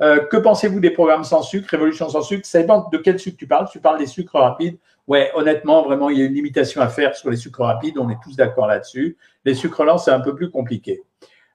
Euh, 0.00 0.24
que 0.26 0.36
pensez-vous 0.36 0.80
des 0.80 0.90
programmes 0.90 1.24
sans 1.24 1.42
sucre, 1.42 1.68
Révolution 1.70 2.08
sans 2.08 2.22
sucre? 2.22 2.46
Ça 2.46 2.60
dépend 2.60 2.88
de 2.88 2.98
quel 2.98 3.18
sucre 3.18 3.36
tu 3.36 3.46
parles. 3.46 3.68
Tu 3.70 3.80
parles 3.80 3.98
des 3.98 4.06
sucres 4.06 4.38
rapides. 4.38 4.78
Ouais, 5.06 5.30
honnêtement, 5.34 5.82
vraiment, 5.82 6.10
il 6.10 6.18
y 6.18 6.22
a 6.22 6.26
une 6.26 6.34
limitation 6.34 6.80
à 6.80 6.88
faire 6.88 7.16
sur 7.16 7.30
les 7.30 7.36
sucres 7.36 7.62
rapides. 7.62 7.98
On 7.98 8.10
est 8.10 8.18
tous 8.22 8.36
d'accord 8.36 8.66
là-dessus. 8.66 9.16
Les 9.44 9.54
sucres 9.54 9.84
lents, 9.84 9.98
c'est 9.98 10.10
un 10.10 10.20
peu 10.20 10.34
plus 10.34 10.50
compliqué. 10.50 11.02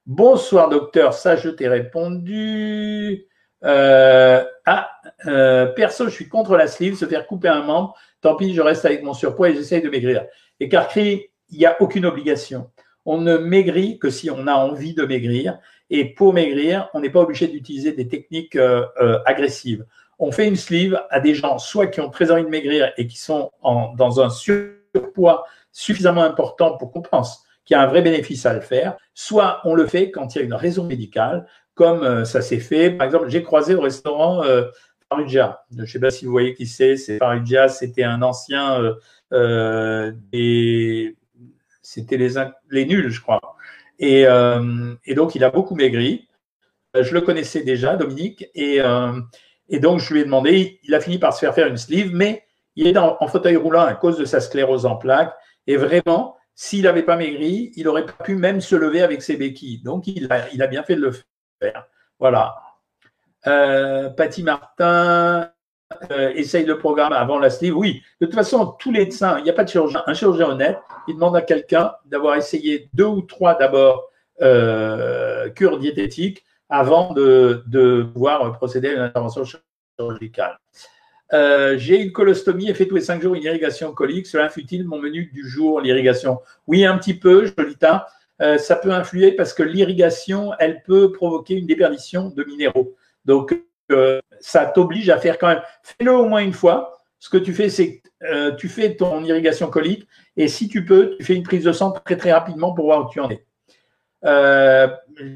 Bonsoir, 0.06 0.70
docteur. 0.70 1.14
Ça, 1.14 1.36
je 1.36 1.50
t'ai 1.50 1.68
répondu. 1.68 3.28
Euh, 3.64 4.44
ah, 4.66 4.90
euh, 5.28 5.68
perso, 5.68 6.06
je 6.06 6.10
suis 6.10 6.28
contre 6.28 6.58
la 6.58 6.68
sleeve, 6.68 6.96
se 6.96 7.06
faire 7.06 7.26
couper 7.28 7.48
un 7.48 7.64
membre. 7.64 7.96
Tant 8.22 8.36
pis, 8.36 8.54
je 8.54 8.62
reste 8.62 8.86
avec 8.86 9.04
mon 9.04 9.14
surpoids 9.14 9.50
et 9.50 9.56
j'essaye 9.56 9.82
de 9.82 9.90
maigrir. 9.90 10.26
Et 10.60 10.68
Carcri, 10.68 11.30
il 11.50 11.58
n'y 11.58 11.66
a 11.66 11.82
aucune 11.82 12.06
obligation. 12.06 12.70
On 13.06 13.20
ne 13.20 13.38
maigrit 13.38 14.00
que 14.00 14.10
si 14.10 14.30
on 14.30 14.48
a 14.48 14.54
envie 14.54 14.94
de 14.94 15.06
maigrir. 15.06 15.60
Et 15.96 16.06
pour 16.06 16.34
maigrir, 16.34 16.90
on 16.94 17.00
n'est 17.00 17.10
pas 17.10 17.22
obligé 17.22 17.48
d'utiliser 17.48 17.94
des 17.94 18.08
techniques 18.08 18.58
agressives. 19.26 19.86
On 20.18 20.32
fait 20.32 20.48
une 20.48 20.56
sleeve 20.56 21.00
à 21.10 21.20
des 21.20 21.36
gens 21.36 21.60
soit 21.60 21.88
qui 21.88 22.02
ont 22.02 22.10
très 22.10 22.32
envie 22.32 22.44
de 22.44 22.50
maigrir 22.50 22.92
et 22.98 23.06
qui 23.06 23.18
sont 23.18 23.52
dans 23.64 24.20
un 24.20 24.30
surpoids 24.30 25.46
suffisamment 25.72 26.24
important 26.24 26.78
pour 26.78 26.92
qu'on 26.92 27.02
pense 27.02 27.44
qu'il 27.66 27.76
y 27.76 27.78
a 27.78 27.84
un 27.84 27.88
vrai 27.88 28.02
bénéfice 28.02 28.46
à 28.46 28.54
le 28.54 28.62
faire, 28.62 28.98
soit 29.14 29.62
on 29.66 29.76
le 29.76 29.86
fait 29.86 30.12
quand 30.12 30.34
il 30.34 30.40
y 30.40 30.42
a 30.42 30.46
une 30.46 30.54
raison 30.54 30.84
médicale, 30.84 31.46
comme 31.76 32.26
ça 32.26 32.42
s'est 32.42 32.60
fait. 32.60 32.90
Par 32.90 33.06
exemple, 33.06 33.30
j'ai 33.30 33.44
croisé 33.44 33.76
au 33.76 33.82
restaurant 33.82 34.44
Farugia. 35.14 35.64
Je 35.76 35.82
ne 35.82 35.86
sais 35.86 36.00
pas 36.00 36.10
si 36.10 36.26
vous 36.26 36.32
voyez 36.32 36.54
qui 36.54 36.66
c'est. 36.66 36.98
C'est 36.98 37.20
c'était 37.70 38.04
un 38.04 38.22
ancien 38.22 38.82
euh, 38.82 38.94
euh, 39.32 40.12
des, 40.32 41.16
c'était 41.82 42.18
les, 42.18 42.34
les 42.70 42.86
nuls, 42.86 43.10
je 43.10 43.22
crois. 43.22 43.40
Et, 44.00 44.26
euh, 44.26 44.96
et, 45.06 45.16
donc 45.16 45.36
il 45.36 45.44
a 45.44 45.50
beaucoup 45.50 45.76
maigri. 45.76 46.28
Je 47.00 47.14
le 47.14 47.22
connaissais 47.22 47.64
déjà, 47.64 47.96
Dominique, 47.96 48.46
et, 48.54 48.80
et 49.70 49.80
donc 49.80 50.00
je 50.00 50.14
lui 50.14 50.22
ai 50.22 50.26
demandé. 50.26 50.80
Il 50.84 50.94
a 50.94 51.00
fini 51.00 51.18
par 51.18 51.34
se 51.34 51.40
faire 51.40 51.56
faire 51.56 51.68
une 51.68 51.78
sleeve, 51.78 52.14
mais 52.14 52.44
il 52.76 52.86
est 52.86 52.98
en 52.98 53.28
fauteuil 53.28 53.56
roulant 53.56 53.82
à 53.82 53.96
cause 53.96 54.18
de 54.20 54.26
sa 54.26 54.40
sclérose 54.40 54.86
en 54.86 54.96
plaques. 54.96 55.34
Et 55.66 55.76
vraiment, 55.76 56.38
s'il 56.56 56.84
n'avait 56.84 57.04
pas 57.04 57.16
maigri, 57.16 57.72
il 57.76 57.86
n'aurait 57.86 58.06
pas 58.06 58.24
pu 58.24 58.36
même 58.36 58.62
se 58.62 58.76
lever 58.76 59.02
avec 59.02 59.22
ses 59.22 59.38
béquilles. 59.38 59.82
Donc 59.82 60.08
il 60.08 60.32
a, 60.32 60.50
il 60.52 60.62
a 60.62 60.68
bien 60.68 60.84
fait 60.84 60.96
de 60.96 61.02
le 61.02 61.12
faire. 61.62 61.88
Voilà. 62.20 62.56
Euh, 63.48 64.10
Patty 64.10 64.44
Martin 64.44 65.50
euh, 66.12 66.32
essaye 66.36 66.66
le 66.66 66.78
programme 66.78 67.14
avant 67.14 67.40
la 67.40 67.50
sleeve. 67.50 67.76
Oui, 67.76 68.02
de 68.22 68.26
toute 68.26 68.36
façon, 68.36 68.76
tous 68.80 68.92
les 68.92 69.02
médecins, 69.02 69.38
il 69.40 69.44
n'y 69.44 69.50
a 69.50 69.54
pas 69.54 69.64
de 69.64 69.70
chirurgien. 69.70 70.04
Un 70.08 70.14
chirurgien 70.14 70.50
honnête, 70.50 70.80
il 71.08 71.16
demande 71.16 71.36
à 71.36 71.42
quelqu'un 71.42 71.94
d'avoir 72.06 72.36
essayé 72.36 72.90
deux 72.94 73.06
ou 73.06 73.22
trois 73.22 73.56
d'abord 73.56 74.10
euh, 74.42 75.50
cures 75.50 75.80
diététiques 75.80 76.44
avant 76.70 77.14
de, 77.14 77.64
pouvoir 78.14 78.54
procéder 78.54 78.90
à 78.90 78.94
une 78.94 79.00
intervention 79.00 79.44
chirurgicale. 79.44 80.60
Euh, 81.34 81.78
j'ai 81.78 82.02
une 82.02 82.12
colostomie 82.12 82.70
et 82.70 82.74
fait 82.74 82.88
tous 82.88 82.96
les 82.96 83.02
cinq 83.02 83.22
jours 83.22 83.36
une 83.36 83.44
irrigation 83.44 83.92
colique. 83.94 84.28
Cela 84.28 84.46
influe-t-il 84.46 84.86
mon 84.86 85.00
menu 85.00 85.32
du 85.34 85.48
jour, 85.48 85.82
l'irrigation? 85.82 86.40
Oui, 86.68 86.86
un 86.86 86.98
petit 86.98 87.14
peu, 87.14 87.46
Jolita. 87.58 88.08
Euh, 88.42 88.58
ça 88.58 88.76
peut 88.76 88.92
influer 88.92 89.32
parce 89.32 89.54
que 89.54 89.64
l'irrigation, 89.64 90.52
elle 90.60 90.84
peut 90.84 91.12
provoquer 91.12 91.56
une 91.56 91.68
déperdition 91.68 92.30
de 92.30 92.44
minéraux. 92.44 92.96
Donc, 93.26 93.56
euh, 93.92 94.20
ça 94.44 94.66
t'oblige 94.66 95.10
à 95.10 95.18
faire 95.18 95.38
quand 95.38 95.48
même. 95.48 95.62
Fais-le 95.84 96.12
au 96.12 96.26
moins 96.26 96.42
une 96.42 96.54
fois. 96.54 96.98
Ce 97.20 97.30
que 97.30 97.38
tu 97.38 97.54
fais, 97.54 97.70
c'est 97.70 98.00
que 98.00 98.08
euh, 98.24 98.52
tu 98.56 98.68
fais 98.68 98.96
ton 98.96 99.24
irrigation 99.24 99.70
colique 99.70 100.08
et 100.36 100.48
si 100.48 100.68
tu 100.68 100.84
peux, 100.86 101.16
tu 101.18 101.26
fais 101.26 101.36
une 101.36 101.44
prise 101.44 101.64
de 101.64 101.72
sang 101.72 101.92
très 101.92 102.18
très 102.18 102.34
rapidement 102.34 102.74
pour 102.74 102.86
voir 102.86 103.06
où 103.06 103.10
tu 103.10 103.20
en 103.22 103.30
es. 103.30 103.46
Euh, 104.26 104.88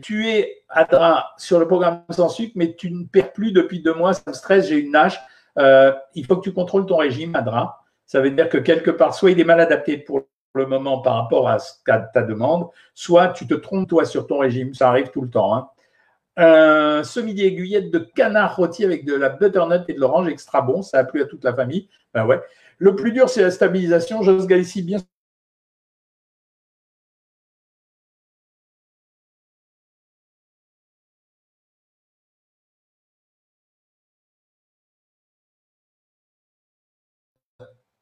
tu 0.01 0.27
es 0.27 0.63
à 0.69 1.33
sur 1.37 1.59
le 1.59 1.67
programme 1.67 2.03
sans 2.09 2.29
sucre, 2.29 2.53
mais 2.55 2.75
tu 2.75 2.91
ne 2.91 3.05
perds 3.05 3.33
plus 3.33 3.51
depuis 3.51 3.81
deux 3.81 3.93
mois. 3.93 4.13
Ça 4.13 4.23
me 4.27 4.33
stresse, 4.33 4.67
j'ai 4.67 4.79
une 4.79 4.91
nage. 4.91 5.19
il 5.57 6.25
faut 6.25 6.35
que 6.37 6.43
tu 6.43 6.53
contrôles 6.53 6.85
ton 6.85 6.97
régime 6.97 7.35
à 7.35 7.79
Ça 8.05 8.19
veut 8.19 8.31
dire 8.31 8.49
que 8.49 8.57
quelque 8.57 8.91
part, 8.91 9.13
soit 9.13 9.31
il 9.31 9.39
est 9.39 9.45
mal 9.45 9.61
adapté 9.61 9.97
pour 9.97 10.23
le 10.53 10.65
moment 10.65 10.99
par 10.99 11.15
rapport 11.15 11.47
à 11.47 11.59
ta 11.85 12.21
demande, 12.23 12.67
soit 12.93 13.29
tu 13.29 13.47
te 13.47 13.53
trompes 13.53 13.87
toi 13.87 14.03
sur 14.03 14.27
ton 14.27 14.39
régime. 14.39 14.73
Ça 14.73 14.89
arrive 14.89 15.11
tout 15.11 15.21
le 15.21 15.29
temps. 15.29 15.55
Hein. 15.55 15.69
Un 16.37 17.03
semi 17.03 17.39
aiguillette 17.41 17.91
de 17.91 17.99
canard 17.99 18.55
rôti 18.55 18.85
avec 18.85 19.05
de 19.05 19.15
la 19.15 19.29
butternut 19.29 19.81
et 19.89 19.93
de 19.93 19.99
l'orange 19.99 20.27
extra 20.29 20.61
bon. 20.61 20.81
Ça 20.83 20.99
a 20.99 21.03
plu 21.03 21.21
à 21.21 21.25
toute 21.25 21.43
la 21.43 21.53
famille. 21.55 21.89
Ben 22.13 22.25
ouais. 22.25 22.41
Le 22.77 22.95
plus 22.95 23.11
dur, 23.11 23.29
c'est 23.29 23.41
la 23.41 23.51
stabilisation. 23.51 24.21
J'ose 24.21 24.47
Galicie, 24.47 24.83
bien 24.83 24.99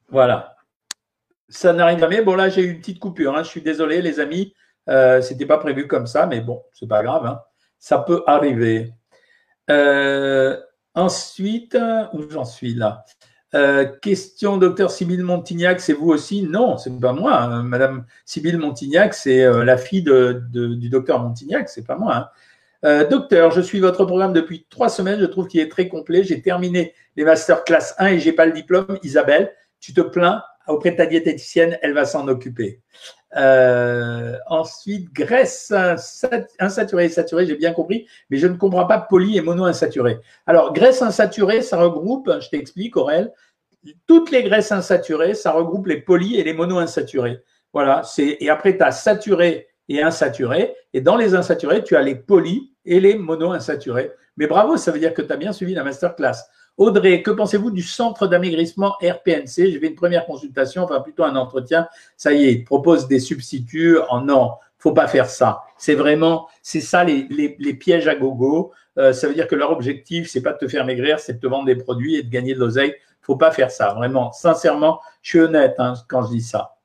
Voilà. 0.10 0.56
Ça 1.50 1.74
n'arrive 1.74 2.00
jamais. 2.00 2.22
Bon, 2.24 2.36
là, 2.36 2.50
j'ai 2.50 2.64
eu 2.64 2.72
une 2.72 2.80
petite 2.80 3.00
coupure. 3.00 3.36
Hein. 3.38 3.44
Je 3.44 3.50
suis 3.50 3.62
désolé, 3.62 4.02
les 4.02 4.20
amis. 4.20 4.54
Euh, 4.90 5.22
C'était 5.22 5.46
pas 5.46 5.58
prévu 5.58 5.88
comme 5.88 6.08
ça, 6.08 6.26
mais 6.28 6.42
bon, 6.42 6.64
c'est 6.74 6.88
pas 6.88 7.04
grave. 7.04 7.26
Hein 7.26 7.42
ça 7.86 8.00
peut 8.00 8.24
arriver. 8.26 8.94
Euh, 9.70 10.60
ensuite, 10.96 11.78
où 12.14 12.24
j'en 12.32 12.44
suis 12.44 12.74
là? 12.74 13.06
Euh, 13.54 13.86
question, 14.02 14.58
docteur 14.58 14.90
Sybille 14.90 15.22
Montignac, 15.22 15.80
c'est 15.80 15.94
vous 15.94 16.10
aussi? 16.10 16.42
Non, 16.42 16.80
c'est 16.80 17.00
pas 17.00 17.14
moi. 17.14 17.40
Hein. 17.40 17.62
Madame 17.62 18.08
Sybille 18.26 18.58
Montignac, 18.58 19.14
c'est 19.14 19.44
euh, 19.44 19.64
la 19.64 19.78
fille 19.78 20.02
du 20.02 20.90
docteur 20.90 21.22
Montignac, 21.22 21.70
c'est 21.70 21.86
pas 21.86 21.96
moi. 21.96 22.32
Hein. 22.84 23.04
docteur, 23.04 23.52
je 23.52 23.62
suis 23.62 23.80
votre 23.80 24.04
programme 24.06 24.34
depuis 24.34 24.66
trois 24.72 24.90
semaines. 24.90 25.20
Je 25.20 25.26
trouve 25.26 25.48
qu'il 25.48 25.60
est 25.60 25.70
très 25.70 25.88
complet. 25.88 26.24
J'ai 26.24 26.42
terminé 26.42 26.96
les 27.16 27.24
masters 27.24 27.64
classe 27.66 27.94
1 28.00 28.08
et 28.08 28.20
j'ai 28.20 28.34
pas 28.34 28.48
le 28.48 28.52
diplôme. 28.52 28.98
Isabelle, 29.04 29.54
tu 29.80 29.94
te 29.94 30.02
plains 30.02 30.42
auprès 30.68 30.92
de 30.92 30.98
ta 30.98 31.06
diététicienne, 31.06 31.78
elle 31.82 31.94
va 31.94 32.06
s'en 32.06 32.28
occuper. 32.28 32.82
Euh, 33.36 34.38
ensuite, 34.48 35.12
graisse 35.12 35.74
insaturée 36.60 37.06
et 37.06 37.10
saturée, 37.10 37.46
j'ai 37.46 37.56
bien 37.56 37.74
compris, 37.74 38.08
mais 38.30 38.38
je 38.38 38.48
ne 38.48 38.56
comprends 38.56 38.86
pas 38.86 39.00
poly 39.00 39.38
et 39.38 39.42
monoinsaturée. 39.42 40.20
Alors, 40.46 40.74
graisse 40.74 41.02
insaturée, 41.02 41.62
ça 41.62 41.78
regroupe, 41.78 42.32
je 42.40 42.50
t'explique, 42.50 42.96
Aurel, 42.96 43.34
toutes 44.08 44.32
les 44.32 44.44
graisses 44.44 44.72
insaturées, 44.72 45.34
ça 45.34 45.52
regroupe 45.52 45.88
les 45.88 46.02
poly 46.02 46.38
et 46.38 46.44
les 46.44 46.54
monoinsaturées. 46.54 47.42
Voilà, 47.74 48.04
et 48.18 48.50
après 48.50 48.78
tu 48.78 48.84
as 48.84 48.92
saturé 48.92 49.68
et 49.90 50.02
insaturé, 50.02 50.74
et 50.94 51.02
dans 51.02 51.18
les 51.18 51.36
insaturés, 51.36 51.84
tu 51.84 51.96
as 51.96 52.02
les 52.02 52.16
poly 52.16 52.74
et 52.86 53.00
les 53.00 53.16
monoinsaturés. 53.16 54.12
Mais 54.38 54.48
bravo, 54.48 54.78
ça 54.78 54.92
veut 54.92 55.00
dire 55.00 55.14
que 55.14 55.22
tu 55.22 55.32
as 55.32 55.38
bien 55.38 55.52
suivi 55.52 55.74
la 55.74 55.84
masterclass. 55.84 56.36
Audrey, 56.78 57.22
que 57.22 57.32
pensez-vous 57.32 57.72
du 57.72 57.82
centre 57.82 58.28
d'amaigrissement 58.28 58.96
RPNC 59.02 59.72
J'ai 59.72 59.80
fait 59.80 59.88
une 59.88 59.96
première 59.96 60.26
consultation, 60.26 60.84
enfin 60.84 61.00
plutôt 61.00 61.24
un 61.24 61.36
entretien. 61.36 61.88
Ça 62.18 62.34
y 62.34 62.46
est, 62.46 62.54
il 62.54 62.64
propose 62.66 63.08
des 63.08 63.20
substituts. 63.20 63.98
En 64.10 64.22
non, 64.22 64.52
faut 64.78 64.92
pas 64.92 65.08
faire 65.08 65.30
ça. 65.30 65.62
C'est 65.78 65.96
vraiment, 65.96 66.48
c'est 66.62 66.82
ça 66.82 67.04
les, 67.04 67.74
pièges 67.74 68.08
à 68.08 68.16
gogo. 68.16 68.74
Euh, 68.98 69.14
ça 69.14 69.28
veut 69.28 69.34
dire 69.34 69.48
que 69.48 69.56
leur 69.56 69.72
objectif, 69.72 70.30
c'est 70.30 70.42
pas 70.42 70.54
de 70.54 70.58
te 70.58 70.68
faire 70.68 70.86
maigrir, 70.86 71.20
c'est 71.20 71.34
de 71.34 71.40
te 71.40 71.48
vendre 71.48 71.66
des 71.66 71.76
produits 71.76 72.16
et 72.16 72.24
de 72.24 72.30
gagner 72.30 72.54
de 72.54 72.60
l'oseille. 72.60 72.94
Faut 73.22 73.38
pas 73.38 73.52
faire 73.52 73.72
ça, 73.72 73.94
vraiment. 73.94 74.32
Sincèrement, 74.32 75.00
je 75.22 75.30
suis 75.30 75.40
honnête 75.40 75.76
hein, 75.80 75.94
quand 76.08 76.24
je 76.24 76.32
dis 76.32 76.42
ça. 76.42 76.76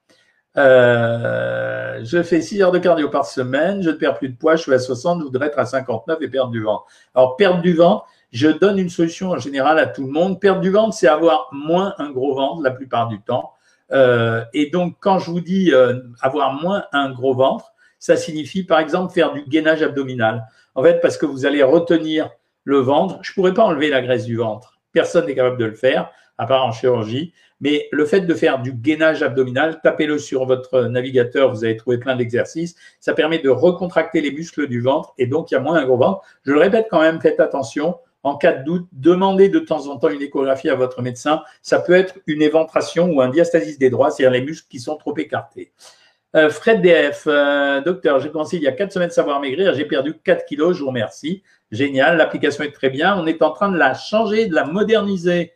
Euh, 0.56 2.00
je 2.02 2.22
fais 2.22 2.40
6 2.40 2.62
heures 2.62 2.72
de 2.72 2.78
cardio 2.78 3.08
par 3.08 3.26
semaine, 3.26 3.82
je 3.82 3.90
ne 3.90 3.94
perds 3.94 4.14
plus 4.14 4.30
de 4.30 4.36
poids, 4.36 4.56
je 4.56 4.62
suis 4.62 4.72
à 4.72 4.78
60, 4.78 5.20
je 5.20 5.24
voudrais 5.24 5.46
être 5.48 5.58
à 5.58 5.66
59 5.66 6.18
et 6.22 6.28
perdre 6.28 6.50
du 6.50 6.62
ventre. 6.62 6.86
Alors, 7.14 7.36
perdre 7.36 7.60
du 7.60 7.74
ventre, 7.74 8.06
je 8.30 8.48
donne 8.48 8.78
une 8.78 8.88
solution 8.88 9.30
en 9.30 9.38
général 9.38 9.78
à 9.78 9.86
tout 9.86 10.04
le 10.04 10.12
monde. 10.12 10.40
Perdre 10.40 10.60
du 10.60 10.70
ventre, 10.70 10.94
c'est 10.94 11.08
avoir 11.08 11.48
moins 11.52 11.94
un 11.98 12.10
gros 12.10 12.34
ventre 12.34 12.62
la 12.62 12.70
plupart 12.70 13.08
du 13.08 13.20
temps. 13.20 13.52
Euh, 13.92 14.44
et 14.52 14.70
donc, 14.70 14.96
quand 15.00 15.18
je 15.18 15.30
vous 15.30 15.40
dis 15.40 15.72
euh, 15.72 16.00
avoir 16.20 16.54
moins 16.54 16.84
un 16.92 17.10
gros 17.10 17.34
ventre, 17.34 17.72
ça 17.98 18.16
signifie 18.16 18.62
par 18.62 18.78
exemple 18.78 19.12
faire 19.12 19.32
du 19.32 19.42
gainage 19.42 19.82
abdominal. 19.82 20.46
En 20.74 20.82
fait, 20.82 21.00
parce 21.00 21.18
que 21.18 21.26
vous 21.26 21.44
allez 21.44 21.62
retenir 21.62 22.30
le 22.64 22.78
ventre. 22.78 23.18
Je 23.22 23.32
ne 23.32 23.34
pourrais 23.34 23.54
pas 23.54 23.64
enlever 23.64 23.88
la 23.88 24.00
graisse 24.00 24.24
du 24.24 24.36
ventre. 24.36 24.78
Personne 24.92 25.26
n'est 25.26 25.34
capable 25.34 25.58
de 25.58 25.64
le 25.64 25.74
faire, 25.74 26.10
à 26.38 26.46
part 26.46 26.64
en 26.64 26.72
chirurgie. 26.72 27.32
Mais 27.60 27.88
le 27.92 28.06
fait 28.06 28.22
de 28.22 28.34
faire 28.34 28.60
du 28.60 28.72
gainage 28.72 29.22
abdominal, 29.22 29.80
tapez-le 29.82 30.18
sur 30.18 30.46
votre 30.46 30.84
navigateur, 30.84 31.52
vous 31.52 31.64
allez 31.64 31.76
trouver 31.76 31.98
plein 31.98 32.16
d'exercices. 32.16 32.74
Ça 33.00 33.12
permet 33.12 33.38
de 33.38 33.50
recontracter 33.50 34.22
les 34.22 34.30
muscles 34.30 34.66
du 34.66 34.80
ventre 34.80 35.12
et 35.18 35.26
donc 35.26 35.50
il 35.50 35.54
y 35.54 35.56
a 35.56 35.60
moins 35.60 35.76
un 35.76 35.84
gros 35.84 35.98
ventre. 35.98 36.22
Je 36.44 36.52
le 36.52 36.58
répète 36.58 36.86
quand 36.90 37.00
même, 37.00 37.20
faites 37.20 37.40
attention. 37.40 37.98
En 38.22 38.36
cas 38.36 38.52
de 38.52 38.64
doute, 38.64 38.86
demandez 38.92 39.48
de 39.48 39.58
temps 39.58 39.86
en 39.88 39.96
temps 39.96 40.10
une 40.10 40.20
échographie 40.20 40.68
à 40.68 40.74
votre 40.74 41.00
médecin. 41.00 41.42
Ça 41.62 41.80
peut 41.80 41.94
être 41.94 42.18
une 42.26 42.42
éventration 42.42 43.10
ou 43.10 43.22
un 43.22 43.28
diastasis 43.28 43.78
des 43.78 43.88
droits, 43.88 44.10
c'est-à-dire 44.10 44.32
les 44.32 44.44
muscles 44.44 44.68
qui 44.68 44.78
sont 44.78 44.96
trop 44.96 45.16
écartés. 45.16 45.72
Euh, 46.36 46.48
Fred 46.48 46.80
DF, 46.80 47.24
euh, 47.26 47.80
docteur, 47.80 48.20
j'ai 48.20 48.30
commencé 48.30 48.56
il 48.56 48.62
y 48.62 48.68
a 48.68 48.72
4 48.72 48.92
semaines 48.92 49.08
à 49.08 49.12
savoir 49.12 49.40
maigrir, 49.40 49.74
j'ai 49.74 49.84
perdu 49.84 50.14
4 50.22 50.44
kilos, 50.44 50.76
je 50.76 50.82
vous 50.82 50.88
remercie. 50.88 51.42
Génial, 51.72 52.18
l'application 52.18 52.62
est 52.62 52.72
très 52.72 52.90
bien. 52.90 53.16
On 53.18 53.26
est 53.26 53.42
en 53.42 53.50
train 53.50 53.70
de 53.70 53.78
la 53.78 53.94
changer, 53.94 54.46
de 54.46 54.54
la 54.54 54.64
moderniser. 54.64 55.54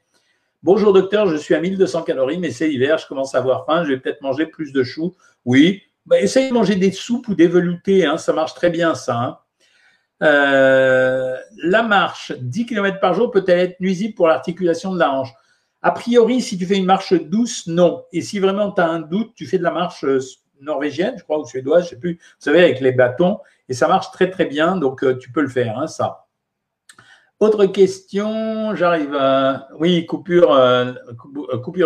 Bonjour 0.64 0.92
docteur, 0.92 1.29
je 1.29 1.37
suis 1.37 1.55
à 1.55 1.61
1200 1.61 2.03
calories, 2.03 2.38
mais 2.38 2.50
c'est 2.50 2.66
l'hiver, 2.66 2.98
je 2.98 3.07
commence 3.07 3.35
à 3.35 3.38
avoir 3.38 3.66
faim, 3.66 3.85
je 3.85 3.90
vais 3.90 3.98
peut-être 3.98 4.22
manger 4.22 4.46
plus 4.46 4.72
de 4.72 4.83
choux. 4.83 5.14
Oui, 5.44 5.83
bah, 6.07 6.18
essayez 6.20 6.48
de 6.48 6.55
manger 6.55 6.74
des 6.74 6.90
soupes 6.90 7.29
ou 7.29 7.35
des 7.35 7.46
veloutés, 7.46 8.07
hein, 8.07 8.16
ça 8.16 8.33
marche 8.33 8.55
très 8.55 8.70
bien 8.70 8.94
ça. 8.94 9.16
Hein. 9.16 9.38
Euh, 10.25 11.37
la 11.63 11.83
marche, 11.83 12.33
10 12.33 12.67
km 12.67 12.99
par 12.99 13.15
jour, 13.15 13.31
peut-elle 13.31 13.59
être 13.59 13.81
nuisible 13.81 14.15
pour 14.15 14.27
l'articulation 14.27 14.93
de 14.93 14.99
la 14.99 15.13
hanche? 15.13 15.33
A 15.83 15.91
priori, 15.91 16.41
si 16.41 16.57
tu 16.57 16.65
fais 16.65 16.77
une 16.77 16.87
marche 16.87 17.13
douce, 17.13 17.67
non. 17.67 18.05
Et 18.13 18.23
si 18.23 18.39
vraiment 18.39 18.73
tu 18.73 18.81
as 18.81 18.89
un 18.89 19.01
doute, 19.01 19.33
tu 19.35 19.47
fais 19.47 19.59
de 19.59 19.63
la 19.63 19.71
marche 19.71 20.05
euh, 20.05 20.19
norvégienne, 20.61 21.15
je 21.19 21.25
crois, 21.25 21.39
ou 21.39 21.45
suédoise, 21.45 21.85
je 21.85 21.91
sais 21.91 21.99
plus, 21.99 22.15
vous 22.15 22.19
savez, 22.39 22.61
avec 22.61 22.81
les 22.81 22.93
bâtons, 22.93 23.39
et 23.69 23.75
ça 23.75 23.87
marche 23.87 24.11
très 24.13 24.31
très 24.31 24.47
bien, 24.47 24.77
donc 24.77 25.05
euh, 25.05 25.19
tu 25.19 25.31
peux 25.31 25.43
le 25.43 25.49
faire, 25.49 25.79
hein, 25.79 25.87
ça. 25.87 26.27
Autre 27.41 27.67
question, 27.67 28.75
j'arrive. 28.75 29.19
Oui, 29.79 30.07
coupure 30.07 30.57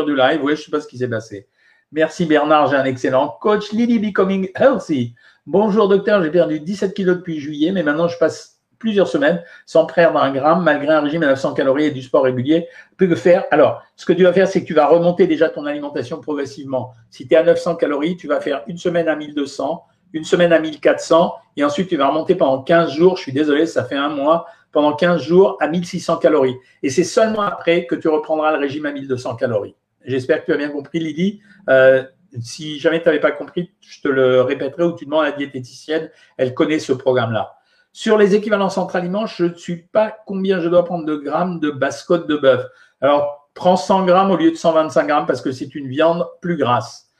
du 0.05 0.15
live, 0.15 0.41
oui, 0.45 0.55
je 0.55 0.61
ne 0.61 0.65
sais 0.65 0.71
pas 0.71 0.81
ce 0.81 0.87
qui 0.87 0.99
s'est 0.99 1.09
passé. 1.09 1.49
Merci 1.93 2.27
Bernard, 2.27 2.67
j'ai 2.67 2.77
un 2.77 2.85
excellent 2.85 3.39
coach. 3.41 3.73
Lily 3.73 3.99
Becoming 3.99 4.51
Healthy. 4.55 5.15
Bonjour 5.47 5.89
docteur, 5.89 6.23
j'ai 6.23 6.31
perdu 6.31 6.61
17 6.61 6.93
kilos 6.93 7.17
depuis 7.17 7.41
juillet, 7.41 7.73
mais 7.73 7.83
maintenant 7.83 8.09
je 8.09 8.19
passe 8.19 8.61
plusieurs 8.79 9.09
semaines 9.09 9.43
sans 9.65 9.87
perdre 9.87 10.21
un 10.21 10.31
gramme 10.31 10.63
malgré 10.63 10.93
un 10.93 11.01
régime 11.01 11.23
à 11.23 11.29
900 11.29 11.55
calories 11.55 11.87
et 11.87 11.91
du 11.91 12.03
sport 12.03 12.25
régulier. 12.25 12.69
Que 12.99 13.15
faire 13.15 13.45
Alors, 13.51 13.83
ce 13.97 14.05
que 14.05 14.13
tu 14.13 14.25
vas 14.25 14.35
faire, 14.35 14.47
c'est 14.47 14.61
que 14.61 14.67
tu 14.67 14.75
vas 14.75 14.87
remonter 14.87 15.27
déjà 15.27 15.49
ton 15.49 15.65
alimentation 15.65 16.21
progressivement. 16.21 16.93
Si 17.09 17.27
tu 17.27 17.33
es 17.33 17.39
à 17.39 17.43
900 17.43 17.77
calories, 17.77 18.19
tu 18.19 18.29
vas 18.29 18.43
faire 18.43 18.65
une 18.67 18.77
semaine 18.77 19.09
à 19.09 19.17
1200, 19.17 19.83
une 20.13 20.25
semaine 20.25 20.53
à 20.53 20.61
1400 20.61 21.37
et 21.57 21.65
ensuite 21.65 21.89
tu 21.89 21.97
vas 21.97 22.09
remonter 22.09 22.35
pendant 22.35 22.63
15 22.63 22.91
jours. 22.91 23.17
Je 23.17 23.23
suis 23.23 23.33
désolé, 23.33 23.65
ça 23.65 23.85
fait 23.85 23.97
un 23.97 24.11
mois 24.11 24.45
pendant 24.73 24.93
15 24.93 25.23
jours 25.23 25.57
à 25.59 25.69
1600 25.69 26.19
calories. 26.19 26.57
Et 26.83 26.91
c'est 26.91 27.03
seulement 27.03 27.41
après 27.41 27.87
que 27.87 27.95
tu 27.95 28.09
reprendras 28.09 28.53
le 28.53 28.59
régime 28.59 28.85
à 28.85 28.93
1200 28.93 29.37
calories. 29.37 29.75
J'espère 30.09 30.41
que 30.41 30.47
tu 30.47 30.53
as 30.53 30.57
bien 30.57 30.71
compris, 30.71 30.99
Lydie. 30.99 31.41
Euh, 31.69 32.03
si 32.41 32.79
jamais 32.79 33.01
tu 33.01 33.07
n'avais 33.07 33.21
pas 33.21 33.31
compris, 33.31 33.73
je 33.81 34.01
te 34.01 34.09
le 34.09 34.41
répéterai 34.41 34.85
ou 34.85 34.93
tu 34.93 35.05
demandes 35.05 35.25
à 35.25 35.31
la 35.31 35.37
diététicienne, 35.37 36.11
elle 36.39 36.55
connaît 36.55 36.79
ce 36.79 36.95
programme-là. 36.95 37.57
Sur 37.93 38.17
les 38.17 38.35
équivalences 38.35 38.79
entre 38.79 38.97
aliments, 38.97 39.27
je 39.27 39.45
ne 39.45 39.55
suis 39.55 39.77
pas 39.77 40.17
combien 40.27 40.61
je 40.61 40.69
dois 40.69 40.85
prendre 40.85 41.05
de 41.05 41.17
grammes 41.17 41.61
de 41.61 41.71
basse-côte 41.71 42.27
de 42.27 42.37
bœuf. 42.37 42.65
Alors, 43.01 43.51
prends 43.55 43.77
100 43.77 44.07
grammes 44.07 44.31
au 44.31 44.37
lieu 44.37 44.51
de 44.51 44.57
125 44.57 45.07
grammes 45.07 45.27
parce 45.27 45.43
que 45.43 45.53
c'est 45.53 45.75
une 45.75 45.89
viande 45.89 46.27
plus 46.41 46.57
grasse. 46.57 47.11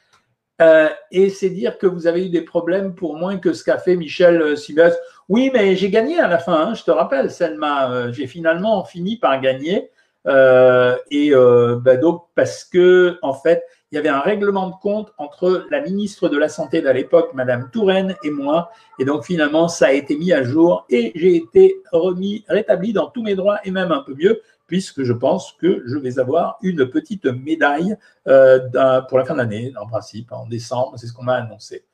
Euh, 0.61 0.89
et 1.11 1.29
c'est 1.29 1.51
dire 1.51 1.79
que 1.79 1.87
vous 1.87 2.07
avez 2.07 2.27
eu 2.27 2.31
des 2.31 2.43
problèmes 2.43 2.95
pour 2.95 3.17
moins 3.17 3.37
que 3.39 3.53
ce 3.53 3.63
qu'a 3.63 3.79
fait 3.79 3.97
Michel 3.97 4.41
euh, 4.41 4.57
Sibes. 4.57 4.93
Oui, 5.29 5.51
mais 5.53 5.77
j'ai 5.77 5.91
gagné 5.91 6.19
à 6.19 6.27
la 6.27 6.39
fin, 6.39 6.55
hein, 6.55 6.75
je 6.75 6.85
te 6.85 6.91
rappelle, 6.91 7.31
Selma. 7.31 8.11
J'ai 8.13 8.27
finalement 8.27 8.83
fini 8.85 9.17
par 9.17 9.41
gagner. 9.41 9.91
Et 10.29 11.33
bah, 11.33 11.97
donc, 11.97 12.25
parce 12.35 12.65
que, 12.65 13.19
en 13.23 13.33
fait, 13.33 13.65
il 13.91 13.95
y 13.95 13.99
avait 13.99 14.09
un 14.11 14.21
règlement 14.21 14.69
de 14.69 14.75
compte 14.83 15.13
entre 15.17 15.67
la 15.71 15.81
ministre 15.81 16.29
de 16.29 16.37
la 16.37 16.49
Santé 16.49 16.83
de 16.83 16.91
l'époque, 16.91 17.33
Madame 17.33 17.71
Touraine, 17.71 18.17
et 18.23 18.31
moi. 18.31 18.71
Et 18.99 19.05
donc, 19.05 19.25
finalement, 19.25 19.69
ça 19.69 19.87
a 19.87 19.93
été 19.93 20.17
mis 20.17 20.33
à 20.33 20.43
jour 20.43 20.85
et 20.91 21.13
j'ai 21.15 21.37
été 21.37 21.81
remis, 21.91 22.45
rétabli 22.49 22.93
dans 22.93 23.07
tous 23.07 23.23
mes 23.23 23.35
droits 23.35 23.59
et 23.65 23.71
même 23.71 23.91
un 23.91 24.03
peu 24.03 24.15
mieux, 24.15 24.43
puisque 24.67 25.03
je 25.05 25.15
pense 25.15 25.53
que 25.53 25.83
je 25.87 25.97
vais 25.97 26.19
avoir 26.19 26.59
une 26.63 26.87
petite 26.91 27.25
médaille 27.25 27.97
euh, 28.27 29.01
pour 29.09 29.19
la 29.19 29.25
fin 29.25 29.33
de 29.33 29.39
l'année, 29.39 29.73
en 29.81 29.87
principe, 29.87 30.33
en 30.33 30.47
décembre, 30.47 30.95
c'est 30.97 31.07
ce 31.07 31.15
qu'on 31.15 31.25
m'a 31.25 31.37
annoncé. 31.37 31.85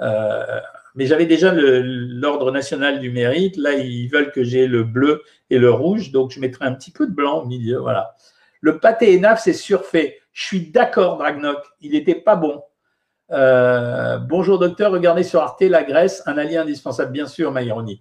Euh, 0.00 0.60
mais 0.94 1.06
j'avais 1.06 1.26
déjà 1.26 1.52
l'ordre 1.54 2.50
national 2.52 3.00
du 3.00 3.10
mérite. 3.10 3.56
Là, 3.56 3.74
ils 3.74 4.08
veulent 4.08 4.30
que 4.30 4.44
j'ai 4.44 4.66
le 4.66 4.84
bleu 4.84 5.22
et 5.50 5.58
le 5.58 5.70
rouge, 5.70 6.12
donc 6.12 6.30
je 6.30 6.40
mettrai 6.40 6.66
un 6.66 6.72
petit 6.72 6.92
peu 6.92 7.06
de 7.06 7.12
blanc 7.12 7.42
au 7.42 7.46
milieu. 7.46 7.78
Voilà. 7.78 8.14
Le 8.60 8.78
pâté 8.78 9.16
ENAF, 9.18 9.42
c'est 9.42 9.52
surfait. 9.52 10.20
Je 10.32 10.44
suis 10.46 10.70
d'accord, 10.70 11.18
Dragnok, 11.18 11.58
il 11.80 11.92
n'était 11.92 12.14
pas 12.14 12.36
bon. 12.36 12.62
Euh, 13.30 14.18
bonjour 14.18 14.58
docteur, 14.58 14.92
regardez 14.92 15.22
sur 15.22 15.40
Arte 15.40 15.62
la 15.62 15.82
graisse, 15.82 16.22
un 16.26 16.36
allié 16.38 16.56
indispensable, 16.56 17.10
bien 17.10 17.26
sûr, 17.26 17.50
ma 17.52 17.62
ironie. 17.62 18.00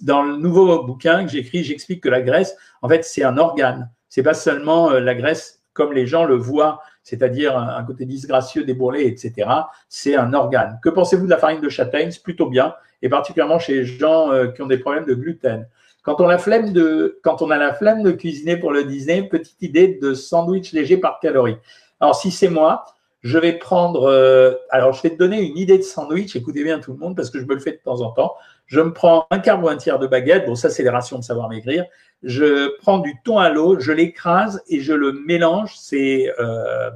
dans 0.00 0.22
le 0.22 0.36
nouveau 0.36 0.82
bouquin 0.82 1.24
que 1.24 1.30
j'écris, 1.30 1.62
j'explique 1.64 2.02
que 2.02 2.08
la 2.08 2.20
graisse, 2.20 2.56
en 2.82 2.88
fait, 2.88 3.04
c'est 3.04 3.22
un 3.22 3.38
organe. 3.38 3.90
C'est 4.08 4.22
pas 4.22 4.34
seulement 4.34 4.90
euh, 4.90 5.00
la 5.00 5.14
graisse 5.14 5.62
comme 5.72 5.92
les 5.92 6.06
gens 6.06 6.24
le 6.24 6.34
voient, 6.34 6.80
c'est-à-dire 7.10 7.58
un, 7.58 7.82
côté 7.82 8.04
disgracieux, 8.04 8.62
débourlé, 8.62 9.04
etc. 9.04 9.48
C'est 9.88 10.14
un 10.14 10.32
organe. 10.32 10.78
Que 10.80 10.88
pensez-vous 10.88 11.24
de 11.24 11.30
la 11.30 11.38
farine 11.38 11.60
de 11.60 11.68
châtaigne? 11.68 12.12
C'est 12.12 12.22
plutôt 12.22 12.48
bien, 12.48 12.74
et 13.02 13.08
particulièrement 13.08 13.58
chez 13.58 13.74
les 13.74 13.84
gens 13.84 14.30
euh, 14.30 14.46
qui 14.46 14.62
ont 14.62 14.68
des 14.68 14.78
problèmes 14.78 15.06
de 15.06 15.14
gluten. 15.14 15.66
Quand 16.04 16.20
on, 16.20 16.28
a 16.28 16.28
la 16.28 16.38
flemme 16.38 16.72
de, 16.72 17.18
quand 17.24 17.42
on 17.42 17.50
a 17.50 17.58
la 17.58 17.74
flemme 17.74 18.04
de 18.04 18.12
cuisiner 18.12 18.56
pour 18.56 18.70
le 18.70 18.84
dîner, 18.84 19.24
petite 19.24 19.60
idée 19.60 19.98
de 20.00 20.14
sandwich 20.14 20.72
léger 20.72 20.98
par 20.98 21.18
calorie. 21.18 21.56
Alors, 21.98 22.14
si 22.14 22.30
c'est 22.30 22.48
moi, 22.48 22.84
je 23.22 23.38
vais 23.38 23.54
prendre. 23.54 24.04
Euh, 24.04 24.54
alors, 24.70 24.92
je 24.92 25.02
vais 25.02 25.10
te 25.10 25.18
donner 25.18 25.42
une 25.42 25.58
idée 25.58 25.78
de 25.78 25.82
sandwich. 25.82 26.36
Écoutez 26.36 26.62
bien 26.62 26.78
tout 26.78 26.92
le 26.92 26.98
monde 26.98 27.16
parce 27.16 27.28
que 27.28 27.40
je 27.40 27.44
me 27.44 27.54
le 27.54 27.60
fais 27.60 27.72
de 27.72 27.80
temps 27.84 28.02
en 28.02 28.12
temps. 28.12 28.36
Je 28.66 28.80
me 28.80 28.92
prends 28.92 29.26
un 29.32 29.40
quart 29.40 29.62
ou 29.62 29.68
un 29.68 29.76
tiers 29.76 29.98
de 29.98 30.06
baguette. 30.06 30.46
Bon, 30.46 30.54
ça, 30.54 30.70
c'est 30.70 30.84
les 30.84 30.90
rations 30.90 31.18
de 31.18 31.24
savoir 31.24 31.48
maigrir. 31.48 31.84
Je 32.22 32.76
prends 32.78 32.98
du 32.98 33.14
thon 33.24 33.38
à 33.38 33.50
l'eau, 33.50 33.78
je 33.78 33.92
l'écrase 33.92 34.62
et 34.68 34.80
je 34.80 34.92
le 34.92 35.12
mélange. 35.12 35.74
C'est 35.78 36.32
euh, 36.38 36.90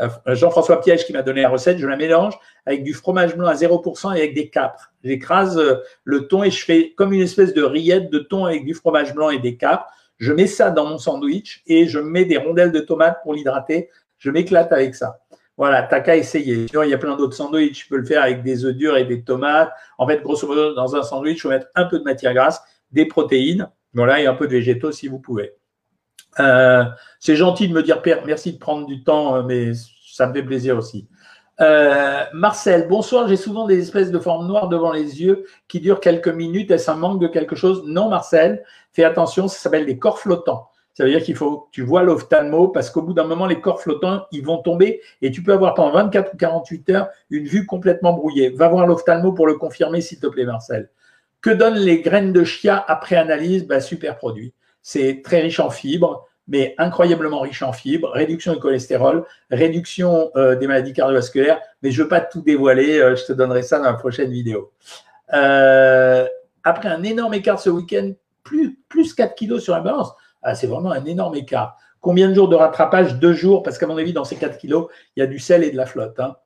euh, 0.00 0.08
Jean-François 0.26 0.80
Piège 0.80 1.04
qui 1.04 1.12
m'a 1.12 1.22
donné 1.22 1.42
la 1.42 1.48
recette. 1.48 1.78
Je 1.78 1.86
la 1.86 1.96
mélange 1.96 2.34
avec 2.64 2.82
du 2.82 2.94
fromage 2.94 3.36
blanc 3.36 3.48
à 3.48 3.54
0% 3.54 4.16
et 4.16 4.18
avec 4.18 4.34
des 4.34 4.48
capres. 4.48 4.92
J'écrase 5.04 5.60
le 6.04 6.26
thon 6.28 6.42
et 6.42 6.50
je 6.50 6.64
fais 6.64 6.92
comme 6.96 7.12
une 7.12 7.20
espèce 7.20 7.52
de 7.54 7.62
rillette 7.62 8.10
de 8.10 8.18
thon 8.18 8.46
avec 8.46 8.64
du 8.64 8.74
fromage 8.74 9.14
blanc 9.14 9.30
et 9.30 9.38
des 9.38 9.56
capres. 9.56 9.86
Je 10.18 10.32
mets 10.32 10.46
ça 10.46 10.70
dans 10.70 10.86
mon 10.86 10.98
sandwich 10.98 11.62
et 11.66 11.86
je 11.86 11.98
mets 11.98 12.24
des 12.24 12.38
rondelles 12.38 12.72
de 12.72 12.80
tomates 12.80 13.22
pour 13.22 13.34
l'hydrater. 13.34 13.90
Je 14.18 14.30
m'éclate 14.30 14.72
avec 14.72 14.94
ça. 14.94 15.18
Voilà, 15.56 15.82
t'as 15.82 16.00
qu'à 16.00 16.16
essayer. 16.16 16.66
Il 16.72 16.88
y 16.88 16.94
a 16.94 16.98
plein 16.98 17.16
d'autres 17.16 17.34
sandwichs. 17.34 17.74
Tu 17.74 17.86
peux 17.88 17.96
le 17.96 18.04
faire 18.04 18.22
avec 18.22 18.42
des 18.42 18.64
œufs 18.64 18.74
durs 18.74 18.96
et 18.96 19.04
des 19.04 19.22
tomates. 19.22 19.72
En 19.98 20.06
fait, 20.06 20.22
grosso 20.22 20.46
modo, 20.46 20.74
dans 20.74 20.96
un 20.96 21.02
sandwich, 21.02 21.36
il 21.36 21.40
faut 21.40 21.48
mettre 21.50 21.66
un 21.74 21.84
peu 21.84 21.98
de 21.98 22.04
matière 22.04 22.32
grasse, 22.34 22.62
des 22.90 23.06
protéines, 23.06 23.68
voilà, 23.94 24.20
et 24.20 24.26
un 24.26 24.34
peu 24.34 24.46
de 24.46 24.52
végétaux 24.52 24.92
si 24.92 25.08
vous 25.08 25.18
pouvez. 25.18 25.54
Euh, 26.40 26.84
c'est 27.20 27.36
gentil 27.36 27.68
de 27.68 27.74
me 27.74 27.82
dire 27.82 28.00
merci 28.26 28.52
de 28.54 28.58
prendre 28.58 28.86
du 28.86 29.04
temps, 29.04 29.36
euh, 29.36 29.42
mais 29.42 29.72
ça 30.06 30.26
me 30.26 30.32
fait 30.32 30.42
plaisir 30.42 30.76
aussi. 30.76 31.08
Euh, 31.60 32.24
Marcel, 32.32 32.88
bonsoir. 32.88 33.28
J'ai 33.28 33.36
souvent 33.36 33.66
des 33.66 33.78
espèces 33.78 34.10
de 34.10 34.18
formes 34.18 34.46
noires 34.46 34.68
devant 34.68 34.92
les 34.92 35.22
yeux 35.22 35.44
qui 35.68 35.80
durent 35.80 36.00
quelques 36.00 36.28
minutes. 36.28 36.70
Est-ce 36.70 36.90
un 36.90 36.94
manque 36.94 37.20
de 37.20 37.28
quelque 37.28 37.54
chose? 37.54 37.84
Non, 37.86 38.08
Marcel. 38.08 38.64
Fais 38.92 39.04
attention, 39.04 39.48
ça 39.48 39.58
s'appelle 39.58 39.86
des 39.86 39.98
corps 39.98 40.18
flottants. 40.18 40.68
Ça 40.94 41.04
veut 41.04 41.10
dire 41.10 41.22
qu'il 41.22 41.36
faut 41.36 41.60
que 41.60 41.70
tu 41.70 41.82
vois 41.82 42.02
l'ophtalmo 42.02 42.68
parce 42.68 42.90
qu'au 42.90 43.00
bout 43.00 43.14
d'un 43.14 43.24
moment, 43.24 43.46
les 43.46 43.60
corps 43.60 43.80
flottants, 43.80 44.26
ils 44.30 44.44
vont 44.44 44.58
tomber 44.58 45.00
et 45.22 45.30
tu 45.30 45.42
peux 45.42 45.52
avoir 45.52 45.74
pendant 45.74 45.92
24 45.92 46.34
ou 46.34 46.36
48 46.36 46.90
heures 46.90 47.08
une 47.30 47.46
vue 47.46 47.64
complètement 47.64 48.12
brouillée. 48.12 48.50
Va 48.50 48.68
voir 48.68 48.86
l'ophtalmo 48.86 49.32
pour 49.32 49.46
le 49.46 49.54
confirmer, 49.54 50.00
s'il 50.00 50.20
te 50.20 50.26
plaît, 50.26 50.44
Marcel. 50.44 50.90
Que 51.42 51.50
donnent 51.50 51.74
les 51.74 52.00
graines 52.00 52.32
de 52.32 52.44
chia 52.44 52.82
après 52.86 53.16
analyse? 53.16 53.66
Ben, 53.66 53.80
Super 53.80 54.16
produit. 54.16 54.54
C'est 54.80 55.22
très 55.24 55.40
riche 55.40 55.58
en 55.58 55.70
fibres, 55.70 56.26
mais 56.46 56.74
incroyablement 56.78 57.40
riche 57.40 57.62
en 57.62 57.72
fibres, 57.72 58.10
réduction 58.10 58.52
du 58.54 58.60
cholestérol, 58.60 59.24
réduction 59.50 60.30
euh, 60.36 60.54
des 60.54 60.68
maladies 60.68 60.92
cardiovasculaires. 60.92 61.60
Mais 61.82 61.90
je 61.90 61.98
ne 61.98 62.04
veux 62.04 62.08
pas 62.08 62.20
tout 62.20 62.42
dévoiler, 62.42 63.00
euh, 63.00 63.16
je 63.16 63.24
te 63.24 63.32
donnerai 63.32 63.62
ça 63.62 63.78
dans 63.78 63.86
la 63.86 63.94
prochaine 63.94 64.30
vidéo. 64.30 64.72
Euh, 65.34 66.26
après 66.62 66.88
un 66.88 67.02
énorme 67.02 67.34
écart 67.34 67.58
ce 67.58 67.70
week-end, 67.70 68.12
plus, 68.44 68.78
plus 68.88 69.12
4 69.12 69.34
kilos 69.34 69.62
sur 69.62 69.74
la 69.74 69.80
balance. 69.80 70.12
Ah, 70.42 70.54
c'est 70.54 70.68
vraiment 70.68 70.92
un 70.92 71.04
énorme 71.04 71.34
écart. 71.34 71.76
Combien 72.00 72.28
de 72.28 72.34
jours 72.34 72.48
de 72.48 72.56
rattrapage? 72.56 73.16
Deux 73.16 73.32
jours, 73.32 73.64
parce 73.64 73.78
qu'à 73.78 73.86
mon 73.86 73.96
avis, 73.96 74.12
dans 74.12 74.24
ces 74.24 74.36
4 74.36 74.58
kilos, 74.58 74.88
il 75.16 75.20
y 75.20 75.22
a 75.22 75.26
du 75.26 75.40
sel 75.40 75.64
et 75.64 75.70
de 75.72 75.76
la 75.76 75.86
flotte. 75.86 76.20
Hein. 76.20 76.36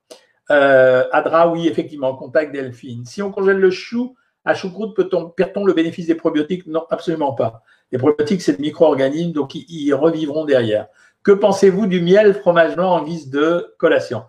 Adra, 0.49 1.49
oui, 1.49 1.69
effectivement, 1.69 2.15
contact 2.15 2.53
Delphine. 2.53 3.05
Si 3.05 3.23
on 3.23 3.31
congèle 3.31 3.59
le 3.59 3.71
chou 3.71 4.15
à 4.47 4.55
choucroute, 4.55 4.97
perd-on 5.37 5.65
le 5.65 5.73
bénéfice 5.75 6.07
des 6.07 6.15
probiotiques? 6.15 6.67
Non, 6.67 6.87
absolument 6.91 7.35
pas. 7.35 7.63
Les 7.93 7.99
probiotiques, 7.99 8.41
c'est 8.41 8.57
des 8.57 8.63
micro-organismes, 8.63 9.33
donc 9.33 9.55
ils, 9.55 9.93
revivront 9.93 10.45
derrière. 10.45 10.87
Que 11.23 11.33
pensez-vous 11.33 11.87
du 11.87 12.01
miel 12.01 12.35
fromage 12.35 12.77
blanc 12.77 12.93
en 12.93 13.03
guise 13.03 13.29
de 13.29 13.75
collation? 13.79 14.23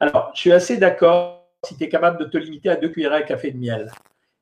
Alors, 0.00 0.30
je 0.34 0.40
suis 0.40 0.52
assez 0.52 0.76
d'accord 0.76 1.48
si 1.64 1.76
tu 1.76 1.84
es 1.84 1.88
capable 1.88 2.18
de 2.18 2.24
te 2.24 2.38
limiter 2.38 2.70
à 2.70 2.76
deux 2.76 2.88
cuillères 2.88 3.12
à 3.12 3.22
café 3.22 3.50
de 3.50 3.58
miel. 3.58 3.90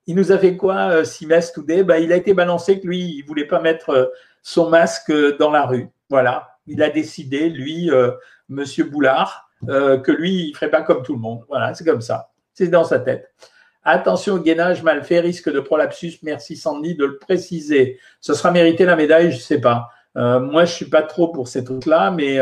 Il 0.06 0.16
nous 0.16 0.32
a 0.32 0.38
fait 0.38 0.56
quoi, 0.56 0.90
euh, 0.90 1.04
Simes 1.04 1.40
Today 1.54 1.82
bah, 1.82 1.98
Il 1.98 2.12
a 2.12 2.16
été 2.16 2.34
balancé 2.34 2.80
que 2.80 2.86
lui, 2.86 3.16
il 3.16 3.22
ne 3.22 3.26
voulait 3.26 3.46
pas 3.46 3.60
mettre 3.60 3.90
euh, 3.90 4.06
son 4.42 4.68
masque 4.68 5.12
dans 5.38 5.50
la 5.50 5.64
rue. 5.64 5.88
Voilà, 6.10 6.58
il 6.66 6.82
a 6.82 6.90
décidé, 6.90 7.48
lui, 7.48 7.90
euh, 7.90 8.10
Monsieur 8.48 8.84
Boulard, 8.84 9.48
euh, 9.68 9.98
que 9.98 10.12
lui, 10.12 10.48
il 10.48 10.54
ferait 10.54 10.70
pas 10.70 10.82
comme 10.82 11.02
tout 11.02 11.14
le 11.14 11.20
monde. 11.20 11.44
Voilà, 11.48 11.74
c'est 11.74 11.84
comme 11.84 12.00
ça. 12.00 12.30
C'est 12.52 12.68
dans 12.68 12.84
sa 12.84 12.98
tête. 12.98 13.32
Attention 13.84 14.34
au 14.34 14.38
gainage 14.38 14.82
mal 14.82 15.02
fait, 15.02 15.20
risque 15.20 15.52
de 15.52 15.60
prolapsus. 15.60 16.18
Merci 16.22 16.56
Sandy 16.56 16.94
de 16.94 17.04
le 17.04 17.18
préciser. 17.18 17.98
Ce 18.20 18.34
sera 18.34 18.50
mérité 18.50 18.84
la 18.84 18.96
médaille, 18.96 19.32
je 19.32 19.38
sais 19.38 19.60
pas. 19.60 19.88
Euh, 20.16 20.38
moi, 20.40 20.64
je 20.64 20.72
suis 20.72 20.88
pas 20.88 21.02
trop 21.02 21.28
pour 21.28 21.48
ces 21.48 21.64
trucs-là, 21.64 22.10
mais 22.10 22.38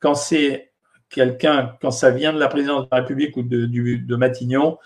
quand 0.00 0.14
c'est 0.14 0.70
quelqu'un, 1.10 1.76
quand 1.82 1.90
ça 1.90 2.10
vient 2.10 2.32
de 2.32 2.38
la 2.38 2.48
présidence 2.48 2.84
de 2.84 2.88
la 2.90 2.98
République 2.98 3.36
ou 3.36 3.42
de, 3.42 4.16
Matignon, 4.16 4.78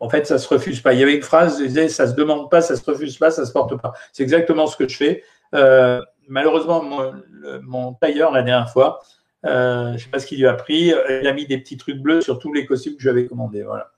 en 0.00 0.08
fait, 0.08 0.26
ça 0.26 0.38
se 0.38 0.48
refuse 0.48 0.80
pas. 0.80 0.92
Il 0.92 1.00
y 1.00 1.02
avait 1.02 1.16
une 1.16 1.22
phrase, 1.22 1.58
je 1.60 1.64
disais, 1.66 1.88
ça 1.88 2.06
se 2.06 2.14
demande 2.14 2.50
pas, 2.50 2.60
ça 2.60 2.76
se 2.76 2.84
refuse 2.84 3.16
pas, 3.16 3.30
ça 3.30 3.46
se 3.46 3.52
porte 3.52 3.80
pas. 3.80 3.92
C'est 4.12 4.22
exactement 4.22 4.66
ce 4.66 4.76
que 4.76 4.86
je 4.86 4.96
fais. 4.96 5.24
Euh, 5.54 6.02
malheureusement, 6.28 6.84
mon, 7.62 7.94
tailleur, 7.94 8.32
la 8.32 8.42
dernière 8.42 8.70
fois, 8.70 9.00
euh, 9.46 9.88
je 9.88 9.92
ne 9.92 9.98
sais 9.98 10.08
pas 10.08 10.18
ce 10.18 10.26
qu'il 10.26 10.38
lui 10.38 10.46
a 10.46 10.54
pris, 10.54 10.92
il 11.08 11.26
a 11.26 11.32
mis 11.32 11.46
des 11.46 11.58
petits 11.58 11.76
trucs 11.76 11.98
bleus 11.98 12.20
sur 12.20 12.38
tous 12.38 12.52
les 12.52 12.66
costumes 12.66 12.96
que 12.96 13.02
j'avais 13.02 13.26
commandés. 13.26 13.62
Voilà. 13.62 13.90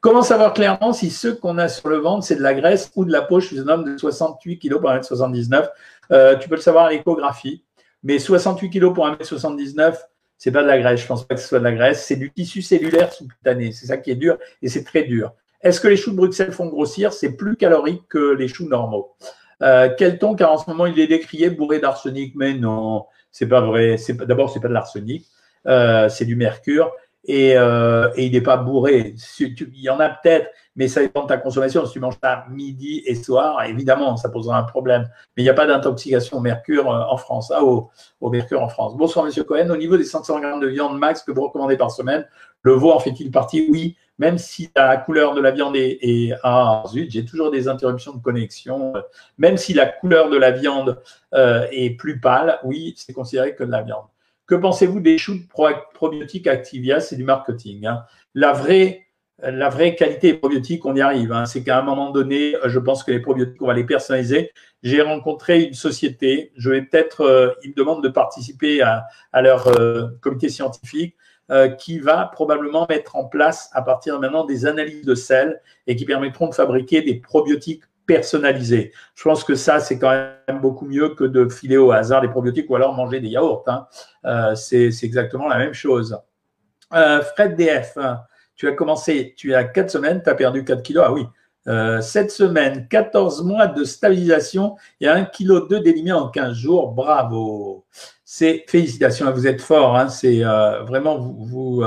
Comment 0.00 0.22
savoir 0.22 0.52
clairement 0.52 0.92
si 0.92 1.10
ce 1.10 1.28
qu'on 1.28 1.58
a 1.58 1.68
sur 1.68 1.88
le 1.88 1.98
ventre, 1.98 2.24
c'est 2.24 2.36
de 2.36 2.42
la 2.42 2.54
graisse 2.54 2.90
ou 2.96 3.04
de 3.04 3.12
la 3.12 3.22
peau? 3.22 3.40
Je 3.40 3.60
un 3.60 3.68
homme 3.68 3.84
de 3.84 3.96
68 3.96 4.58
kg 4.58 4.80
pour 4.80 4.90
1m79. 4.90 5.68
Euh, 6.10 6.36
tu 6.36 6.48
peux 6.48 6.56
le 6.56 6.60
savoir 6.60 6.86
à 6.86 6.90
l'échographie. 6.90 7.62
Mais 8.02 8.18
68 8.18 8.70
kg 8.70 8.92
pour 8.92 9.06
1m79, 9.06 9.96
c'est 10.38 10.50
pas 10.50 10.62
de 10.62 10.66
la 10.66 10.78
graisse. 10.78 11.00
Je 11.00 11.06
pense 11.06 11.26
pas 11.26 11.36
que 11.36 11.40
ce 11.40 11.48
soit 11.48 11.60
de 11.60 11.64
la 11.64 11.72
graisse. 11.72 12.04
C'est 12.04 12.16
du 12.16 12.32
tissu 12.32 12.62
cellulaire 12.62 13.12
sous-cutané. 13.12 13.70
C'est 13.70 13.86
ça 13.86 13.96
qui 13.96 14.10
est 14.10 14.16
dur 14.16 14.38
et 14.60 14.68
c'est 14.68 14.82
très 14.82 15.04
dur. 15.04 15.32
Est-ce 15.60 15.80
que 15.80 15.86
les 15.86 15.96
choux 15.96 16.10
de 16.10 16.16
Bruxelles 16.16 16.50
font 16.50 16.66
grossir? 16.66 17.12
C'est 17.12 17.36
plus 17.36 17.56
calorique 17.56 18.02
que 18.08 18.34
les 18.34 18.48
choux 18.48 18.68
normaux. 18.68 19.14
Euh, 19.62 19.88
quel 19.96 20.18
ton? 20.18 20.34
Car 20.34 20.50
en 20.50 20.58
ce 20.58 20.68
moment, 20.68 20.86
il 20.86 20.98
est 20.98 21.06
décrié 21.06 21.50
bourré 21.50 21.78
d'arsenic. 21.78 22.34
Mais 22.34 22.54
non, 22.54 23.06
c'est 23.30 23.46
pas 23.46 23.60
vrai. 23.60 23.96
D'abord, 24.26 24.50
c'est 24.52 24.58
pas 24.58 24.66
de 24.66 24.74
l'arsenic. 24.74 25.26
Euh, 25.68 26.08
c'est 26.08 26.24
du 26.24 26.34
mercure. 26.34 26.90
Et, 27.24 27.56
euh, 27.56 28.10
et 28.16 28.26
il 28.26 28.32
n'est 28.32 28.40
pas 28.40 28.56
bourré. 28.56 29.14
Il 29.40 29.80
y 29.80 29.90
en 29.90 30.00
a 30.00 30.08
peut-être, 30.08 30.50
mais 30.74 30.88
ça 30.88 31.00
dépend 31.00 31.22
de 31.22 31.28
ta 31.28 31.36
consommation. 31.36 31.86
Si 31.86 31.92
tu 31.92 32.00
manges 32.00 32.18
ça 32.22 32.46
midi 32.50 33.02
et 33.06 33.14
soir, 33.14 33.62
évidemment, 33.64 34.16
ça 34.16 34.28
posera 34.28 34.58
un 34.58 34.64
problème. 34.64 35.08
Mais 35.36 35.42
il 35.42 35.44
n'y 35.44 35.50
a 35.50 35.54
pas 35.54 35.66
d'intoxication 35.66 36.38
au 36.38 36.40
mercure 36.40 36.90
euh, 36.90 37.04
en 37.08 37.16
France, 37.16 37.52
ah, 37.54 37.62
au, 37.62 37.90
au, 38.20 38.30
mercure 38.30 38.62
en 38.62 38.68
France. 38.68 38.96
Bonsoir, 38.96 39.24
Monsieur 39.24 39.44
Cohen. 39.44 39.70
Au 39.70 39.76
niveau 39.76 39.96
des 39.96 40.04
500 40.04 40.40
grammes 40.40 40.60
de 40.60 40.68
viande 40.68 40.98
max 40.98 41.22
que 41.22 41.32
vous 41.32 41.42
recommandez 41.42 41.76
par 41.76 41.90
semaine, 41.90 42.26
le 42.62 42.72
veau 42.72 42.92
en 42.92 43.00
fait-il 43.00 43.30
partie? 43.30 43.68
Oui, 43.70 43.96
même 44.18 44.38
si 44.38 44.70
la 44.76 44.96
couleur 44.96 45.34
de 45.34 45.40
la 45.40 45.50
viande 45.50 45.74
est, 45.76 45.98
est 46.00 46.32
ah 46.42 46.84
zut, 46.88 47.10
j'ai 47.10 47.24
toujours 47.24 47.50
des 47.50 47.68
interruptions 47.68 48.12
de 48.12 48.22
connexion. 48.22 48.92
Même 49.38 49.56
si 49.56 49.74
la 49.74 49.86
couleur 49.86 50.30
de 50.30 50.36
la 50.36 50.50
viande 50.50 51.00
euh, 51.34 51.66
est 51.72 51.90
plus 51.90 52.20
pâle, 52.20 52.58
oui, 52.62 52.94
c'est 52.96 53.12
considéré 53.12 53.54
que 53.54 53.64
de 53.64 53.70
la 53.70 53.82
viande. 53.82 54.04
Que 54.46 54.54
pensez-vous 54.54 55.00
des 55.00 55.18
shoots 55.18 55.46
probiotiques 55.94 56.46
Activia? 56.46 57.00
C'est 57.00 57.16
du 57.16 57.24
marketing. 57.24 57.86
Hein. 57.86 58.04
La, 58.34 58.52
vraie, 58.52 59.06
la 59.38 59.68
vraie 59.68 59.94
qualité 59.94 60.34
probiotique, 60.34 60.84
on 60.84 60.96
y 60.96 61.00
arrive. 61.00 61.32
Hein. 61.32 61.46
C'est 61.46 61.62
qu'à 61.62 61.78
un 61.78 61.82
moment 61.82 62.10
donné, 62.10 62.54
je 62.64 62.78
pense 62.78 63.04
que 63.04 63.12
les 63.12 63.20
probiotiques, 63.20 63.62
on 63.62 63.66
va 63.66 63.74
les 63.74 63.84
personnaliser. 63.84 64.50
J'ai 64.82 65.00
rencontré 65.00 65.62
une 65.62 65.74
société, 65.74 66.52
je 66.56 66.70
vais 66.70 66.82
peut-être, 66.82 67.20
euh, 67.20 67.50
ils 67.62 67.70
me 67.70 67.74
demandent 67.74 68.02
de 68.02 68.08
participer 68.08 68.82
à, 68.82 69.06
leur 69.40 69.68
euh, 69.68 70.08
comité 70.20 70.48
scientifique 70.48 71.16
euh, 71.50 71.68
qui 71.68 72.00
va 72.00 72.26
probablement 72.26 72.86
mettre 72.88 73.14
en 73.14 73.24
place 73.24 73.70
à 73.74 73.82
partir 73.82 74.16
de 74.16 74.20
maintenant 74.20 74.44
des 74.44 74.66
analyses 74.66 75.04
de 75.04 75.14
sel 75.14 75.60
et 75.86 75.94
qui 75.94 76.04
permettront 76.04 76.48
de 76.48 76.54
fabriquer 76.54 77.02
des 77.02 77.14
probiotiques 77.14 77.84
personnalisé. 78.06 78.92
Je 79.14 79.22
pense 79.22 79.44
que 79.44 79.54
ça, 79.54 79.80
c'est 79.80 79.98
quand 79.98 80.10
même 80.10 80.60
beaucoup 80.60 80.86
mieux 80.86 81.10
que 81.10 81.24
de 81.24 81.48
filer 81.48 81.76
au 81.76 81.92
hasard 81.92 82.20
des 82.20 82.28
probiotiques 82.28 82.68
ou 82.70 82.76
alors 82.76 82.94
manger 82.94 83.20
des 83.20 83.28
yaourts. 83.28 83.64
Hein. 83.66 83.86
Euh, 84.24 84.54
c'est 84.54 84.90
exactement 85.02 85.48
la 85.48 85.58
même 85.58 85.74
chose. 85.74 86.18
Euh, 86.94 87.22
Fred 87.22 87.56
DF, 87.56 87.96
tu 88.54 88.68
as 88.68 88.72
commencé, 88.72 89.34
tu 89.36 89.54
as 89.54 89.64
4 89.64 89.90
semaines, 89.90 90.22
tu 90.22 90.30
as 90.30 90.34
perdu 90.34 90.64
4 90.64 90.82
kilos. 90.82 91.04
Ah 91.06 91.12
oui, 91.12 91.26
euh, 91.68 92.00
7 92.00 92.30
semaines, 92.30 92.86
14 92.88 93.44
mois 93.44 93.66
de 93.66 93.84
stabilisation 93.84 94.76
et 95.00 95.08
1 95.08 95.24
kg 95.24 95.68
d'éliminer 95.82 96.12
en 96.12 96.28
15 96.28 96.54
jours. 96.54 96.92
Bravo. 96.92 97.86
C'est 98.24 98.64
félicitations, 98.68 99.30
vous 99.32 99.46
êtes 99.46 99.60
fort. 99.60 99.96
Hein. 99.96 100.08
C'est 100.08 100.44
euh, 100.44 100.82
vraiment 100.82 101.18
vous. 101.18 101.82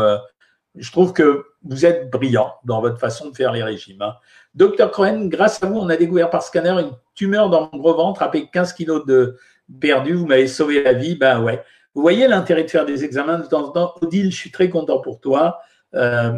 je 0.75 0.91
trouve 0.91 1.13
que 1.13 1.45
vous 1.65 1.85
êtes 1.85 2.09
brillant 2.11 2.53
dans 2.63 2.79
votre 2.79 2.99
façon 2.99 3.29
de 3.29 3.35
faire 3.35 3.51
les 3.51 3.63
régimes. 3.63 4.01
Hein. 4.01 4.15
Docteur 4.53 4.91
Cohen, 4.91 5.25
grâce 5.25 5.61
à 5.61 5.67
vous, 5.67 5.77
on 5.77 5.89
a 5.89 5.97
découvert 5.97 6.29
par 6.29 6.43
scanner 6.43 6.69
une 6.69 6.91
tumeur 7.15 7.49
dans 7.49 7.69
mon 7.73 7.79
gros 7.79 7.95
ventre 7.95 8.21
avec 8.21 8.51
15 8.51 8.73
kilos 8.73 9.05
de 9.05 9.37
perdu. 9.81 10.13
Vous 10.13 10.27
m'avez 10.27 10.47
sauvé 10.47 10.83
la 10.83 10.93
vie. 10.93 11.15
Ben 11.15 11.41
ouais. 11.41 11.63
Vous 11.93 12.01
voyez 12.01 12.27
l'intérêt 12.27 12.63
de 12.63 12.69
faire 12.69 12.85
des 12.85 13.03
examens 13.03 13.39
de 13.39 13.47
temps 13.47 13.67
en 13.67 13.71
temps. 13.71 13.95
Odile, 14.01 14.31
je 14.31 14.35
suis 14.35 14.51
très 14.51 14.69
content 14.69 14.99
pour 14.99 15.19
toi. 15.19 15.59
Euh, 15.95 16.31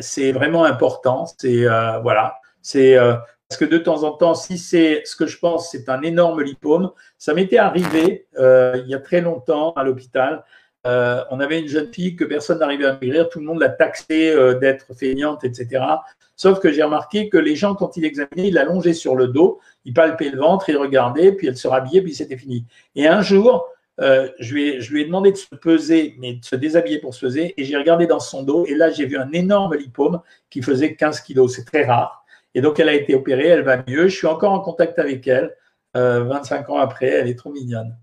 c'est 0.00 0.32
vraiment 0.32 0.64
important. 0.64 1.26
C'est 1.38 1.66
euh, 1.66 1.98
voilà. 2.00 2.36
C'est 2.62 2.96
euh, 2.96 3.14
parce 3.48 3.58
que 3.58 3.64
de 3.64 3.78
temps 3.78 4.02
en 4.02 4.12
temps, 4.12 4.34
si 4.34 4.58
c'est 4.58 5.02
ce 5.04 5.16
que 5.16 5.26
je 5.26 5.38
pense, 5.38 5.70
c'est 5.70 5.88
un 5.88 6.02
énorme 6.02 6.42
lipome. 6.42 6.90
Ça 7.18 7.32
m'était 7.32 7.58
arrivé 7.58 8.26
il 8.36 8.84
y 8.86 8.94
a 8.94 8.98
très 8.98 9.20
longtemps 9.20 9.72
à 9.74 9.84
l'hôpital. 9.84 10.44
Euh, 10.86 11.24
on 11.30 11.40
avait 11.40 11.60
une 11.60 11.68
jeune 11.68 11.92
fille 11.92 12.14
que 12.14 12.24
personne 12.24 12.58
n'arrivait 12.58 12.84
à 12.84 12.98
maigrir, 13.00 13.28
tout 13.30 13.40
le 13.40 13.46
monde 13.46 13.60
l'a 13.60 13.70
taxée 13.70 14.30
euh, 14.30 14.54
d'être 14.58 14.92
feignante, 14.94 15.42
etc. 15.42 15.82
Sauf 16.36 16.60
que 16.60 16.70
j'ai 16.70 16.82
remarqué 16.82 17.30
que 17.30 17.38
les 17.38 17.56
gens, 17.56 17.74
quand 17.74 17.96
il 17.96 18.04
examinait, 18.04 18.48
il 18.48 18.58
allongeait 18.58 18.92
sur 18.92 19.16
le 19.16 19.28
dos, 19.28 19.60
il 19.86 19.94
palpait 19.94 20.30
le 20.30 20.38
ventre, 20.38 20.68
il 20.68 20.76
regardait, 20.76 21.32
puis 21.32 21.46
elle 21.46 21.56
se 21.56 21.68
rhabillait, 21.68 22.02
puis 22.02 22.14
c'était 22.14 22.36
fini. 22.36 22.66
Et 22.96 23.06
un 23.06 23.22
jour, 23.22 23.66
euh, 24.00 24.28
je, 24.40 24.52
lui 24.52 24.68
ai, 24.68 24.80
je, 24.82 24.92
lui 24.92 25.02
ai, 25.02 25.04
demandé 25.06 25.32
de 25.32 25.36
se 25.36 25.54
peser, 25.54 26.16
mais 26.18 26.34
de 26.34 26.44
se 26.44 26.56
déshabiller 26.56 26.98
pour 26.98 27.14
se 27.14 27.24
peser, 27.24 27.54
et 27.56 27.64
j'ai 27.64 27.76
regardé 27.76 28.06
dans 28.06 28.20
son 28.20 28.42
dos, 28.42 28.66
et 28.66 28.74
là, 28.74 28.90
j'ai 28.90 29.06
vu 29.06 29.16
un 29.16 29.30
énorme 29.32 29.74
lipome 29.76 30.20
qui 30.50 30.60
faisait 30.60 30.96
15 30.96 31.20
kilos. 31.20 31.54
C'est 31.54 31.64
très 31.64 31.84
rare. 31.84 32.26
Et 32.54 32.60
donc, 32.60 32.78
elle 32.78 32.90
a 32.90 32.94
été 32.94 33.14
opérée, 33.14 33.48
elle 33.48 33.62
va 33.62 33.78
mieux. 33.88 34.08
Je 34.08 34.16
suis 34.16 34.26
encore 34.26 34.52
en 34.52 34.60
contact 34.60 34.98
avec 34.98 35.26
elle, 35.26 35.56
25 35.94 36.70
ans 36.70 36.78
après, 36.78 37.06
elle 37.06 37.28
est 37.28 37.38
trop 37.38 37.52
mignonne. 37.52 37.96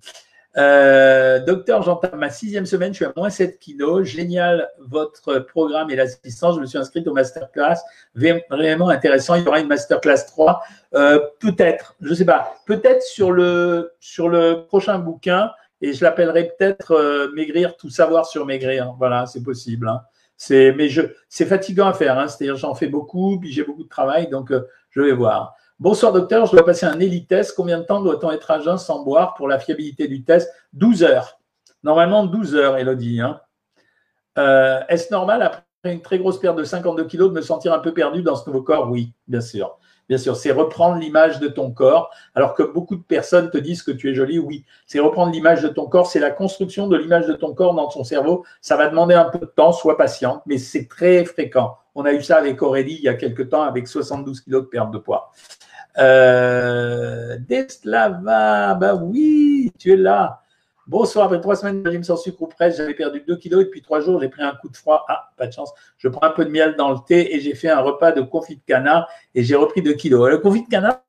Euh, 0.57 1.39
docteur, 1.39 1.81
j'entends 1.81 2.15
ma 2.17 2.29
sixième 2.29 2.65
semaine, 2.65 2.91
je 2.91 2.97
suis 2.97 3.05
à 3.05 3.13
moins 3.15 3.29
7 3.29 3.59
kilos. 3.59 4.07
Génial 4.07 4.69
votre 4.79 5.39
programme 5.39 5.89
et 5.89 5.95
l'assistance. 5.95 6.55
Je 6.55 6.61
me 6.61 6.65
suis 6.65 6.77
inscrite 6.77 7.07
au 7.07 7.13
masterclass. 7.13 7.77
Vraiment 8.15 8.89
intéressant. 8.89 9.35
Il 9.35 9.43
y 9.43 9.47
aura 9.47 9.59
une 9.59 9.67
masterclass 9.67 10.25
3. 10.27 10.61
Euh, 10.93 11.19
peut-être, 11.39 11.95
je 12.01 12.09
ne 12.09 12.15
sais 12.15 12.25
pas, 12.25 12.55
peut-être 12.65 13.01
sur 13.01 13.31
le, 13.31 13.93
sur 13.99 14.27
le 14.27 14.65
prochain 14.67 14.99
bouquin 14.99 15.51
et 15.81 15.93
je 15.93 16.03
l'appellerai 16.03 16.51
peut-être 16.57 16.91
euh, 16.91 17.31
Maigrir, 17.33 17.75
tout 17.77 17.89
savoir 17.89 18.25
sur 18.25 18.45
maigrir. 18.45 18.93
Voilà, 18.97 19.25
c'est 19.25 19.41
possible. 19.41 19.87
Hein. 19.87 20.01
C'est, 20.37 20.73
mais 20.73 20.89
je, 20.89 21.01
c'est 21.29 21.45
fatigant 21.45 21.87
à 21.87 21.93
faire. 21.93 22.19
Hein. 22.19 22.27
C'est-à-dire, 22.27 22.55
j'en 22.55 22.75
fais 22.75 22.87
beaucoup, 22.87 23.39
puis 23.39 23.51
j'ai 23.51 23.63
beaucoup 23.63 23.83
de 23.83 23.89
travail, 23.89 24.27
donc 24.27 24.51
euh, 24.51 24.67
je 24.89 25.01
vais 25.01 25.11
voir. 25.11 25.55
Bonsoir 25.81 26.13
docteur, 26.13 26.45
je 26.45 26.51
dois 26.51 26.63
passer 26.63 26.85
un 26.85 26.99
ELITEST. 26.99 27.55
Combien 27.55 27.79
de 27.79 27.83
temps 27.83 28.01
doit-on 28.01 28.29
être 28.29 28.51
à 28.51 28.59
jeun 28.59 28.77
sans 28.77 29.01
boire 29.01 29.33
pour 29.33 29.47
la 29.47 29.57
fiabilité 29.57 30.07
du 30.07 30.23
test? 30.23 30.53
12 30.73 31.01
heures. 31.01 31.39
Normalement 31.81 32.23
12 32.23 32.53
heures, 32.53 32.77
Elodie. 32.77 33.19
Hein. 33.19 33.41
Euh, 34.37 34.79
est-ce 34.89 35.11
normal, 35.11 35.41
après 35.41 35.63
une 35.85 36.03
très 36.03 36.19
grosse 36.19 36.39
perte 36.39 36.55
de 36.55 36.63
52 36.63 37.05
kg, 37.05 37.17
de 37.17 37.29
me 37.29 37.41
sentir 37.41 37.73
un 37.73 37.79
peu 37.79 37.95
perdu 37.95 38.21
dans 38.21 38.35
ce 38.35 38.47
nouveau 38.47 38.61
corps? 38.61 38.91
Oui, 38.91 39.13
bien 39.27 39.41
sûr. 39.41 39.79
Bien 40.07 40.19
sûr, 40.19 40.35
c'est 40.35 40.51
reprendre 40.51 40.97
l'image 40.97 41.39
de 41.39 41.47
ton 41.47 41.71
corps, 41.71 42.11
alors 42.35 42.53
que 42.53 42.61
beaucoup 42.61 42.95
de 42.95 43.01
personnes 43.01 43.49
te 43.49 43.57
disent 43.57 43.81
que 43.81 43.91
tu 43.91 44.11
es 44.11 44.13
jolie. 44.13 44.37
Oui, 44.37 44.65
c'est 44.85 44.99
reprendre 44.99 45.31
l'image 45.31 45.63
de 45.63 45.67
ton 45.69 45.87
corps, 45.87 46.05
c'est 46.05 46.19
la 46.19 46.29
construction 46.29 46.87
de 46.89 46.95
l'image 46.95 47.25
de 47.25 47.33
ton 47.33 47.55
corps 47.55 47.73
dans 47.73 47.87
ton 47.87 48.03
cerveau. 48.03 48.45
Ça 48.61 48.77
va 48.77 48.87
demander 48.87 49.15
un 49.15 49.25
peu 49.31 49.39
de 49.39 49.45
temps, 49.45 49.71
sois 49.71 49.97
patiente, 49.97 50.43
mais 50.45 50.59
c'est 50.59 50.87
très 50.87 51.25
fréquent. 51.25 51.75
On 51.95 52.05
a 52.05 52.13
eu 52.13 52.21
ça 52.21 52.37
avec 52.37 52.61
Aurélie 52.61 52.97
il 52.99 53.03
y 53.03 53.09
a 53.09 53.15
quelques 53.15 53.49
temps 53.49 53.63
avec 53.63 53.87
72 53.87 54.41
kg 54.41 54.51
de 54.51 54.59
perte 54.59 54.91
de 54.91 54.99
poids. 54.99 55.31
Euh, 55.97 57.37
Deslava, 57.39 58.75
bah 58.75 58.95
oui, 58.95 59.71
tu 59.77 59.93
es 59.93 59.95
là. 59.95 60.41
Bonsoir, 60.87 61.25
après 61.25 61.39
trois 61.39 61.55
semaines 61.55 61.83
de 61.83 61.87
régime 61.87 62.03
sans 62.03 62.17
sucre 62.17 62.41
ou 62.41 62.47
presque, 62.47 62.77
j'avais 62.77 62.93
perdu 62.93 63.23
2 63.25 63.35
kilos 63.37 63.61
et 63.61 63.65
depuis 63.65 63.81
trois 63.81 64.01
jours, 64.01 64.19
j'ai 64.19 64.29
pris 64.29 64.43
un 64.43 64.53
coup 64.55 64.67
de 64.69 64.75
froid. 64.75 65.05
Ah, 65.07 65.31
pas 65.37 65.47
de 65.47 65.53
chance. 65.53 65.71
Je 65.97 66.07
prends 66.07 66.25
un 66.25 66.31
peu 66.31 66.43
de 66.43 66.49
miel 66.49 66.75
dans 66.75 66.91
le 66.91 66.97
thé 67.07 67.35
et 67.35 67.39
j'ai 67.39 67.55
fait 67.55 67.69
un 67.69 67.79
repas 67.81 68.11
de 68.11 68.21
confit 68.21 68.55
de 68.57 68.61
canard 68.65 69.07
et 69.35 69.43
j'ai 69.43 69.55
repris 69.55 69.81
2 69.81 69.93
kilos. 69.93 70.29
Le 70.29 70.39
confit 70.39 70.63
de 70.63 70.69
canard, 70.69 71.01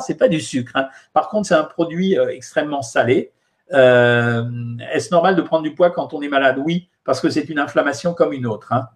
c'est 0.00 0.16
pas 0.16 0.28
du 0.28 0.40
sucre. 0.40 0.72
Hein. 0.74 0.88
Par 1.12 1.28
contre, 1.28 1.48
c'est 1.48 1.54
un 1.54 1.64
produit 1.64 2.18
euh, 2.18 2.28
extrêmement 2.28 2.82
salé. 2.82 3.32
Euh, 3.72 4.44
est-ce 4.92 5.10
normal 5.10 5.34
de 5.34 5.42
prendre 5.42 5.62
du 5.62 5.74
poids 5.74 5.90
quand 5.90 6.14
on 6.14 6.22
est 6.22 6.28
malade? 6.28 6.58
Oui, 6.64 6.88
parce 7.04 7.20
que 7.20 7.30
c'est 7.30 7.48
une 7.48 7.58
inflammation 7.58 8.14
comme 8.14 8.32
une 8.32 8.46
autre. 8.46 8.72
Hein. 8.72 8.88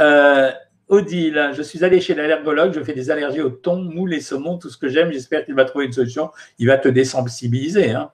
Euh, 0.00 0.52
Odile, 0.88 1.50
je 1.52 1.62
suis 1.62 1.84
allé 1.84 2.00
chez 2.00 2.14
l'allergologue, 2.14 2.72
je 2.72 2.82
fais 2.82 2.92
des 2.92 3.10
allergies 3.10 3.40
au 3.40 3.50
thon, 3.50 3.76
moule 3.76 4.14
et 4.14 4.20
saumon, 4.20 4.56
tout 4.56 4.70
ce 4.70 4.78
que 4.78 4.88
j'aime. 4.88 5.12
J'espère 5.12 5.44
qu'il 5.44 5.54
va 5.54 5.64
trouver 5.64 5.86
une 5.86 5.92
solution. 5.92 6.30
Il 6.58 6.68
va 6.68 6.78
te 6.78 6.88
désensibiliser. 6.88 7.90
Hein. 7.90 8.12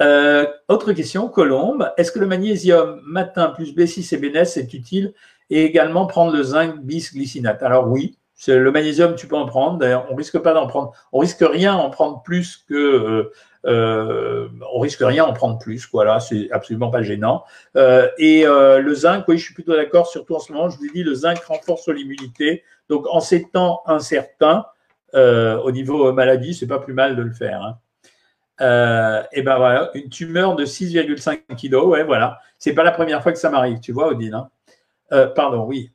Euh, 0.00 0.46
autre 0.68 0.92
question, 0.92 1.28
Colombe. 1.28 1.92
Est-ce 1.98 2.10
que 2.10 2.18
le 2.18 2.26
magnésium 2.26 3.00
matin 3.04 3.50
plus 3.50 3.74
B6 3.74 4.14
et 4.14 4.18
B9 4.18 4.58
est 4.58 4.72
utile 4.72 5.12
et 5.50 5.64
également 5.64 6.06
prendre 6.06 6.34
le 6.34 6.42
zinc 6.42 6.80
bisglycinate? 6.80 7.62
Alors 7.62 7.88
oui, 7.88 8.16
le 8.48 8.70
magnésium, 8.70 9.14
tu 9.14 9.26
peux 9.26 9.36
en 9.36 9.46
prendre. 9.46 9.78
D'ailleurs, 9.78 10.06
on 10.10 10.14
risque 10.14 10.38
pas 10.38 10.54
d'en 10.54 10.66
prendre. 10.66 10.92
On 11.12 11.18
risque 11.18 11.44
rien 11.46 11.74
en 11.74 11.90
prendre 11.90 12.22
plus 12.22 12.64
que 12.68 12.74
euh, 12.74 13.32
euh, 13.66 14.48
on 14.72 14.80
risque 14.80 15.00
rien 15.00 15.24
en 15.24 15.32
prendre 15.32 15.58
plus, 15.58 15.88
voilà, 15.92 16.20
c'est 16.20 16.50
absolument 16.50 16.90
pas 16.90 17.02
gênant. 17.02 17.44
Euh, 17.76 18.08
et 18.18 18.46
euh, 18.46 18.80
le 18.80 18.94
zinc, 18.94 19.24
oui, 19.28 19.38
je 19.38 19.44
suis 19.44 19.54
plutôt 19.54 19.74
d'accord, 19.74 20.06
surtout 20.06 20.34
en 20.34 20.38
ce 20.38 20.52
moment, 20.52 20.70
je 20.70 20.78
vous 20.78 20.88
dis, 20.92 21.02
le 21.02 21.14
zinc 21.14 21.42
renforce 21.44 21.88
l'immunité. 21.88 22.64
Donc, 22.88 23.06
en 23.08 23.20
ces 23.20 23.48
temps 23.48 23.82
incertains, 23.86 24.66
au 25.14 25.72
niveau 25.72 26.12
maladie, 26.12 26.54
c'est 26.54 26.66
pas 26.66 26.78
plus 26.78 26.94
mal 26.94 27.16
de 27.16 27.22
le 27.22 27.32
faire. 27.32 27.62
Hein. 27.62 29.24
et 29.32 29.42
ben 29.42 29.56
voilà, 29.56 29.90
une 29.94 30.08
tumeur 30.08 30.54
de 30.56 30.64
6,5 30.64 31.56
kg, 31.56 31.86
ouais, 31.86 32.04
voilà. 32.04 32.38
C'est 32.58 32.74
pas 32.74 32.84
la 32.84 32.92
première 32.92 33.22
fois 33.22 33.32
que 33.32 33.38
ça 33.38 33.50
m'arrive, 33.50 33.80
tu 33.80 33.92
vois, 33.92 34.08
Odile. 34.08 34.34
Hein. 34.34 35.26
pardon, 35.34 35.64
oui. 35.64 35.90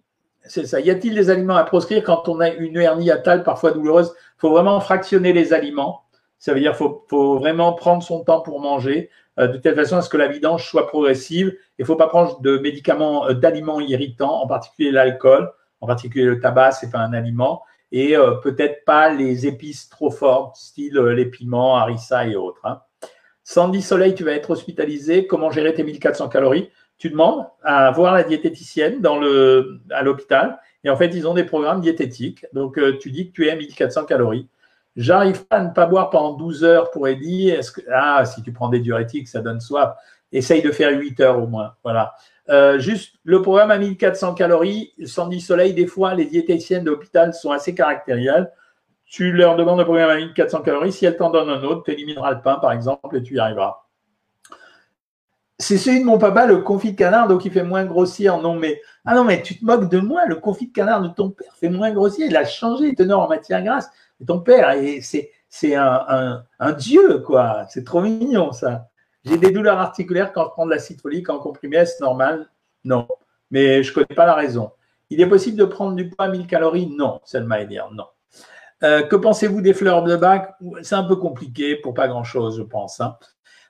C'est 0.48 0.68
ça. 0.68 0.80
Y 0.80 0.92
a-t-il 0.92 1.16
des 1.16 1.30
aliments 1.32 1.56
à 1.56 1.64
proscrire 1.64 2.04
quand 2.04 2.30
on 2.30 2.40
a 2.40 2.50
une 2.50 2.78
hernie 2.78 3.10
atale 3.10 3.44
parfois 3.44 3.72
douloureuse? 3.72 4.14
Il 4.38 4.42
faut 4.42 4.52
vraiment 4.52 4.80
fractionner 4.80 5.34
les 5.34 5.54
aliments. 5.54 6.05
Ça 6.46 6.54
veut 6.54 6.60
dire 6.60 6.78
qu'il 6.78 6.88
faut, 7.10 7.40
vraiment 7.40 7.74
prendre 7.74 8.04
son 8.04 8.24
temps 8.24 8.40
pour 8.40 8.60
manger, 8.60 9.10
euh, 9.40 9.48
de 9.48 9.58
telle 9.58 9.74
façon 9.74 9.98
à 9.98 10.04
ce 10.04 10.10
que 10.10 10.18
la 10.18 10.28
vidange 10.28 10.70
soit 10.70 10.86
progressive. 10.86 11.58
Il 11.80 11.82
ne 11.82 11.86
faut 11.88 11.96
pas 11.96 12.06
prendre 12.06 12.40
de 12.42 12.60
médicaments, 12.60 13.28
euh, 13.28 13.34
d'aliments 13.34 13.80
irritants, 13.80 14.44
en 14.44 14.46
particulier 14.46 14.92
l'alcool, 14.92 15.52
en 15.82 15.88
particulier 15.88 16.26
le 16.26 16.40
tabac, 16.40 16.74
c'est 16.74 16.92
pas 16.92 17.00
un 17.00 17.14
aliment, 17.14 17.64
et 17.92 18.16
euh, 18.16 18.34
peut-être 18.44 18.86
pas 18.86 19.12
les 19.12 19.48
épices 19.48 19.90
trop 19.90 20.12
fortes, 20.12 20.58
style 20.58 21.00
les 21.00 21.26
piments, 21.26 21.78
harissa 21.78 22.28
et 22.28 22.36
autres. 22.36 22.62
Hein. 22.64 22.80
Sandy 23.44 23.82
Soleil, 23.82 24.14
tu 24.14 24.24
vas 24.24 24.34
être 24.34 24.52
hospitalisé. 24.52 25.26
Comment 25.26 25.50
gérer 25.50 25.74
tes 25.74 25.84
1400 25.84 26.30
calories? 26.30 26.70
Tu 27.00 27.10
demandes 27.10 27.48
à 27.64 27.90
voir 27.90 28.14
la 28.14 28.22
diététicienne 28.22 29.02
dans 29.02 29.18
le, 29.18 29.80
à 29.90 30.04
l'hôpital. 30.04 30.60
Et 30.84 30.92
en 30.92 30.96
fait, 30.96 31.08
ils 31.08 31.28
ont 31.28 31.34
des 31.34 31.44
programmes 31.44 31.82
diététiques. 31.82 32.46
Donc, 32.54 32.80
tu 33.00 33.10
dis 33.10 33.30
que 33.30 33.34
tu 33.34 33.48
es 33.48 33.50
à 33.50 33.56
1400 33.56 34.06
calories. 34.06 34.48
J'arrive 34.96 35.46
pas 35.46 35.58
à 35.58 35.64
ne 35.64 35.72
pas 35.72 35.86
boire 35.86 36.10
pendant 36.10 36.34
12 36.34 36.64
heures 36.64 36.92
pour 36.92 37.08
Eddie. 37.08 37.54
Ah 37.94 38.24
si 38.26 38.42
tu 38.42 38.52
prends 38.54 38.70
des 38.70 38.80
diurétiques 38.80 39.28
ça 39.28 39.42
donne 39.42 39.60
soif. 39.60 39.96
essaye 40.32 40.62
de 40.62 40.72
faire 40.72 40.98
8 40.98 41.20
heures 41.20 41.42
au 41.42 41.48
moins. 41.48 41.74
Voilà. 41.84 42.14
Euh, 42.50 42.78
juste, 42.78 43.16
le 43.24 43.42
programme 43.42 43.72
à 43.72 43.78
1400 43.78 44.36
calories, 44.36 44.94
Sandy 45.06 45.42
Soleil, 45.42 45.74
des 45.74 45.88
fois, 45.88 46.14
les 46.14 46.26
diététiciennes 46.26 46.84
d'hôpital 46.84 47.34
sont 47.34 47.52
assez 47.52 47.74
caractérielles. 47.74 48.52
Tu 49.06 49.32
leur 49.32 49.56
demandes 49.56 49.80
un 49.80 49.84
programme 49.84 50.10
à 50.10 50.18
1400 50.18 50.62
calories. 50.62 50.92
Si 50.92 51.06
elles 51.06 51.18
t'en 51.18 51.32
donnent 51.32 51.50
un 51.50 51.64
autre, 51.64 51.84
tu 51.84 51.92
élimineras 51.92 52.34
le 52.34 52.42
pain, 52.42 52.56
par 52.56 52.72
exemple, 52.72 53.18
et 53.18 53.24
tu 53.24 53.36
y 53.36 53.40
arriveras. 53.40 53.82
C'est 55.58 55.78
celui 55.78 56.02
de 56.02 56.06
mon 56.06 56.18
papa, 56.18 56.46
le 56.46 56.58
confit 56.58 56.92
de 56.92 56.98
canard, 56.98 57.30
donc 57.30 57.46
il 57.46 57.52
fait 57.52 57.64
moins 57.64 57.86
grossir. 57.86 58.40
Non, 58.40 58.56
mais 58.56 58.82
ah 59.06 59.16
non, 59.16 59.24
mais 59.24 59.42
tu 59.42 59.58
te 59.58 59.64
moques 59.66 59.90
de 59.90 60.00
moi. 60.00 60.26
Le 60.28 60.36
confit 60.36 60.68
de 60.68 60.74
canard 60.74 61.02
de 61.02 61.08
ton 61.08 61.30
père 61.30 61.54
fait 61.56 61.70
moins 61.70 61.92
grossir. 61.92 62.28
Il 62.28 62.36
a 62.36 62.44
changé 62.44 62.88
les 62.88 62.96
teneurs 62.96 63.22
en 63.22 63.30
matière 63.30 63.64
grasse. 63.64 63.90
Ton 64.26 64.40
père, 64.40 64.74
c'est 65.02 65.32
c'est 65.56 65.76
un, 65.76 66.44
dieu, 66.78 67.20
quoi. 67.20 67.66
C'est 67.70 67.86
trop 67.86 68.02
mignon, 68.02 68.52
ça. 68.52 68.90
J'ai 69.24 69.38
des 69.38 69.52
douleurs 69.52 69.80
articulaires 69.80 70.34
quand 70.34 70.44
je 70.44 70.50
prends 70.50 70.66
de 70.66 70.72
l'acide 70.72 71.00
folique 71.00 71.30
en 71.30 71.40
comprimé, 71.40 71.78
est-ce 71.78 72.04
normal? 72.04 72.50
Non. 72.84 73.08
Mais 73.52 73.82
je 73.82 73.90
ne 73.90 73.94
connais 73.94 74.16
pas 74.16 74.26
la 74.26 74.34
raison. 74.34 74.72
Il 75.10 75.22
est 75.22 75.30
possible 75.30 75.58
de 75.58 75.64
prendre 75.64 75.96
du 75.96 76.10
poids 76.10 76.26
à 76.26 76.30
1000 76.30 76.46
calories? 76.46 76.88
Non, 76.88 77.22
Selma 77.24 77.64
dire 77.64 77.90
non. 77.94 78.04
Euh, 78.84 79.04
que 79.04 79.16
pensez-vous 79.16 79.62
des 79.62 79.74
fleurs 79.74 80.04
de 80.04 80.18
bac? 80.18 80.56
C'est 80.82 80.96
un 80.96 81.06
peu 81.06 81.16
compliqué 81.16 81.78
pour 81.78 81.94
pas 81.94 82.10
grand-chose, 82.10 82.58
je 82.58 82.64
pense. 82.64 83.00
Hein. 83.00 83.16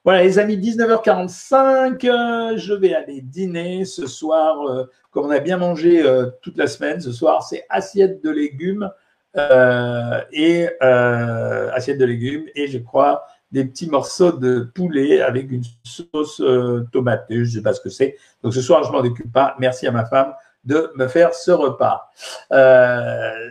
Voilà, 0.04 0.24
les 0.24 0.40
amis, 0.40 0.58
19h45, 0.58 2.04
euh, 2.10 2.58
je 2.58 2.74
vais 2.74 2.96
aller 2.96 3.22
dîner 3.22 3.86
ce 3.86 4.08
soir. 4.08 4.68
Euh, 4.68 4.86
comme 5.12 5.28
on 5.28 5.30
a 5.30 5.40
bien 5.40 5.58
mangé 5.58 6.04
toute 6.42 6.58
la 6.58 6.68
semaine, 6.68 7.00
ce 7.00 7.12
soir, 7.12 7.44
c'est 7.44 7.66
assiette 7.70 8.24
de 8.24 8.30
légumes 8.32 8.84
euh, 8.84 8.90
et 9.36 10.70
euh, 10.82 11.72
assiette 11.72 11.98
de 11.98 12.06
légumes 12.06 12.46
et 12.56 12.68
je 12.68 12.78
crois 12.78 13.26
des 13.52 13.66
petits 13.66 13.90
morceaux 13.90 14.32
de 14.32 14.72
poulet 14.74 15.22
avec 15.22 15.52
une 15.52 15.64
sauce 15.84 16.42
euh, 16.42 16.88
tomatée, 16.92 17.36
je 17.36 17.42
ne 17.42 17.46
sais 17.46 17.62
pas 17.62 17.74
ce 17.74 17.82
que 17.82 17.90
c'est. 17.90 18.18
Donc 18.44 18.54
ce 18.54 18.62
soir, 18.62 18.84
je 18.84 18.92
m'en 18.92 19.00
occupe 19.00 19.32
pas. 19.32 19.56
Merci 19.60 19.88
à 19.88 19.92
ma 19.92 20.06
femme 20.06 20.34
de 20.64 20.92
me 20.96 21.08
faire 21.08 21.34
ce 21.34 21.52
repas. 21.52 22.10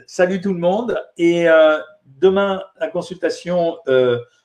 salut 0.06 0.40
tout 0.40 0.52
le 0.52 0.58
monde 0.58 1.00
et 1.16 1.46
demain 2.20 2.60
la 2.80 2.88
consultation 2.88 3.76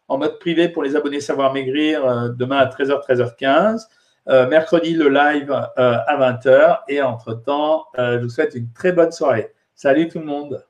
en 0.08 0.18
mode 0.18 0.38
privé 0.38 0.70
pour 0.70 0.84
les 0.84 0.96
abonnés 0.96 1.20
Savoir 1.20 1.52
Maigrir 1.52 2.32
demain 2.36 2.58
à 2.58 2.68
13h 2.68 3.02
13h15. 3.08 4.48
mercredi 4.50 4.94
le 4.94 5.10
live 5.10 5.52
à 5.52 6.18
20h 6.20 6.82
et 6.90 7.02
entre 7.02 7.34
temps, 7.34 7.86
je 7.98 8.20
vous 8.20 8.30
souhaite 8.30 8.54
une 8.54 8.72
très 8.72 8.92
bonne 8.92 9.12
soirée. 9.12 9.52
Salut 9.74 10.08
tout 10.08 10.20
le 10.20 10.26
monde. 10.26 10.64